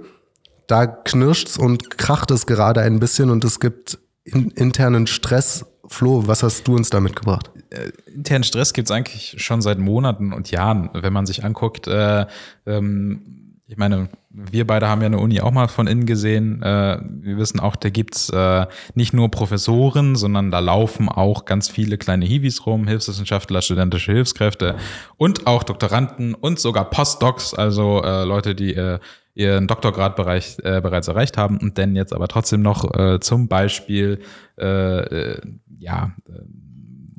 Da 0.67 0.85
knirscht's 0.87 1.57
und 1.57 1.97
kracht 1.97 2.31
es 2.31 2.45
gerade 2.45 2.81
ein 2.81 2.99
bisschen 2.99 3.29
und 3.29 3.43
es 3.43 3.59
gibt 3.59 3.99
in 4.23 4.49
internen 4.51 5.07
Stress. 5.07 5.65
Flo, 5.87 6.27
was 6.27 6.43
hast 6.43 6.67
du 6.67 6.75
uns 6.75 6.89
da 6.89 7.01
mitgebracht? 7.01 7.51
Äh, 7.69 7.91
internen 8.07 8.43
Stress 8.43 8.73
gibt's 8.73 8.91
eigentlich 8.91 9.35
schon 9.37 9.61
seit 9.61 9.77
Monaten 9.77 10.31
und 10.31 10.49
Jahren, 10.49 10.89
wenn 10.93 11.11
man 11.11 11.25
sich 11.25 11.43
anguckt. 11.43 11.87
Äh, 11.87 12.25
ähm, 12.65 13.42
ich 13.65 13.77
meine, 13.77 14.09
wir 14.29 14.67
beide 14.67 14.89
haben 14.89 15.01
ja 15.01 15.07
eine 15.07 15.19
Uni 15.19 15.39
auch 15.39 15.51
mal 15.51 15.67
von 15.67 15.87
innen 15.87 16.05
gesehen. 16.05 16.61
Äh, 16.61 16.99
wir 17.01 17.37
wissen 17.37 17.59
auch, 17.59 17.75
da 17.75 17.89
gibt's 17.89 18.29
äh, 18.29 18.67
nicht 18.93 19.13
nur 19.13 19.31
Professoren, 19.31 20.15
sondern 20.15 20.51
da 20.51 20.59
laufen 20.59 21.07
auch 21.07 21.45
ganz 21.45 21.69
viele 21.69 21.97
kleine 21.97 22.25
Hiwis 22.25 22.65
rum, 22.65 22.87
Hilfswissenschaftler, 22.87 23.61
studentische 23.61 24.11
Hilfskräfte 24.11 24.75
und 25.15 25.47
auch 25.47 25.63
Doktoranden 25.63 26.33
und 26.33 26.59
sogar 26.59 26.89
Postdocs, 26.89 27.53
also 27.53 28.03
äh, 28.03 28.25
Leute, 28.25 28.53
die 28.53 28.73
äh, 28.75 28.99
ihren 29.33 29.67
Doktorgradbereich 29.67 30.57
äh, 30.63 30.81
bereits 30.81 31.07
erreicht 31.07 31.37
haben 31.37 31.57
und 31.57 31.77
dann 31.77 31.95
jetzt 31.95 32.13
aber 32.13 32.27
trotzdem 32.27 32.61
noch 32.61 32.93
äh, 32.93 33.19
zum 33.19 33.47
Beispiel 33.47 34.19
äh, 34.59 34.99
äh, 34.99 35.41
ja 35.79 36.11
äh, 36.27 36.31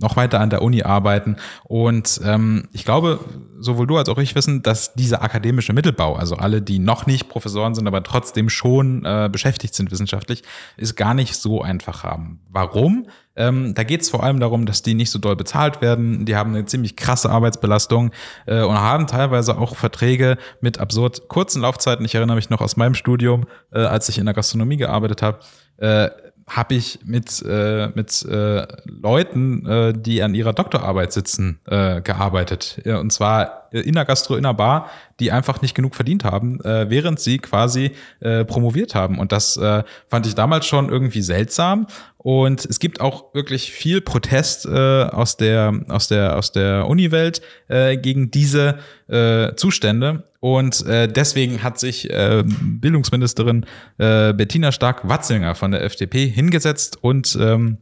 noch 0.04 0.16
weiter 0.16 0.40
an 0.40 0.50
der 0.50 0.62
Uni 0.62 0.82
arbeiten. 0.82 1.36
Und 1.64 2.20
ähm, 2.24 2.68
ich 2.72 2.84
glaube, 2.84 3.18
sowohl 3.58 3.86
du 3.86 3.96
als 3.96 4.08
auch 4.08 4.18
ich 4.18 4.34
wissen, 4.34 4.62
dass 4.62 4.94
dieser 4.94 5.22
akademische 5.22 5.72
Mittelbau, 5.72 6.14
also 6.14 6.36
alle, 6.36 6.62
die 6.62 6.78
noch 6.78 7.06
nicht 7.06 7.28
Professoren 7.28 7.74
sind, 7.74 7.88
aber 7.88 8.02
trotzdem 8.02 8.48
schon 8.48 9.04
äh, 9.04 9.28
beschäftigt 9.32 9.74
sind 9.74 9.90
wissenschaftlich, 9.90 10.42
ist 10.76 10.94
gar 10.94 11.14
nicht 11.14 11.34
so 11.34 11.62
einfach 11.62 12.04
haben. 12.04 12.40
Warum? 12.50 13.06
Ähm, 13.36 13.74
da 13.74 13.82
geht 13.82 14.02
es 14.02 14.10
vor 14.10 14.22
allem 14.22 14.38
darum, 14.38 14.66
dass 14.66 14.82
die 14.82 14.94
nicht 14.94 15.10
so 15.10 15.18
doll 15.18 15.34
bezahlt 15.34 15.80
werden. 15.80 16.24
Die 16.24 16.36
haben 16.36 16.54
eine 16.54 16.66
ziemlich 16.66 16.94
krasse 16.94 17.30
Arbeitsbelastung 17.30 18.12
äh, 18.46 18.62
und 18.62 18.78
haben 18.78 19.06
teilweise 19.06 19.58
auch 19.58 19.74
Verträge 19.74 20.36
mit 20.60 20.78
absurd 20.78 21.28
kurzen 21.28 21.62
Laufzeiten. 21.62 22.04
Ich 22.04 22.14
erinnere 22.14 22.36
mich 22.36 22.50
noch 22.50 22.60
aus 22.60 22.76
meinem 22.76 22.94
Studium, 22.94 23.46
äh, 23.72 23.80
als 23.80 24.08
ich 24.08 24.18
in 24.18 24.26
der 24.26 24.34
Gastronomie 24.34 24.76
gearbeitet 24.76 25.22
habe. 25.22 25.38
Äh, 25.78 26.10
habe 26.46 26.74
ich 26.74 27.00
mit, 27.04 27.42
äh, 27.46 27.88
mit 27.94 28.22
äh, 28.24 28.66
Leuten, 28.84 29.66
äh, 29.66 29.92
die 29.96 30.22
an 30.22 30.34
ihrer 30.34 30.52
Doktorarbeit 30.52 31.12
sitzen, 31.12 31.60
äh, 31.66 32.00
gearbeitet. 32.02 32.82
Und 32.84 33.12
zwar 33.12 33.63
in 33.80 33.94
der 33.94 34.04
Gastro, 34.04 34.36
in 34.36 34.42
der 34.42 34.54
Bar, 34.54 34.90
die 35.20 35.32
einfach 35.32 35.62
nicht 35.62 35.74
genug 35.74 35.94
verdient 35.94 36.24
haben, 36.24 36.60
äh, 36.60 36.88
während 36.90 37.20
sie 37.20 37.38
quasi 37.38 37.92
äh, 38.20 38.44
promoviert 38.44 38.94
haben. 38.94 39.18
Und 39.18 39.32
das 39.32 39.56
äh, 39.56 39.82
fand 40.08 40.26
ich 40.26 40.34
damals 40.34 40.66
schon 40.66 40.88
irgendwie 40.88 41.22
seltsam. 41.22 41.86
Und 42.16 42.64
es 42.64 42.78
gibt 42.78 43.00
auch 43.00 43.34
wirklich 43.34 43.70
viel 43.70 44.00
Protest 44.00 44.64
äh, 44.64 44.70
aus 44.70 45.36
der 45.36 45.84
aus 45.88 46.08
der 46.08 46.36
aus 46.36 46.52
der 46.52 46.86
Uni-Welt 46.88 47.42
äh, 47.68 47.98
gegen 47.98 48.30
diese 48.30 48.78
äh, 49.08 49.54
Zustände. 49.56 50.24
Und 50.40 50.86
äh, 50.86 51.08
deswegen 51.08 51.62
hat 51.62 51.78
sich 51.78 52.10
äh, 52.10 52.44
Bildungsministerin 52.46 53.66
äh, 53.98 54.32
Bettina 54.32 54.72
Stark-Watzinger 54.72 55.54
von 55.54 55.70
der 55.70 55.82
FDP 55.84 56.26
hingesetzt 56.26 56.98
und 57.02 57.36
ähm, 57.40 57.78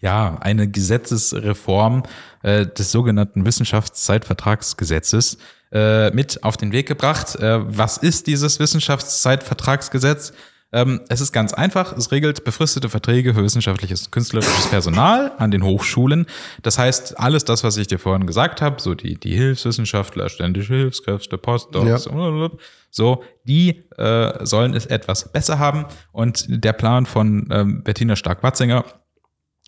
ja 0.00 0.38
eine 0.40 0.68
Gesetzesreform 0.68 2.02
äh, 2.42 2.66
des 2.66 2.92
sogenannten 2.92 3.44
Wissenschaftszeitvertragsgesetzes 3.44 5.38
äh, 5.72 6.10
mit 6.10 6.42
auf 6.44 6.56
den 6.56 6.72
Weg 6.72 6.86
gebracht. 6.86 7.36
Äh, 7.36 7.60
was 7.76 7.98
ist 7.98 8.26
dieses 8.26 8.58
Wissenschaftszeitvertragsgesetz? 8.58 10.32
Ähm, 10.70 11.00
es 11.08 11.20
ist 11.20 11.32
ganz 11.32 11.54
einfach. 11.54 11.96
Es 11.96 12.12
regelt 12.12 12.44
befristete 12.44 12.90
Verträge 12.90 13.32
für 13.32 13.42
wissenschaftliches 13.42 14.10
künstlerisches 14.10 14.66
Personal 14.66 15.32
an 15.38 15.50
den 15.50 15.62
Hochschulen. 15.62 16.26
Das 16.62 16.78
heißt, 16.78 17.18
alles 17.18 17.44
das, 17.44 17.64
was 17.64 17.78
ich 17.78 17.86
dir 17.86 17.98
vorhin 17.98 18.26
gesagt 18.26 18.60
habe, 18.60 18.80
so 18.80 18.94
die, 18.94 19.18
die 19.18 19.34
Hilfswissenschaftler, 19.34 20.28
ständische 20.28 20.74
Hilfskräfte, 20.74 21.38
Postdocs, 21.38 22.06
ja. 22.06 22.50
so, 22.90 23.24
die 23.44 23.84
äh, 23.96 24.44
sollen 24.44 24.74
es 24.74 24.84
etwas 24.84 25.32
besser 25.32 25.58
haben. 25.58 25.86
Und 26.12 26.44
der 26.48 26.74
Plan 26.74 27.06
von 27.06 27.48
ähm, 27.50 27.82
Bettina 27.82 28.14
Stark-Watzinger 28.14 28.84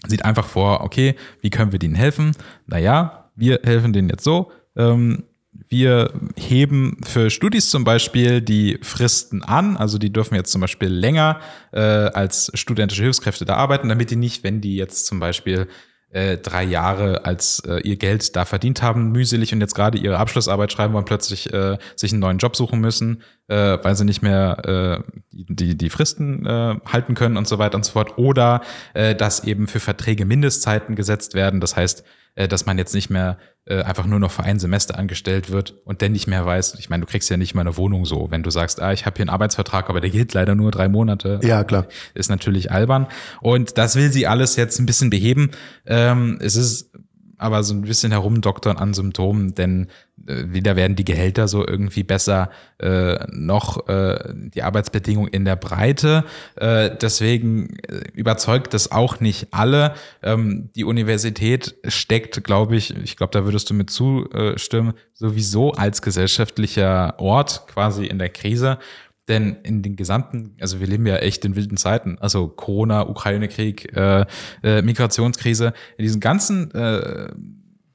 sieht 0.06 0.24
einfach 0.24 0.46
vor, 0.46 0.82
okay, 0.82 1.14
wie 1.40 1.50
können 1.50 1.72
wir 1.72 1.78
denen 1.78 1.94
helfen? 1.94 2.32
Naja, 2.66 3.30
wir 3.36 3.60
helfen 3.64 3.92
denen 3.92 4.08
jetzt 4.08 4.24
so. 4.24 4.50
Ähm, 4.76 5.24
wir 5.68 6.12
heben 6.36 6.98
für 7.04 7.30
Studis 7.30 7.70
zum 7.70 7.84
Beispiel 7.84 8.40
die 8.40 8.78
Fristen 8.82 9.42
an, 9.42 9.76
also 9.76 9.98
die 9.98 10.12
dürfen 10.12 10.34
jetzt 10.34 10.52
zum 10.52 10.60
Beispiel 10.60 10.88
länger 10.88 11.40
äh, 11.72 11.80
als 11.80 12.50
studentische 12.54 13.02
Hilfskräfte 13.02 13.44
da 13.44 13.56
arbeiten, 13.56 13.88
damit 13.88 14.10
die 14.10 14.16
nicht, 14.16 14.42
wenn 14.42 14.60
die 14.60 14.76
jetzt 14.76 15.06
zum 15.06 15.20
Beispiel 15.20 15.68
äh, 16.10 16.38
drei 16.38 16.64
Jahre 16.64 17.24
als 17.24 17.60
äh, 17.60 17.80
ihr 17.80 17.96
Geld 17.96 18.34
da 18.36 18.44
verdient 18.44 18.82
haben, 18.82 19.12
mühselig 19.12 19.52
und 19.52 19.60
jetzt 19.60 19.74
gerade 19.74 19.98
ihre 19.98 20.18
Abschlussarbeit 20.18 20.72
schreiben 20.72 20.94
wollen, 20.94 21.04
plötzlich 21.04 21.52
äh, 21.52 21.78
sich 21.96 22.12
einen 22.12 22.20
neuen 22.20 22.38
Job 22.38 22.56
suchen 22.56 22.80
müssen, 22.80 23.22
äh, 23.48 23.78
weil 23.82 23.94
sie 23.94 24.04
nicht 24.04 24.22
mehr 24.22 25.04
äh, 25.04 25.12
die, 25.30 25.76
die 25.76 25.90
Fristen 25.90 26.44
äh, 26.46 26.76
halten 26.86 27.14
können 27.14 27.36
und 27.36 27.46
so 27.46 27.58
weiter 27.58 27.76
und 27.76 27.84
so 27.84 27.92
fort. 27.92 28.18
Oder 28.18 28.62
äh, 28.94 29.14
dass 29.14 29.44
eben 29.44 29.66
für 29.66 29.80
Verträge 29.80 30.24
Mindestzeiten 30.24 30.96
gesetzt 30.96 31.34
werden. 31.34 31.60
Das 31.60 31.76
heißt, 31.76 32.04
dass 32.34 32.66
man 32.66 32.78
jetzt 32.78 32.94
nicht 32.94 33.10
mehr 33.10 33.38
äh, 33.66 33.82
einfach 33.82 34.06
nur 34.06 34.18
noch 34.18 34.30
für 34.30 34.42
ein 34.42 34.58
Semester 34.58 34.98
angestellt 34.98 35.50
wird 35.50 35.74
und 35.84 36.02
dann 36.02 36.12
nicht 36.12 36.26
mehr 36.26 36.44
weiß, 36.44 36.76
ich 36.78 36.90
meine, 36.90 37.04
du 37.04 37.10
kriegst 37.10 37.28
ja 37.30 37.36
nicht 37.36 37.54
mal 37.54 37.60
eine 37.60 37.76
Wohnung 37.76 38.04
so, 38.04 38.30
wenn 38.30 38.42
du 38.42 38.50
sagst, 38.50 38.80
ah, 38.80 38.92
ich 38.92 39.06
habe 39.06 39.16
hier 39.16 39.24
einen 39.24 39.30
Arbeitsvertrag, 39.30 39.90
aber 39.90 40.00
der 40.00 40.10
gilt 40.10 40.34
leider 40.34 40.54
nur 40.54 40.70
drei 40.70 40.88
Monate. 40.88 41.40
Ja, 41.42 41.64
klar. 41.64 41.86
Ist 42.14 42.30
natürlich 42.30 42.72
albern. 42.72 43.06
Und 43.40 43.78
das 43.78 43.96
will 43.96 44.10
sie 44.10 44.26
alles 44.26 44.56
jetzt 44.56 44.78
ein 44.78 44.86
bisschen 44.86 45.10
beheben. 45.10 45.50
Ähm, 45.86 46.38
es 46.40 46.56
ist 46.56 46.90
aber 47.40 47.62
so 47.62 47.74
ein 47.74 47.82
bisschen 47.82 48.12
herumdoktern 48.12 48.76
an 48.76 48.92
Symptomen, 48.92 49.54
denn 49.54 49.88
äh, 50.26 50.44
weder 50.48 50.76
werden 50.76 50.94
die 50.94 51.04
Gehälter 51.04 51.48
so 51.48 51.66
irgendwie 51.66 52.02
besser, 52.02 52.50
äh, 52.78 53.18
noch 53.30 53.88
äh, 53.88 54.34
die 54.34 54.62
Arbeitsbedingungen 54.62 55.32
in 55.32 55.44
der 55.44 55.56
Breite. 55.56 56.24
Äh, 56.56 56.90
deswegen 57.00 57.78
äh, 57.88 58.02
überzeugt 58.12 58.74
das 58.74 58.92
auch 58.92 59.20
nicht 59.20 59.48
alle. 59.52 59.94
Ähm, 60.22 60.68
die 60.76 60.84
Universität 60.84 61.76
steckt, 61.84 62.44
glaube 62.44 62.76
ich, 62.76 62.94
ich 62.96 63.16
glaube, 63.16 63.32
da 63.32 63.44
würdest 63.44 63.70
du 63.70 63.74
mit 63.74 63.90
zustimmen, 63.90 64.92
sowieso 65.14 65.72
als 65.72 66.02
gesellschaftlicher 66.02 67.14
Ort 67.18 67.66
quasi 67.68 68.04
in 68.04 68.18
der 68.18 68.28
Krise. 68.28 68.78
Denn 69.30 69.58
in 69.62 69.80
den 69.80 69.94
gesamten, 69.94 70.56
also 70.60 70.80
wir 70.80 70.88
leben 70.88 71.06
ja 71.06 71.16
echt 71.16 71.44
in 71.44 71.54
wilden 71.54 71.76
Zeiten, 71.76 72.18
also 72.18 72.48
Corona, 72.48 73.08
Ukraine-Krieg, 73.08 73.96
äh, 73.96 74.26
äh, 74.64 74.82
Migrationskrise, 74.82 75.72
in 75.96 76.02
diesen 76.02 76.20
ganzen 76.20 76.72
äh, 76.72 77.30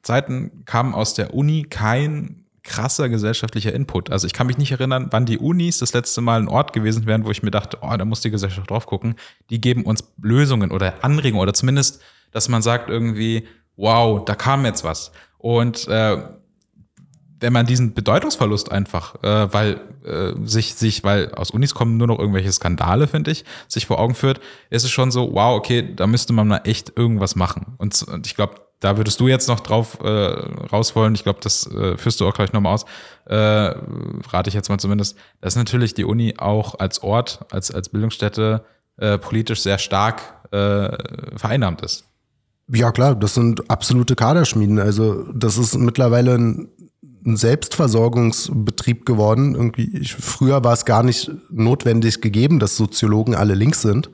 Zeiten 0.01 0.63
kam 0.63 0.95
aus 0.95 1.13
der 1.13 1.33
Uni 1.33 1.63
kein 1.63 2.45
krasser 2.63 3.09
gesellschaftlicher 3.09 3.73
Input. 3.73 4.11
Also 4.11 4.27
ich 4.27 4.33
kann 4.33 4.47
mich 4.47 4.57
nicht 4.57 4.71
erinnern, 4.71 5.07
wann 5.11 5.25
die 5.25 5.37
Unis 5.37 5.79
das 5.79 5.93
letzte 5.93 6.21
Mal 6.21 6.39
ein 6.39 6.47
Ort 6.47 6.71
gewesen 6.71 7.05
wären, 7.05 7.25
wo 7.25 7.31
ich 7.31 7.43
mir 7.43 7.51
dachte, 7.51 7.79
oh, 7.81 7.97
da 7.97 8.05
muss 8.05 8.21
die 8.21 8.31
Gesellschaft 8.31 8.69
drauf 8.69 8.85
gucken. 8.85 9.15
Die 9.49 9.59
geben 9.59 9.83
uns 9.83 10.05
Lösungen 10.21 10.71
oder 10.71 11.03
Anregungen 11.03 11.43
oder 11.43 11.53
zumindest, 11.53 12.01
dass 12.31 12.47
man 12.47 12.61
sagt 12.61 12.89
irgendwie, 12.89 13.45
wow, 13.75 14.23
da 14.23 14.35
kam 14.35 14.63
jetzt 14.63 14.85
was. 14.85 15.11
Und 15.37 15.85
äh, 15.89 16.17
wenn 17.39 17.53
man 17.53 17.65
diesen 17.65 17.93
Bedeutungsverlust 17.93 18.71
einfach, 18.71 19.15
äh, 19.23 19.53
weil 19.53 19.81
äh, 20.05 20.33
sich, 20.45 20.75
sich, 20.75 21.03
weil 21.03 21.33
aus 21.33 21.51
Unis 21.51 21.73
kommen 21.73 21.97
nur 21.97 22.07
noch 22.07 22.19
irgendwelche 22.19 22.51
Skandale, 22.51 23.07
finde 23.07 23.31
ich, 23.31 23.45
sich 23.67 23.85
vor 23.85 23.99
Augen 23.99 24.15
führt, 24.15 24.39
ist 24.69 24.83
es 24.83 24.91
schon 24.91 25.11
so, 25.11 25.33
wow, 25.33 25.57
okay, 25.57 25.95
da 25.95 26.07
müsste 26.07 26.33
man 26.33 26.47
mal 26.47 26.61
echt 26.63 26.93
irgendwas 26.95 27.35
machen. 27.35 27.75
Und, 27.77 28.01
und 28.03 28.25
ich 28.25 28.35
glaube, 28.35 28.55
da 28.79 28.97
würdest 28.97 29.19
du 29.19 29.27
jetzt 29.27 29.47
noch 29.47 29.61
drauf 29.61 29.99
äh, 30.01 30.07
raus 30.07 30.95
wollen. 30.95 31.15
Ich 31.15 31.23
glaube, 31.23 31.39
das 31.41 31.65
äh, 31.67 31.97
führst 31.97 32.19
du 32.19 32.27
auch 32.27 32.33
gleich 32.33 32.53
nochmal 32.53 32.73
aus. 32.73 32.85
Äh, 33.25 33.35
rate 33.35 34.49
ich 34.49 34.53
jetzt 34.53 34.69
mal 34.69 34.77
zumindest, 34.77 35.17
dass 35.41 35.55
natürlich 35.55 35.93
die 35.93 36.05
Uni 36.05 36.35
auch 36.37 36.79
als 36.79 37.01
Ort, 37.01 37.45
als, 37.51 37.71
als 37.71 37.89
Bildungsstätte 37.89 38.65
äh, 38.97 39.17
politisch 39.17 39.61
sehr 39.61 39.77
stark 39.77 40.21
äh, 40.51 41.37
vereinnahmt 41.37 41.81
ist. 41.81 42.05
Ja, 42.67 42.91
klar, 42.91 43.15
das 43.15 43.35
sind 43.35 43.69
absolute 43.69 44.15
Kaderschmieden. 44.15 44.79
Also, 44.79 45.31
das 45.33 45.57
ist 45.57 45.75
mittlerweile 45.77 46.35
ein 46.35 46.69
ein 47.25 47.37
Selbstversorgungsbetrieb 47.37 49.05
geworden. 49.05 49.55
Irgendwie, 49.55 49.97
ich, 49.97 50.13
früher 50.13 50.63
war 50.63 50.73
es 50.73 50.85
gar 50.85 51.03
nicht 51.03 51.31
notwendig 51.49 52.21
gegeben, 52.21 52.59
dass 52.59 52.77
Soziologen 52.77 53.35
alle 53.35 53.55
links 53.55 53.81
sind. 53.81 54.09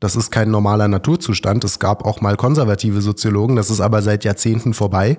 Das 0.00 0.16
ist 0.16 0.30
kein 0.30 0.50
normaler 0.50 0.88
Naturzustand. 0.88 1.64
Es 1.64 1.78
gab 1.78 2.04
auch 2.04 2.20
mal 2.20 2.36
konservative 2.36 3.02
Soziologen, 3.02 3.56
das 3.56 3.70
ist 3.70 3.80
aber 3.80 4.02
seit 4.02 4.24
Jahrzehnten 4.24 4.74
vorbei. 4.74 5.18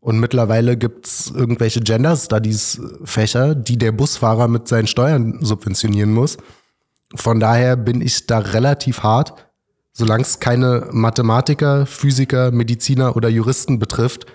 Und 0.00 0.20
mittlerweile 0.20 0.76
gibt's 0.76 1.32
irgendwelche 1.34 1.80
Gender 1.80 2.16
Studies 2.16 2.80
Fächer, 3.04 3.54
die 3.54 3.76
der 3.76 3.92
Busfahrer 3.92 4.46
mit 4.46 4.68
seinen 4.68 4.86
Steuern 4.86 5.38
subventionieren 5.40 6.12
muss. 6.12 6.36
Von 7.14 7.40
daher 7.40 7.76
bin 7.76 8.00
ich 8.00 8.26
da 8.26 8.38
relativ 8.38 9.02
hart. 9.02 9.34
Solange 9.92 10.22
es 10.22 10.40
keine 10.40 10.88
Mathematiker, 10.92 11.86
Physiker, 11.86 12.50
Mediziner 12.50 13.16
oder 13.16 13.28
Juristen 13.28 13.78
betrifft, 13.78 14.26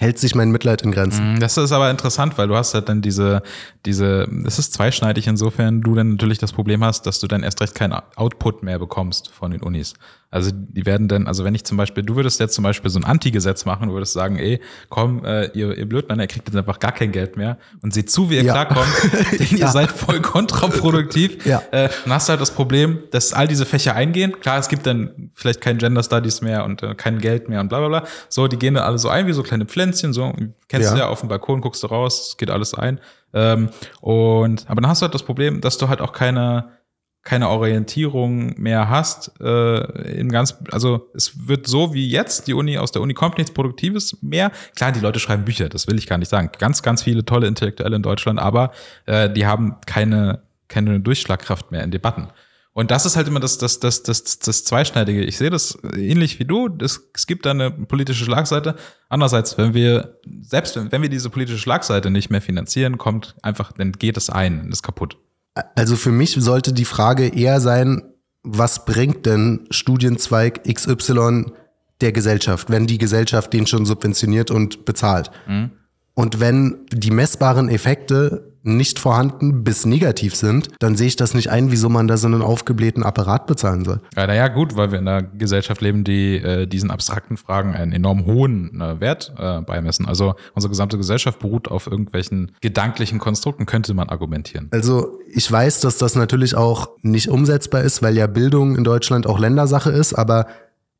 hält 0.00 0.18
sich 0.18 0.34
mein 0.34 0.50
Mitleid 0.50 0.80
in 0.80 0.92
Grenzen. 0.92 1.34
Mm, 1.34 1.40
das 1.40 1.58
ist 1.58 1.72
aber 1.72 1.90
interessant, 1.90 2.38
weil 2.38 2.48
du 2.48 2.56
hast 2.56 2.72
halt 2.72 2.88
dann 2.88 3.02
diese, 3.02 3.42
diese, 3.84 4.26
es 4.46 4.58
ist 4.58 4.72
zweischneidig 4.72 5.26
insofern 5.26 5.82
du 5.82 5.94
dann 5.94 6.12
natürlich 6.12 6.38
das 6.38 6.52
Problem 6.52 6.82
hast, 6.82 7.04
dass 7.04 7.20
du 7.20 7.26
dann 7.26 7.42
erst 7.42 7.60
recht 7.60 7.74
keinen 7.74 7.92
Output 8.16 8.62
mehr 8.62 8.78
bekommst 8.78 9.28
von 9.28 9.50
den 9.50 9.60
Unis. 9.60 9.92
Also 10.32 10.52
die 10.54 10.86
werden 10.86 11.08
dann, 11.08 11.26
also 11.26 11.44
wenn 11.44 11.56
ich 11.56 11.64
zum 11.64 11.76
Beispiel, 11.76 12.04
du 12.04 12.14
würdest 12.14 12.38
jetzt 12.38 12.54
zum 12.54 12.62
Beispiel 12.62 12.88
so 12.88 13.00
ein 13.00 13.04
Anti-Gesetz 13.04 13.64
machen, 13.64 13.88
du 13.88 13.94
würdest 13.94 14.12
sagen, 14.12 14.36
ey, 14.36 14.60
komm, 14.88 15.24
äh, 15.24 15.46
ihr, 15.54 15.76
ihr 15.76 15.88
Blödmann, 15.88 16.20
ihr 16.20 16.28
kriegt 16.28 16.46
jetzt 16.46 16.56
einfach 16.56 16.78
gar 16.78 16.92
kein 16.92 17.10
Geld 17.10 17.36
mehr 17.36 17.58
und 17.82 17.92
seht 17.92 18.12
zu, 18.12 18.30
wie 18.30 18.36
ihr 18.36 18.44
ja. 18.44 18.52
klarkommt, 18.52 18.86
denn 19.32 19.58
ja. 19.58 19.66
ihr 19.66 19.68
seid 19.68 19.90
voll 19.90 20.20
kontraproduktiv. 20.20 21.44
Ja. 21.44 21.62
Äh, 21.72 21.88
dann 22.04 22.14
hast 22.14 22.28
du 22.28 22.30
halt 22.30 22.40
das 22.40 22.52
Problem, 22.52 23.00
dass 23.10 23.32
all 23.32 23.48
diese 23.48 23.66
Fächer 23.66 23.96
eingehen. 23.96 24.38
Klar, 24.38 24.60
es 24.60 24.68
gibt 24.68 24.86
dann 24.86 25.32
vielleicht 25.34 25.60
kein 25.60 25.78
Gender 25.78 26.04
Studies 26.04 26.42
mehr 26.42 26.64
und 26.64 26.84
äh, 26.84 26.94
kein 26.94 27.18
Geld 27.18 27.48
mehr 27.48 27.60
und 27.60 27.68
bla 27.68 27.80
bla 27.80 27.88
bla. 27.88 28.04
So, 28.28 28.46
die 28.46 28.56
gehen 28.56 28.74
dann 28.74 28.84
alle 28.84 28.98
so 28.98 29.08
ein 29.08 29.26
wie 29.26 29.32
so 29.32 29.42
kleine 29.42 29.66
Pflänzchen, 29.66 30.12
so, 30.12 30.32
kennst 30.68 30.90
ja. 30.90 30.94
du 30.94 30.98
ja, 31.00 31.08
auf 31.08 31.20
dem 31.20 31.28
Balkon 31.28 31.60
guckst 31.60 31.82
du 31.82 31.88
raus, 31.88 32.28
es 32.28 32.36
geht 32.36 32.50
alles 32.50 32.72
ein. 32.74 33.00
Ähm, 33.32 33.70
und 34.00 34.68
aber 34.68 34.80
dann 34.80 34.90
hast 34.90 35.02
du 35.02 35.04
halt 35.04 35.14
das 35.14 35.24
Problem, 35.24 35.60
dass 35.60 35.76
du 35.76 35.88
halt 35.88 36.00
auch 36.00 36.12
keine 36.12 36.79
keine 37.22 37.48
Orientierung 37.48 38.58
mehr 38.58 38.88
hast, 38.88 39.32
äh, 39.40 40.18
im 40.18 40.30
ganz, 40.30 40.56
also 40.70 41.10
es 41.14 41.46
wird 41.48 41.66
so 41.66 41.92
wie 41.92 42.08
jetzt, 42.08 42.48
die 42.48 42.54
Uni, 42.54 42.78
aus 42.78 42.92
der 42.92 43.02
Uni 43.02 43.12
kommt 43.12 43.36
nichts 43.36 43.52
Produktives 43.52 44.16
mehr. 44.22 44.50
Klar, 44.74 44.92
die 44.92 45.00
Leute 45.00 45.20
schreiben 45.20 45.44
Bücher, 45.44 45.68
das 45.68 45.86
will 45.86 45.98
ich 45.98 46.06
gar 46.06 46.16
nicht 46.16 46.30
sagen. 46.30 46.50
Ganz, 46.58 46.82
ganz 46.82 47.02
viele 47.02 47.24
tolle 47.24 47.46
Intellektuelle 47.46 47.96
in 47.96 48.02
Deutschland, 48.02 48.38
aber 48.38 48.72
äh, 49.04 49.28
die 49.28 49.46
haben 49.46 49.76
keine, 49.84 50.42
keine 50.68 51.00
Durchschlagkraft 51.00 51.70
mehr 51.70 51.84
in 51.84 51.90
Debatten. 51.90 52.28
Und 52.72 52.90
das 52.90 53.04
ist 53.04 53.16
halt 53.16 53.28
immer 53.28 53.40
das, 53.40 53.58
das, 53.58 53.80
das, 53.80 54.02
das, 54.04 54.38
das 54.38 54.64
Zweischneidige. 54.64 55.22
Ich 55.22 55.36
sehe 55.36 55.50
das 55.50 55.76
ähnlich 55.96 56.38
wie 56.38 56.44
du. 56.44 56.68
Das, 56.68 57.00
es 57.12 57.26
gibt 57.26 57.44
da 57.44 57.50
eine 57.50 57.70
politische 57.70 58.24
Schlagseite. 58.24 58.76
Andererseits, 59.08 59.58
wenn 59.58 59.74
wir, 59.74 60.18
selbst 60.40 60.76
wenn, 60.76 60.90
wenn 60.90 61.02
wir 61.02 61.08
diese 61.08 61.30
politische 61.30 61.58
Schlagseite 61.58 62.10
nicht 62.10 62.30
mehr 62.30 62.40
finanzieren, 62.40 62.96
kommt 62.96 63.34
einfach, 63.42 63.72
dann 63.72 63.92
geht 63.92 64.16
es 64.16 64.30
ein, 64.30 64.70
ist 64.70 64.82
kaputt. 64.82 65.18
Also 65.54 65.96
für 65.96 66.12
mich 66.12 66.36
sollte 66.38 66.72
die 66.72 66.84
Frage 66.84 67.28
eher 67.28 67.60
sein, 67.60 68.02
was 68.42 68.84
bringt 68.84 69.26
denn 69.26 69.66
Studienzweig 69.70 70.62
XY 70.64 71.52
der 72.00 72.12
Gesellschaft, 72.12 72.70
wenn 72.70 72.86
die 72.86 72.98
Gesellschaft 72.98 73.52
den 73.52 73.66
schon 73.66 73.84
subventioniert 73.84 74.50
und 74.50 74.84
bezahlt? 74.84 75.30
Mhm. 75.46 75.72
Und 76.14 76.40
wenn 76.40 76.86
die 76.92 77.10
messbaren 77.10 77.68
Effekte 77.68 78.49
nicht 78.62 78.98
vorhanden 78.98 79.64
bis 79.64 79.86
negativ 79.86 80.34
sind, 80.34 80.68
dann 80.78 80.96
sehe 80.96 81.06
ich 81.06 81.16
das 81.16 81.34
nicht 81.34 81.50
ein, 81.50 81.70
wieso 81.70 81.88
man 81.88 82.08
da 82.08 82.16
so 82.16 82.26
einen 82.26 82.42
aufgeblähten 82.42 83.02
Apparat 83.02 83.46
bezahlen 83.46 83.84
soll. 83.84 84.00
Ja, 84.16 84.26
naja, 84.26 84.48
gut, 84.48 84.76
weil 84.76 84.92
wir 84.92 84.98
in 84.98 85.08
einer 85.08 85.22
Gesellschaft 85.22 85.80
leben, 85.80 86.04
die 86.04 86.36
äh, 86.36 86.66
diesen 86.66 86.90
abstrakten 86.90 87.36
Fragen 87.36 87.74
einen 87.74 87.92
enorm 87.92 88.26
hohen 88.26 88.80
äh, 88.80 89.00
Wert 89.00 89.32
äh, 89.38 89.60
beimessen. 89.62 90.06
Also 90.06 90.34
unsere 90.54 90.70
gesamte 90.70 90.98
Gesellschaft 90.98 91.38
beruht 91.38 91.68
auf 91.68 91.86
irgendwelchen 91.86 92.52
gedanklichen 92.60 93.18
Konstrukten, 93.18 93.66
könnte 93.66 93.94
man 93.94 94.08
argumentieren. 94.08 94.68
Also 94.72 95.18
ich 95.32 95.50
weiß, 95.50 95.80
dass 95.80 95.98
das 95.98 96.14
natürlich 96.14 96.54
auch 96.54 96.90
nicht 97.02 97.28
umsetzbar 97.28 97.82
ist, 97.82 98.02
weil 98.02 98.16
ja 98.16 98.26
Bildung 98.26 98.76
in 98.76 98.84
Deutschland 98.84 99.26
auch 99.26 99.38
Ländersache 99.38 99.90
ist, 99.90 100.12
aber 100.12 100.46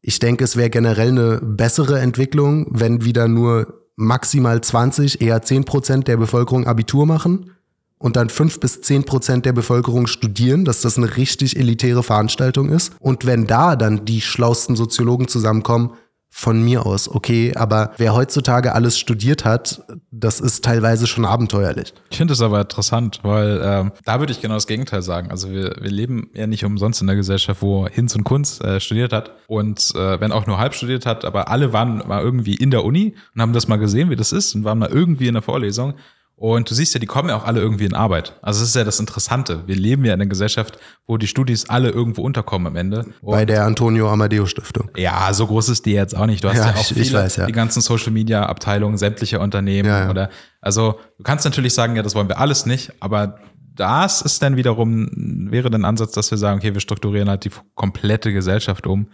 ich 0.02 0.18
denke, 0.18 0.44
es 0.44 0.56
wäre 0.56 0.70
generell 0.70 1.08
eine 1.08 1.40
bessere 1.42 2.00
Entwicklung, 2.00 2.66
wenn 2.70 3.04
wieder 3.04 3.28
nur 3.28 3.79
maximal 4.00 4.60
20, 4.60 5.20
eher 5.20 5.42
10 5.42 5.64
Prozent 5.64 6.08
der 6.08 6.16
Bevölkerung 6.16 6.66
Abitur 6.66 7.06
machen 7.06 7.52
und 7.98 8.16
dann 8.16 8.30
5 8.30 8.58
bis 8.58 8.80
10 8.80 9.04
Prozent 9.04 9.44
der 9.44 9.52
Bevölkerung 9.52 10.06
studieren, 10.06 10.64
dass 10.64 10.80
das 10.80 10.96
eine 10.96 11.18
richtig 11.18 11.58
elitäre 11.58 12.02
Veranstaltung 12.02 12.70
ist. 12.70 12.94
Und 12.98 13.26
wenn 13.26 13.46
da 13.46 13.76
dann 13.76 14.06
die 14.06 14.22
schlausten 14.22 14.74
Soziologen 14.74 15.28
zusammenkommen, 15.28 15.90
von 16.32 16.62
mir 16.62 16.86
aus, 16.86 17.08
okay, 17.08 17.52
aber 17.56 17.90
wer 17.96 18.14
heutzutage 18.14 18.72
alles 18.72 18.98
studiert 18.98 19.44
hat, 19.44 19.82
das 20.12 20.40
ist 20.40 20.64
teilweise 20.64 21.08
schon 21.08 21.24
abenteuerlich. 21.24 21.92
Ich 22.08 22.18
finde 22.18 22.34
es 22.34 22.40
aber 22.40 22.60
interessant, 22.60 23.18
weil 23.22 23.60
ähm, 23.62 23.92
da 24.04 24.20
würde 24.20 24.32
ich 24.32 24.40
genau 24.40 24.54
das 24.54 24.68
Gegenteil 24.68 25.02
sagen. 25.02 25.30
Also 25.30 25.50
wir, 25.50 25.74
wir 25.80 25.90
leben 25.90 26.30
ja 26.32 26.46
nicht 26.46 26.64
umsonst 26.64 27.00
in 27.00 27.08
der 27.08 27.16
Gesellschaft, 27.16 27.60
wo 27.62 27.88
Hinz 27.88 28.14
und 28.14 28.22
Kunz 28.22 28.60
äh, 28.60 28.78
studiert 28.78 29.12
hat 29.12 29.32
und 29.48 29.92
äh, 29.96 30.20
wenn 30.20 30.30
auch 30.30 30.46
nur 30.46 30.58
halb 30.58 30.74
studiert 30.74 31.04
hat, 31.04 31.24
aber 31.24 31.48
alle 31.48 31.72
waren 31.72 32.04
mal 32.06 32.22
irgendwie 32.22 32.54
in 32.54 32.70
der 32.70 32.84
Uni 32.84 33.16
und 33.34 33.42
haben 33.42 33.52
das 33.52 33.66
mal 33.66 33.76
gesehen, 33.76 34.08
wie 34.08 34.16
das 34.16 34.32
ist 34.32 34.54
und 34.54 34.62
waren 34.62 34.78
mal 34.78 34.88
irgendwie 34.88 35.26
in 35.26 35.34
der 35.34 35.42
Vorlesung. 35.42 35.94
Und 36.40 36.70
du 36.70 36.74
siehst 36.74 36.94
ja, 36.94 37.00
die 37.00 37.06
kommen 37.06 37.28
ja 37.28 37.36
auch 37.36 37.44
alle 37.44 37.60
irgendwie 37.60 37.84
in 37.84 37.92
Arbeit. 37.92 38.34
Also 38.40 38.60
das 38.60 38.70
ist 38.70 38.74
ja 38.74 38.82
das 38.82 38.98
Interessante. 38.98 39.62
Wir 39.66 39.76
leben 39.76 40.06
ja 40.06 40.14
in 40.14 40.22
einer 40.22 40.28
Gesellschaft, 40.28 40.78
wo 41.06 41.18
die 41.18 41.26
Studis 41.26 41.68
alle 41.68 41.90
irgendwo 41.90 42.22
unterkommen 42.22 42.68
am 42.68 42.76
Ende. 42.76 43.04
Und 43.20 43.32
Bei 43.32 43.44
der 43.44 43.66
Antonio 43.66 44.10
Amadeo 44.10 44.46
Stiftung. 44.46 44.90
Ja, 44.96 45.30
so 45.34 45.46
groß 45.46 45.68
ist 45.68 45.84
die 45.84 45.92
jetzt 45.92 46.16
auch 46.16 46.24
nicht. 46.24 46.42
Du 46.42 46.48
hast 46.48 46.56
ja, 46.56 46.70
ja 46.70 46.76
auch 46.76 46.86
viele, 46.86 47.12
weiß, 47.12 47.36
ja. 47.36 47.44
die 47.44 47.52
ganzen 47.52 47.82
Social 47.82 48.10
Media 48.10 48.46
Abteilungen 48.46 48.96
sämtlicher 48.96 49.38
Unternehmen 49.38 49.90
ja. 49.90 50.08
oder 50.08 50.30
also 50.62 50.98
du 51.18 51.24
kannst 51.24 51.44
natürlich 51.44 51.74
sagen, 51.74 51.94
ja, 51.94 52.02
das 52.02 52.14
wollen 52.14 52.28
wir 52.28 52.38
alles 52.38 52.64
nicht, 52.64 52.90
aber 53.00 53.38
das 53.74 54.22
ist 54.22 54.42
dann 54.42 54.56
wiederum, 54.56 55.10
wäre 55.50 55.68
dann 55.68 55.84
Ansatz, 55.84 56.12
dass 56.12 56.30
wir 56.30 56.38
sagen, 56.38 56.60
okay, 56.60 56.72
wir 56.72 56.80
strukturieren 56.80 57.28
halt 57.28 57.44
die 57.44 57.50
komplette 57.74 58.32
Gesellschaft 58.32 58.86
um. 58.86 59.08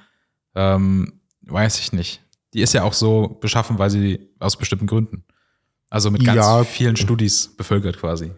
Ähm, 0.55 1.15
weiß 1.43 1.81
ich 1.81 1.93
nicht. 1.93 2.23
Die 2.55 2.61
ist 2.61 2.73
ja 2.73 2.85
auch 2.85 2.93
so 2.93 3.37
beschaffen, 3.41 3.81
weil 3.81 3.91
sie 3.91 4.31
aus 4.39 4.57
bestimmten 4.57 4.87
Gründen. 4.87 5.25
Also 5.97 6.11
mit 6.11 6.27
ganz 6.27 6.37
ja, 6.37 6.63
vielen 6.63 6.95
Studis 6.95 7.49
bevölkert 7.57 7.99
quasi. 7.99 8.31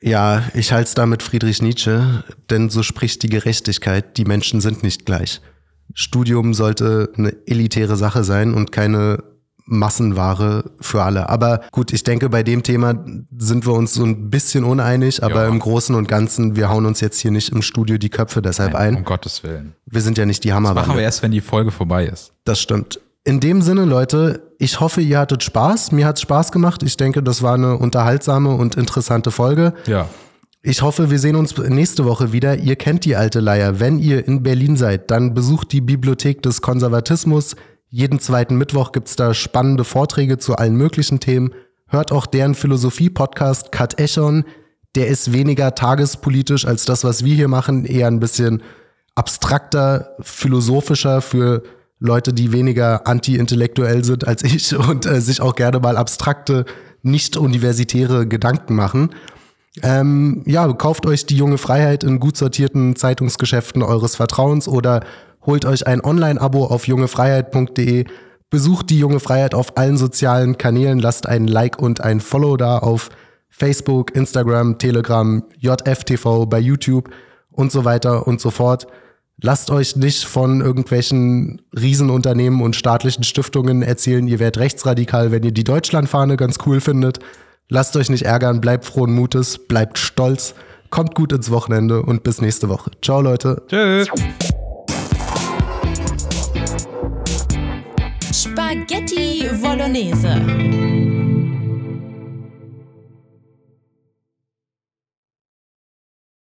Ja, 0.00 0.42
ich 0.54 0.72
halte 0.72 0.88
es 0.88 0.94
da 0.94 1.04
mit 1.04 1.22
Friedrich 1.22 1.60
Nietzsche, 1.60 2.24
denn 2.48 2.70
so 2.70 2.82
spricht 2.82 3.22
die 3.22 3.28
Gerechtigkeit, 3.28 4.16
die 4.16 4.24
Menschen 4.24 4.62
sind 4.62 4.82
nicht 4.82 5.04
gleich. 5.04 5.42
Studium 5.92 6.54
sollte 6.54 7.12
eine 7.18 7.36
elitäre 7.46 7.96
Sache 7.96 8.24
sein 8.24 8.54
und 8.54 8.72
keine 8.72 9.22
Massenware 9.66 10.70
für 10.80 11.02
alle. 11.02 11.28
Aber 11.28 11.60
gut, 11.72 11.92
ich 11.92 12.04
denke, 12.04 12.30
bei 12.30 12.42
dem 12.42 12.62
Thema 12.62 13.04
sind 13.36 13.66
wir 13.66 13.74
uns 13.74 13.92
so 13.92 14.04
ein 14.04 14.30
bisschen 14.30 14.64
uneinig, 14.64 15.22
aber 15.22 15.42
ja. 15.42 15.48
im 15.48 15.58
Großen 15.58 15.94
und 15.94 16.08
Ganzen, 16.08 16.56
wir 16.56 16.70
hauen 16.70 16.86
uns 16.86 17.02
jetzt 17.02 17.20
hier 17.20 17.32
nicht 17.32 17.50
im 17.50 17.60
Studio 17.60 17.98
die 17.98 18.08
Köpfe 18.08 18.40
deshalb 18.40 18.72
Nein, 18.72 18.82
ein. 18.82 18.96
Um 18.96 19.04
Gottes 19.04 19.42
Willen. 19.42 19.74
Wir 19.84 20.00
sind 20.00 20.16
ja 20.16 20.24
nicht 20.24 20.42
die 20.42 20.54
Hammer. 20.54 20.72
Das 20.72 20.86
machen 20.86 20.96
wir 20.96 21.04
erst, 21.04 21.22
wenn 21.22 21.32
die 21.32 21.42
Folge 21.42 21.70
vorbei 21.70 22.06
ist. 22.06 22.32
Das 22.44 22.62
stimmt. 22.62 22.98
In 23.26 23.40
dem 23.40 23.62
Sinne, 23.62 23.86
Leute, 23.86 24.52
ich 24.58 24.80
hoffe, 24.80 25.00
ihr 25.00 25.18
hattet 25.18 25.42
Spaß. 25.42 25.92
Mir 25.92 26.06
hat 26.06 26.16
es 26.16 26.22
Spaß 26.22 26.52
gemacht. 26.52 26.82
Ich 26.82 26.98
denke, 26.98 27.22
das 27.22 27.42
war 27.42 27.54
eine 27.54 27.78
unterhaltsame 27.78 28.54
und 28.54 28.74
interessante 28.76 29.30
Folge. 29.30 29.72
Ja. 29.86 30.10
Ich 30.62 30.82
hoffe, 30.82 31.10
wir 31.10 31.18
sehen 31.18 31.34
uns 31.36 31.56
nächste 31.56 32.04
Woche 32.04 32.32
wieder. 32.32 32.56
Ihr 32.56 32.76
kennt 32.76 33.06
die 33.06 33.16
alte 33.16 33.40
Leier. 33.40 33.80
Wenn 33.80 33.98
ihr 33.98 34.28
in 34.28 34.42
Berlin 34.42 34.76
seid, 34.76 35.10
dann 35.10 35.32
besucht 35.32 35.72
die 35.72 35.80
Bibliothek 35.80 36.42
des 36.42 36.60
Konservatismus. 36.60 37.56
Jeden 37.88 38.18
zweiten 38.20 38.56
Mittwoch 38.56 38.92
gibt's 38.92 39.16
da 39.16 39.32
spannende 39.32 39.84
Vorträge 39.84 40.36
zu 40.36 40.56
allen 40.56 40.76
möglichen 40.76 41.18
Themen. 41.18 41.54
Hört 41.86 42.12
auch 42.12 42.26
deren 42.26 42.54
Philosophie-Podcast 42.54 43.72
Kat 43.72 43.98
Echon. 43.98 44.44
Der 44.96 45.08
ist 45.08 45.32
weniger 45.32 45.74
tagespolitisch 45.74 46.66
als 46.66 46.84
das, 46.84 47.04
was 47.04 47.24
wir 47.24 47.34
hier 47.34 47.48
machen. 47.48 47.86
Eher 47.86 48.06
ein 48.06 48.20
bisschen 48.20 48.62
abstrakter, 49.14 50.14
philosophischer 50.20 51.20
für 51.20 51.62
Leute, 52.04 52.34
die 52.34 52.52
weniger 52.52 53.06
anti-intellektuell 53.06 54.04
sind 54.04 54.26
als 54.26 54.42
ich 54.44 54.76
und 54.88 55.06
äh, 55.06 55.20
sich 55.20 55.40
auch 55.40 55.54
gerne 55.54 55.80
mal 55.80 55.96
abstrakte, 55.96 56.66
nicht 57.02 57.36
universitäre 57.36 58.26
Gedanken 58.26 58.74
machen. 58.74 59.10
Ähm, 59.82 60.42
ja, 60.46 60.70
kauft 60.74 61.06
euch 61.06 61.26
die 61.26 61.36
junge 61.36 61.58
Freiheit 61.58 62.04
in 62.04 62.20
gut 62.20 62.36
sortierten 62.36 62.94
Zeitungsgeschäften 62.94 63.82
eures 63.82 64.16
Vertrauens 64.16 64.68
oder 64.68 65.00
holt 65.44 65.64
euch 65.64 65.86
ein 65.86 66.04
Online-Abo 66.04 66.66
auf 66.66 66.86
jungefreiheit.de. 66.86 68.04
Besucht 68.50 68.90
die 68.90 68.98
junge 68.98 69.18
Freiheit 69.18 69.54
auf 69.54 69.76
allen 69.76 69.96
sozialen 69.96 70.58
Kanälen, 70.58 70.98
lasst 70.98 71.26
ein 71.26 71.48
Like 71.48 71.80
und 71.80 72.02
ein 72.02 72.20
Follow 72.20 72.56
da 72.56 72.78
auf 72.78 73.08
Facebook, 73.48 74.14
Instagram, 74.14 74.78
Telegram, 74.78 75.42
JFTV, 75.58 76.46
bei 76.46 76.60
YouTube 76.60 77.08
und 77.50 77.72
so 77.72 77.84
weiter 77.84 78.26
und 78.26 78.40
so 78.40 78.50
fort. 78.50 78.86
Lasst 79.42 79.70
euch 79.70 79.96
nicht 79.96 80.24
von 80.24 80.60
irgendwelchen 80.60 81.60
Riesenunternehmen 81.76 82.62
und 82.62 82.76
staatlichen 82.76 83.24
Stiftungen 83.24 83.82
erzählen, 83.82 84.26
ihr 84.28 84.38
werdet 84.38 84.58
rechtsradikal, 84.58 85.32
wenn 85.32 85.42
ihr 85.42 85.52
die 85.52 85.64
Deutschlandfahne 85.64 86.36
ganz 86.36 86.58
cool 86.66 86.80
findet. 86.80 87.18
Lasst 87.68 87.96
euch 87.96 88.10
nicht 88.10 88.24
ärgern, 88.24 88.60
bleibt 88.60 88.84
frohen 88.84 89.14
Mutes, 89.14 89.58
bleibt 89.66 89.98
stolz, 89.98 90.54
kommt 90.90 91.14
gut 91.14 91.32
ins 91.32 91.50
Wochenende 91.50 92.02
und 92.02 92.22
bis 92.22 92.40
nächste 92.40 92.68
Woche. 92.68 92.92
Ciao, 93.02 93.20
Leute. 93.20 93.62
Tschüss. 93.68 94.08
Spaghetti 98.32 99.48
Bolognese. 99.60 101.03